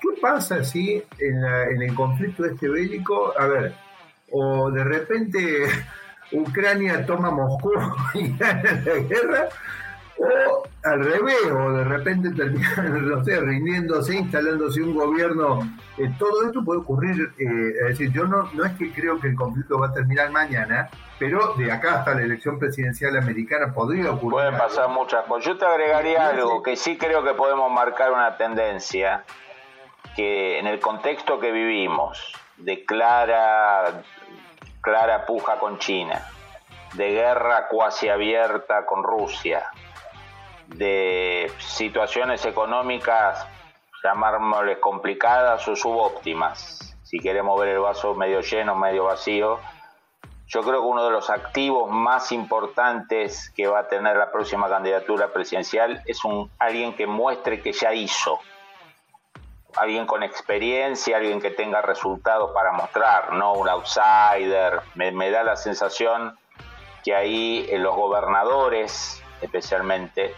¿Qué 0.01 0.21
pasa 0.21 0.63
si 0.65 1.03
en, 1.19 1.45
en 1.45 1.83
el 1.83 1.95
conflicto 1.95 2.45
este 2.45 2.69
bélico, 2.69 3.33
a 3.39 3.47
ver, 3.47 3.75
o 4.31 4.71
de 4.71 4.85
repente 4.85 5.67
Ucrania 6.37 7.05
toma 7.07 7.31
Moscú 7.31 7.73
y 8.15 8.37
gana 8.37 8.73
la 8.85 8.95
guerra, 8.95 9.49
o 10.19 10.63
al 10.85 11.05
revés, 11.05 11.51
o 11.53 11.73
de 11.73 11.85
repente 11.85 12.31
terminan, 12.31 13.09
no 13.09 13.25
sé, 13.25 13.41
rindiéndose, 13.41 14.17
instalándose 14.17 14.83
un 14.83 14.95
gobierno. 14.95 15.61
Eh, 15.99 16.11
todo 16.19 16.47
esto 16.47 16.65
puede 16.65 16.81
ocurrir, 16.81 17.33
eh, 17.39 17.73
es 17.81 17.89
decir, 17.89 18.13
yo 18.13 18.25
no, 18.25 18.51
no 18.53 18.65
es 18.65 18.73
que 18.75 18.93
creo 18.93 19.21
que 19.21 19.29
el 19.29 19.35
conflicto 19.35 19.79
va 19.79 19.89
a 19.89 19.93
terminar 19.93 20.31
mañana, 20.31 20.89
pero 21.19 21.55
de 21.55 21.71
acá 21.73 22.01
hasta 22.01 22.15
la 22.15 22.23
elección 22.23 22.59
presidencial 22.59 23.17
americana 23.17 23.73
podría 23.75 24.11
ocurrir. 24.11 24.33
Pueden 24.33 24.59
pasar 24.59 24.89
muchas 24.89 25.25
cosas. 25.27 25.45
Yo 25.45 25.59
te 25.59 25.67
agregaría 25.67 26.29
algo 26.29 26.63
que 26.63 26.77
sí 26.77 26.97
creo 26.97 27.25
que 27.25 27.35
podemos 27.35 27.71
marcar 27.71 28.13
una 28.13 28.37
tendencia, 28.37 29.25
que 30.15 30.59
en 30.59 30.67
el 30.67 30.81
contexto 30.81 31.41
que 31.41 31.53
vivimos, 31.53 32.33
de 32.59 32.85
clara, 32.85 34.03
clara 34.87 35.27
puja 35.27 35.59
con 35.59 35.81
China, 35.81 36.25
de 36.95 37.11
guerra 37.11 37.67
cuasi 37.67 38.09
abierta 38.09 38.87
con 38.87 39.03
Rusia, 39.03 39.67
de 40.69 41.51
situaciones 41.59 42.45
económicas, 42.47 43.45
llamarmosles 44.05 44.79
complicadas 44.79 45.67
o 45.67 45.75
subóptimas, 45.75 46.97
si 47.03 47.19
queremos 47.19 47.59
ver 47.59 47.71
el 47.71 47.81
vaso 47.81 48.15
medio 48.15 48.43
lleno, 48.43 48.77
medio 48.77 49.07
vacío, 49.07 49.59
yo 50.47 50.63
creo 50.63 50.81
que 50.83 50.87
uno 50.87 51.05
de 51.05 51.11
los 51.11 51.31
activos 51.31 51.91
más 51.91 52.31
importantes 52.31 53.51
que 53.57 53.67
va 53.67 53.81
a 53.81 53.89
tener 53.89 54.17
la 54.17 54.31
próxima 54.31 54.69
candidatura 54.69 55.33
presidencial 55.33 56.01
es 56.07 56.25
un 56.25 56.49
alguien 56.61 56.95
que 56.95 57.09
muestre 57.09 57.61
que 57.61 57.73
ya 57.73 57.93
hizo, 57.93 58.39
alguien 59.77 60.07
con 60.07 60.23
experiencia, 60.23 61.17
alguien 61.17 61.41
que 61.41 61.51
tenga 61.51 61.83
resultados 61.83 62.51
para 62.53 62.73
mostrar, 62.73 63.33
no 63.35 63.55
un 63.55 63.69
outsider. 63.69 64.81
Me, 64.95 65.13
me 65.13 65.31
da 65.31 65.43
la 65.43 65.57
sensación 65.57 66.39
que 67.05 67.15
ahí 67.15 67.69
los 67.79 67.95
gobernadores, 67.95 69.23
especialmente, 69.41 70.35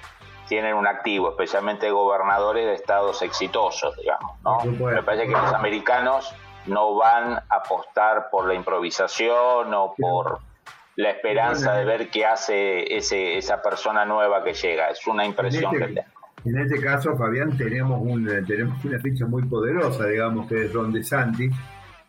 tienen 0.49 0.75
un 0.75 0.87
activo, 0.87 1.31
especialmente 1.31 1.91
gobernadores 1.91 2.67
de 2.67 2.75
estados 2.75 3.23
exitosos, 3.23 3.97
digamos. 3.97 4.37
¿no? 4.43 4.65
Me 4.65 5.03
parece 5.03 5.27
que 5.27 5.33
los 5.33 5.53
americanos 5.53 6.35
no 6.67 6.95
van 6.95 7.35
a 7.35 7.45
apostar 7.49 8.31
por 8.31 8.47
la 8.47 8.55
improvisación 8.55 9.73
o 9.75 9.95
por 9.97 10.41
la 10.97 11.11
esperanza 11.11 11.75
de 11.75 11.85
ver 11.85 12.11
qué 12.11 12.27
hace 12.27 12.97
ese, 12.97 13.39
esa 13.39 13.63
persona 13.63 14.05
nueva 14.05 14.43
que 14.43 14.55
llega. 14.55 14.89
Es 14.91 15.07
una 15.07 15.25
impresión 15.25 15.73
que 15.73 15.87
tengo. 15.87 16.18
En 16.45 16.59
este 16.59 16.81
caso, 16.81 17.17
Fabián, 17.17 17.57
tenemos, 17.57 18.01
tenemos 18.47 18.85
una 18.85 18.99
ficha 18.99 19.27
muy 19.27 19.43
poderosa, 19.43 20.07
digamos, 20.07 20.49
que 20.49 20.65
es 20.65 20.73
Ron 20.73 20.93
DeSantis. 20.93 21.53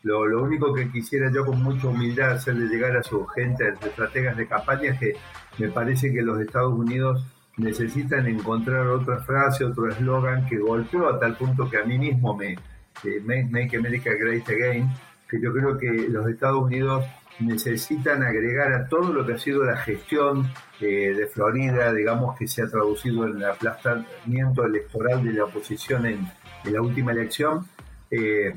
Lo, 0.04 0.26
lo 0.26 0.44
único 0.44 0.74
que 0.74 0.90
quisiera 0.90 1.30
yo 1.32 1.46
con 1.46 1.62
mucha 1.62 1.88
humildad 1.88 2.32
hacerle 2.32 2.68
llegar 2.68 2.96
a 2.96 3.04
su 3.04 3.26
gente, 3.28 3.68
a 3.68 3.76
sus 3.76 3.88
estrategas 3.88 4.38
de 4.38 4.48
campaña, 4.48 4.92
es 4.92 5.00
que 5.00 5.14
me 5.58 5.68
parece 5.70 6.14
que 6.14 6.22
los 6.22 6.40
Estados 6.40 6.74
Unidos 6.74 7.26
necesitan 7.58 8.26
encontrar 8.28 8.88
otra 8.88 9.20
frase, 9.20 9.66
otro 9.66 9.90
eslogan 9.90 10.46
que 10.48 10.58
golpeó 10.58 11.10
a 11.10 11.20
tal 11.20 11.36
punto 11.36 11.70
que 11.70 11.78
a 11.78 11.84
mí 11.84 11.98
mismo 11.98 12.36
me 12.36 12.56
Make 13.04 13.78
America 13.78 14.12
Great 14.12 14.48
Again, 14.50 14.90
que 15.30 15.40
yo 15.40 15.54
creo 15.54 15.78
que 15.78 16.08
los 16.10 16.28
Estados 16.28 16.64
Unidos 16.64 17.06
necesitan 17.40 18.24
agregar 18.24 18.74
a 18.74 18.88
todo 18.88 19.14
lo 19.14 19.26
que 19.26 19.34
ha 19.34 19.38
sido 19.38 19.64
la 19.64 19.78
gestión 19.78 20.52
eh, 20.82 21.14
de 21.16 21.28
Florida, 21.28 21.94
digamos 21.94 22.38
que 22.38 22.48
se 22.48 22.64
ha 22.64 22.68
traducido 22.68 23.28
en 23.28 23.38
el 23.38 23.46
aplastamiento 23.46 24.66
electoral 24.66 25.24
de 25.24 25.34
la 25.34 25.46
oposición 25.46 26.06
en, 26.06 26.28
la 26.66 26.82
última 26.82 27.14
elección, 27.14 27.66
eh, 28.12 28.54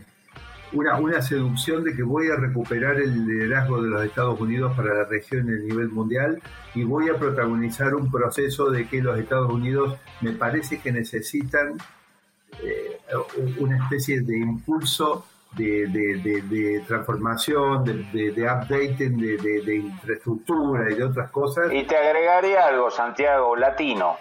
una, 0.73 0.99
una 0.99 1.23
seducción 1.23 1.85
de 1.85 1.95
que 1.95 2.03
voy 2.03 2.29
a 2.31 2.37
recuperar 2.37 2.97
el 2.97 3.27
liderazgo 3.27 3.81
de 3.81 3.91
los 3.91 4.05
Estados 4.05 4.41
Unidos 4.41 4.75
para 4.77 4.95
la 4.95 5.05
región 5.05 5.49
en 5.49 5.55
el 5.55 5.69
nivel 5.69 5.89
mundial 5.91 6.43
y 6.75 6.83
voy 6.83 7.09
a 7.11 7.17
protagonizar 7.17 7.95
un 7.95 8.11
proceso 8.11 8.71
de 8.71 8.89
que 8.89 9.03
los 9.03 9.19
Estados 9.19 9.53
Unidos 9.53 9.99
me 10.21 10.33
parece 10.33 10.81
que 10.81 10.91
necesitan 10.91 11.77
eh, 12.63 12.99
una 13.59 13.77
especie 13.77 14.23
de 14.23 14.39
impulso 14.39 15.27
de, 15.53 15.87
de, 15.87 16.81
transformación, 16.87 17.85
de, 17.85 18.33
de, 18.33 18.43
updating, 18.43 19.19
de, 19.19 19.75
infraestructura 19.77 20.91
y 20.91 20.95
de 20.95 21.05
otras 21.05 21.31
cosas. 21.31 21.73
Y 21.73 21.85
te 21.85 21.97
agregaría 21.97 22.67
algo, 22.67 22.91
Santiago, 22.91 23.57
latino. 23.57 24.17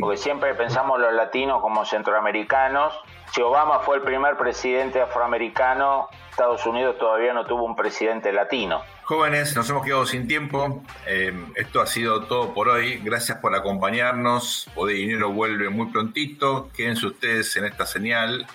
Porque 0.00 0.16
siempre 0.16 0.54
pensamos 0.54 1.00
los 1.00 1.12
latinos 1.12 1.60
como 1.62 1.84
centroamericanos. 1.84 2.92
Si 3.32 3.40
Obama 3.40 3.80
fue 3.80 3.96
el 3.96 4.02
primer 4.02 4.36
presidente 4.36 5.00
afroamericano, 5.00 6.08
Estados 6.30 6.66
Unidos 6.66 6.98
todavía 6.98 7.32
no 7.32 7.44
tuvo 7.44 7.64
un 7.64 7.74
presidente 7.74 8.32
latino. 8.32 8.82
Jóvenes, 9.04 9.56
nos 9.56 9.68
hemos 9.70 9.84
quedado 9.84 10.04
sin 10.04 10.28
tiempo. 10.28 10.82
Eh, 11.06 11.32
esto 11.54 11.80
ha 11.80 11.86
sido 11.86 12.24
todo 12.24 12.52
por 12.52 12.68
hoy. 12.68 12.98
Gracias 12.98 13.38
por 13.38 13.54
acompañarnos. 13.54 14.68
Poder 14.74 14.96
Dinero 14.96 15.30
vuelve 15.30 15.70
muy 15.70 15.86
prontito. 15.86 16.68
Quédense 16.74 17.06
ustedes 17.06 17.56
en 17.56 17.64
esta 17.64 17.86
señal. 17.86 18.46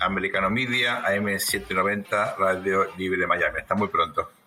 Americano 0.00 0.50
Media, 0.50 1.02
AM790, 1.04 2.36
Radio 2.38 2.86
Libre 2.96 3.26
Miami. 3.26 3.60
Hasta 3.60 3.74
muy 3.74 3.88
pronto. 3.88 4.30